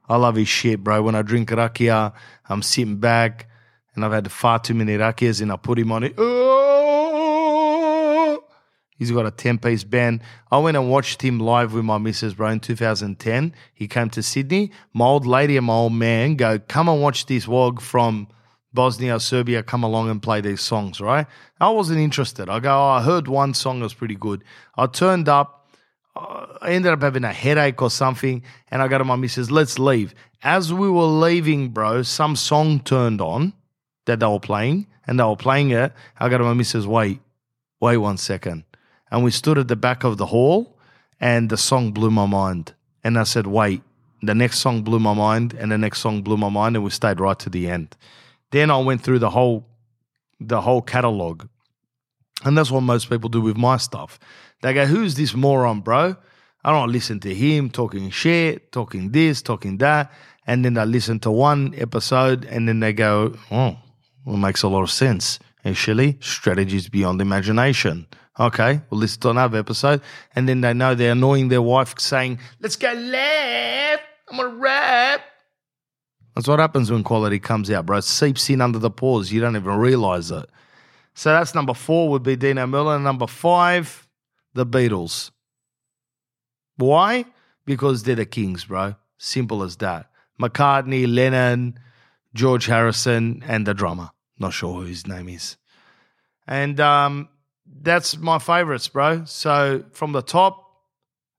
I 0.08 0.16
love 0.16 0.36
his 0.36 0.48
shit, 0.48 0.84
bro. 0.84 1.02
When 1.02 1.14
I 1.14 1.22
drink 1.22 1.50
rakia, 1.50 2.12
I'm 2.48 2.62
sitting 2.62 2.96
back 2.96 3.48
and 3.94 4.04
I've 4.04 4.12
had 4.12 4.30
far 4.30 4.58
too 4.58 4.74
many 4.74 4.96
rakias 4.96 5.40
and 5.40 5.50
I 5.50 5.56
put 5.56 5.78
him 5.78 5.90
on 5.90 6.04
it. 6.04 6.14
Oh! 6.18 6.61
He's 8.96 9.10
got 9.10 9.26
a 9.26 9.30
10 9.30 9.58
piece 9.58 9.84
band. 9.84 10.20
I 10.50 10.58
went 10.58 10.76
and 10.76 10.90
watched 10.90 11.22
him 11.22 11.40
live 11.40 11.72
with 11.72 11.84
my 11.84 11.98
missus, 11.98 12.34
bro, 12.34 12.48
in 12.48 12.60
2010. 12.60 13.54
He 13.74 13.88
came 13.88 14.10
to 14.10 14.22
Sydney. 14.22 14.70
My 14.92 15.06
old 15.06 15.26
lady 15.26 15.56
and 15.56 15.66
my 15.66 15.74
old 15.74 15.94
man 15.94 16.36
go, 16.36 16.58
come 16.58 16.88
and 16.88 17.02
watch 17.02 17.26
this 17.26 17.48
wog 17.48 17.80
from 17.80 18.28
Bosnia, 18.74 19.20
Serbia, 19.20 19.62
come 19.62 19.82
along 19.82 20.08
and 20.08 20.22
play 20.22 20.40
these 20.40 20.60
songs, 20.60 21.00
right? 21.00 21.26
I 21.60 21.70
wasn't 21.70 22.00
interested. 22.00 22.48
I 22.48 22.60
go, 22.60 22.70
oh, 22.70 22.88
I 22.90 23.02
heard 23.02 23.28
one 23.28 23.54
song 23.54 23.80
that 23.80 23.84
was 23.84 23.94
pretty 23.94 24.14
good. 24.14 24.44
I 24.76 24.86
turned 24.86 25.28
up. 25.28 25.68
I 26.14 26.72
ended 26.72 26.92
up 26.92 27.02
having 27.02 27.24
a 27.24 27.32
headache 27.32 27.80
or 27.80 27.90
something, 27.90 28.42
and 28.70 28.82
I 28.82 28.88
go 28.88 28.98
to 28.98 29.04
my 29.04 29.16
missus, 29.16 29.50
let's 29.50 29.78
leave. 29.78 30.14
As 30.42 30.72
we 30.72 30.90
were 30.90 31.04
leaving, 31.04 31.70
bro, 31.70 32.02
some 32.02 32.36
song 32.36 32.80
turned 32.80 33.20
on 33.20 33.54
that 34.04 34.20
they 34.20 34.26
were 34.26 34.40
playing, 34.40 34.86
and 35.06 35.18
they 35.18 35.24
were 35.24 35.36
playing 35.36 35.70
it. 35.70 35.92
I 36.18 36.28
go 36.28 36.36
to 36.38 36.44
my 36.44 36.52
missus, 36.52 36.86
wait, 36.86 37.20
wait 37.80 37.96
one 37.96 38.18
second. 38.18 38.64
And 39.12 39.22
we 39.22 39.30
stood 39.30 39.58
at 39.58 39.68
the 39.68 39.76
back 39.76 40.02
of 40.02 40.16
the 40.16 40.26
hall, 40.26 40.78
and 41.20 41.50
the 41.50 41.56
song 41.58 41.92
blew 41.92 42.10
my 42.10 42.26
mind. 42.26 42.74
And 43.04 43.18
I 43.18 43.24
said, 43.24 43.46
wait. 43.46 43.82
The 44.22 44.34
next 44.34 44.60
song 44.60 44.82
blew 44.82 44.98
my 44.98 45.14
mind, 45.14 45.52
and 45.52 45.70
the 45.70 45.78
next 45.78 45.98
song 45.98 46.22
blew 46.22 46.36
my 46.36 46.48
mind, 46.48 46.76
and 46.76 46.84
we 46.84 46.90
stayed 46.90 47.20
right 47.20 47.38
to 47.40 47.50
the 47.50 47.68
end. 47.68 47.96
Then 48.52 48.70
I 48.70 48.78
went 48.78 49.02
through 49.02 49.18
the 49.18 49.30
whole 49.30 49.66
the 50.48 50.60
whole 50.60 50.82
catalog. 50.82 51.46
And 52.44 52.56
that's 52.56 52.70
what 52.70 52.80
most 52.82 53.08
people 53.08 53.28
do 53.28 53.40
with 53.40 53.56
my 53.56 53.76
stuff. 53.76 54.18
They 54.62 54.74
go, 54.74 54.86
Who's 54.86 55.14
this 55.14 55.34
moron, 55.34 55.80
bro? 55.80 56.16
I 56.64 56.70
don't 56.70 56.92
listen 56.92 57.20
to 57.20 57.34
him 57.34 57.70
talking 57.70 58.10
shit, 58.10 58.72
talking 58.72 59.10
this, 59.10 59.42
talking 59.42 59.78
that. 59.78 60.12
And 60.46 60.64
then 60.64 60.74
they 60.74 60.84
listen 60.84 61.20
to 61.20 61.30
one 61.30 61.74
episode 61.76 62.44
and 62.44 62.68
then 62.68 62.80
they 62.80 62.92
go, 62.92 63.34
Oh, 63.50 63.76
it 64.26 64.36
makes 64.36 64.62
a 64.62 64.68
lot 64.68 64.82
of 64.82 64.90
sense. 64.90 65.38
Actually, 65.64 66.18
strategies 66.20 66.88
beyond 66.88 67.20
imagination. 67.20 68.06
Okay, 68.40 68.80
we'll 68.88 69.00
listen 69.00 69.20
to 69.20 69.30
another 69.30 69.58
episode. 69.58 70.00
And 70.34 70.48
then 70.48 70.62
they 70.62 70.72
know 70.72 70.94
they're 70.94 71.12
annoying 71.12 71.48
their 71.48 71.62
wife 71.62 71.94
saying, 71.98 72.38
Let's 72.60 72.76
go 72.76 72.92
left. 72.92 74.02
I'm 74.30 74.38
gonna 74.38 74.56
rap. 74.56 75.20
That's 76.34 76.48
what 76.48 76.58
happens 76.58 76.90
when 76.90 77.04
quality 77.04 77.38
comes 77.38 77.70
out, 77.70 77.84
bro. 77.84 77.98
It 77.98 78.04
seeps 78.04 78.48
in 78.48 78.62
under 78.62 78.78
the 78.78 78.90
pores. 78.90 79.32
You 79.32 79.40
don't 79.40 79.56
even 79.56 79.76
realize 79.76 80.30
it. 80.30 80.48
So 81.14 81.30
that's 81.30 81.54
number 81.54 81.74
four 81.74 82.08
would 82.08 82.22
be 82.22 82.36
Dino 82.36 82.66
Merlin. 82.66 83.02
Number 83.02 83.26
five, 83.26 84.08
the 84.54 84.64
Beatles. 84.64 85.30
Why? 86.76 87.26
Because 87.66 88.02
they're 88.02 88.16
the 88.16 88.24
kings, 88.24 88.64
bro. 88.64 88.94
Simple 89.18 89.62
as 89.62 89.76
that. 89.76 90.10
McCartney, 90.40 91.06
Lennon, 91.06 91.78
George 92.34 92.66
Harrison, 92.66 93.44
and 93.46 93.66
the 93.66 93.74
drummer. 93.74 94.10
Not 94.38 94.54
sure 94.54 94.80
who 94.80 94.86
his 94.86 95.06
name 95.06 95.28
is. 95.28 95.58
And 96.46 96.80
um, 96.80 97.28
that's 97.80 98.18
my 98.18 98.38
favorites, 98.38 98.88
bro. 98.88 99.24
So 99.24 99.84
from 99.92 100.12
the 100.12 100.22
top, 100.22 100.62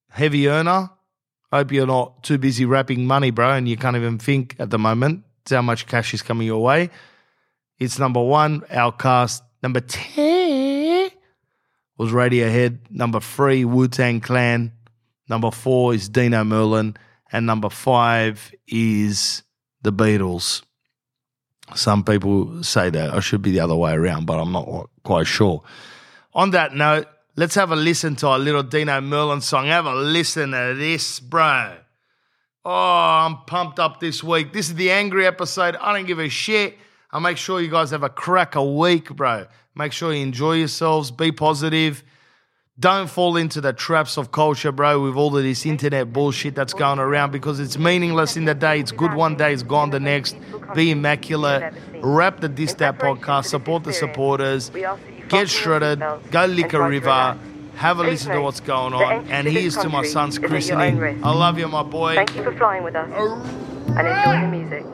heavy 0.09 0.47
earner. 0.47 0.89
Hope 1.51 1.71
you're 1.71 1.87
not 1.87 2.23
too 2.23 2.37
busy 2.37 2.65
wrapping 2.65 3.05
money, 3.05 3.29
bro, 3.29 3.51
and 3.51 3.69
you 3.69 3.77
can't 3.77 3.95
even 3.95 4.17
think 4.17 4.55
at 4.57 4.71
the 4.71 4.79
moment 4.79 5.23
how 5.49 5.61
much 5.61 5.85
cash 5.85 6.13
is 6.13 6.21
coming 6.21 6.47
your 6.47 6.63
way. 6.63 6.89
It's 7.77 7.99
number 7.99 8.21
one, 8.21 8.61
OutKast. 8.61 9.41
Number 9.61 9.79
10 9.81 11.11
was 11.97 12.11
Radiohead. 12.11 12.79
Number 12.89 13.19
three, 13.19 13.65
Wu 13.65 13.87
Tang 13.87 14.19
Clan. 14.19 14.71
Number 15.29 15.51
four 15.51 15.93
is 15.93 16.09
Dino 16.09 16.43
Merlin. 16.43 16.97
And 17.31 17.45
number 17.45 17.69
five 17.69 18.53
is 18.67 19.43
the 19.81 19.91
Beatles. 19.91 20.63
Some 21.75 22.03
people 22.03 22.63
say 22.63 22.89
that 22.89 23.13
I 23.13 23.19
should 23.19 23.41
be 23.41 23.51
the 23.51 23.61
other 23.61 23.75
way 23.75 23.93
around, 23.93 24.25
but 24.25 24.39
I'm 24.39 24.51
not 24.51 24.89
quite 25.03 25.27
sure. 25.27 25.63
On 26.35 26.49
that 26.51 26.73
note, 26.73 27.07
let's 27.35 27.55
have 27.55 27.71
a 27.71 27.75
listen 27.75 28.15
to 28.17 28.27
our 28.27 28.39
little 28.39 28.63
Dino 28.63 28.99
Merlin 29.01 29.41
song. 29.41 29.67
Have 29.67 29.85
a 29.85 29.93
listen 29.93 30.51
to 30.51 30.73
this, 30.75 31.19
bro. 31.19 31.77
Oh, 32.65 32.71
I'm 32.71 33.37
pumped 33.45 33.79
up 33.79 33.99
this 33.99 34.23
week. 34.23 34.51
This 34.53 34.69
is 34.69 34.75
the 34.75 34.89
angry 34.89 35.27
episode. 35.27 35.75
I 35.75 35.93
don't 35.93 36.07
give 36.07 36.19
a 36.19 36.29
shit. 36.29 36.77
I'll 37.11 37.19
make 37.19 37.37
sure 37.37 37.61
you 37.61 37.69
guys 37.69 37.91
have 37.91 38.03
a 38.03 38.09
crack 38.09 38.55
a 38.55 38.63
week, 38.63 39.15
bro. 39.15 39.45
Make 39.75 39.91
sure 39.91 40.11
you 40.11 40.23
enjoy 40.23 40.53
yourselves. 40.53 41.11
Be 41.11 41.31
positive. 41.31 42.03
Don't 42.79 43.07
fall 43.07 43.37
into 43.37 43.61
the 43.61 43.71
traps 43.71 44.17
of 44.17 44.31
culture, 44.31 44.71
bro, 44.71 45.03
with 45.03 45.15
all 45.15 45.37
of 45.37 45.43
this 45.43 45.63
internet 45.63 46.11
bullshit 46.11 46.55
that's 46.55 46.73
going 46.73 46.97
around 46.97 47.31
because 47.31 47.59
it's 47.59 47.77
meaningless 47.77 48.35
in 48.35 48.45
the 48.45 48.55
day. 48.55 48.79
It's 48.79 48.91
good 48.91 49.13
one 49.13 49.35
day, 49.35 49.53
it's 49.53 49.61
gone 49.61 49.91
the 49.91 49.99
next. 49.99 50.35
Be 50.73 50.89
immaculate. 50.89 51.71
Wrap 52.01 52.39
the 52.39 52.47
That 52.47 52.97
podcast. 52.97 53.45
Support 53.45 53.83
the 53.83 53.93
supporters. 53.93 54.71
Get 55.33 55.49
shredded. 55.49 55.99
Go 56.31 56.45
lick 56.45 56.73
a 56.73 56.81
river. 56.87 57.37
Have 57.75 57.99
a 57.99 58.03
listen 58.03 58.31
to 58.33 58.41
what's 58.41 58.59
going 58.59 58.93
on. 58.93 59.25
And 59.29 59.47
here's 59.47 59.75
to 59.77 59.89
my 59.89 60.03
son's 60.05 60.37
christening. 60.37 61.03
I 61.23 61.31
love 61.33 61.57
you, 61.59 61.67
my 61.67 61.83
boy. 61.83 62.15
Thank 62.15 62.35
you 62.35 62.43
for 62.43 62.55
flying 62.55 62.83
with 62.83 62.95
us. 62.95 63.09
And 63.97 64.07
enjoy 64.07 64.41
the 64.41 64.47
music. 64.47 64.85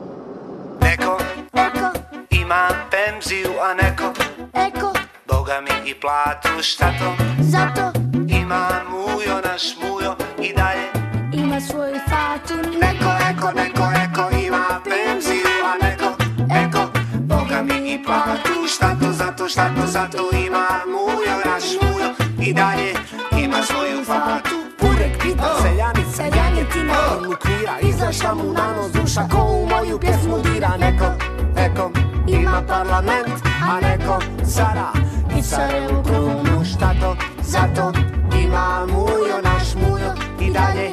Neko 0.80 1.40
Eko, 1.54 1.92
ima 2.30 2.68
penziju, 2.90 3.50
a 3.60 3.74
neko 3.74 4.12
eko, 4.54 4.92
Boga 5.26 5.60
mi 5.60 5.90
i 5.90 5.94
platu 5.94 6.62
šta 6.62 6.92
to 6.98 7.14
zato 7.40 7.92
Ima 8.28 8.68
mujo 8.90 9.40
naš 9.44 9.76
mujo 9.82 10.16
i 10.42 10.52
dalje 10.52 10.88
ima 11.32 11.60
svoju 11.60 12.00
fatu 12.08 12.54
Neko, 12.54 13.10
eko, 13.30 13.52
neko, 13.52 13.84
eko 14.04 14.36
ima 14.46 14.80
penziju, 14.84 15.46
a 15.64 15.86
neko 15.86 16.10
Eko, 16.54 16.90
Boga 17.14 17.62
mi 17.62 17.92
i 17.92 18.04
platu 18.04 18.66
šta 19.50 19.70
to 19.76 19.86
šta 19.86 20.08
to 20.08 20.36
Ima? 20.46 20.66
Mujo 20.86 21.36
naš 21.44 21.64
mujo 21.82 22.10
i 22.48 22.54
dalje 22.54 22.94
ima 23.44 23.62
svoju 23.62 24.04
fatu. 24.04 24.56
Purek 24.78 25.22
pita 25.22 25.54
seljanica, 25.62 26.22
janjetina 26.22 26.94
Onu 27.18 27.36
kvira, 27.42 27.74
izašla 27.82 28.34
mu 28.34 28.52
na 28.52 28.72
nos 28.76 28.92
duša 28.92 29.28
Ko 29.32 29.42
u 29.42 29.66
moju 29.66 29.98
pjesmu 29.98 30.38
dira. 30.42 30.76
Neko 30.76 31.06
Eko, 31.56 31.90
ima 32.28 32.62
parlament 32.68 33.34
A 33.70 33.80
neko 33.80 34.18
cara. 34.54 34.92
I 35.38 35.42
carevu 35.42 36.02
krunu 36.02 36.64
Šta 36.64 36.94
to, 37.00 37.16
zato 37.42 37.92
ima? 38.44 38.86
Mujo 38.86 39.40
naš 39.42 39.74
mujo 39.74 40.12
I 40.40 40.52
dalje 40.52 40.90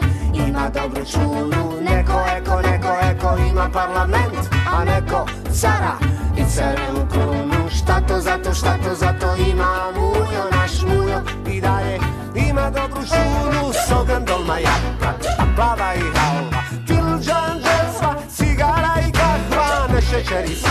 ima 0.47 0.69
dobru 0.69 1.05
čunu. 1.05 1.81
Neko, 1.81 2.19
eko, 2.37 2.61
neko, 2.61 2.93
eko 3.11 3.37
ima 3.49 3.69
parlament 3.73 4.37
A 4.71 4.83
neko 4.83 5.25
cara. 5.61 5.93
I 6.37 6.43
carevu 6.55 7.07
krunu 7.11 7.56
Šta 7.69 8.01
to, 8.07 8.19
zato, 8.19 8.53
šta 8.53 8.77
to, 8.83 8.95
zato 8.95 9.35
ima 9.49 9.91
mujo 9.95 10.43
naš 10.51 10.81
mujo 10.81 11.21
I 11.55 11.61
dalje 11.61 11.99
ima 12.49 12.69
dobru 12.69 13.01
šunu 13.01 13.73
Sogan 13.87 14.25
dolma 14.25 14.57
jaka, 14.59 15.13
plava 15.55 15.93
i 15.95 15.99
halva 15.99 16.61
Tilđan 16.87 17.53
želstva, 17.65 18.15
cigara 18.29 18.93
i 19.07 19.11
kahva 19.11 19.87
Ne 19.93 20.01
šećeri 20.01 20.55
si, 20.55 20.69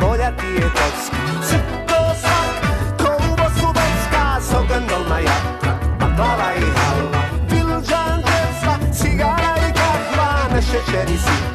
bolja 0.00 0.36
ti 0.36 0.46
je 0.46 0.62
kocka. 0.62 1.16
Crto 1.48 2.00
svak, 2.20 2.56
ko 2.98 3.12
u 3.32 3.36
Bosnu 3.36 3.72
Becka 3.72 4.40
Sogan 4.40 4.86
dolma 4.88 5.18
jaka, 5.18 5.78
plava 6.16 6.54
i 6.56 6.60
halva 6.60 7.22
Tilđan 7.48 8.22
želstva, 8.28 8.74
cigara 8.92 9.54
i 9.68 9.72
kahva 9.72 10.54
Ne 10.54 10.62
šećeri 10.62 11.18
si, 11.18 11.30
bolja 11.30 11.47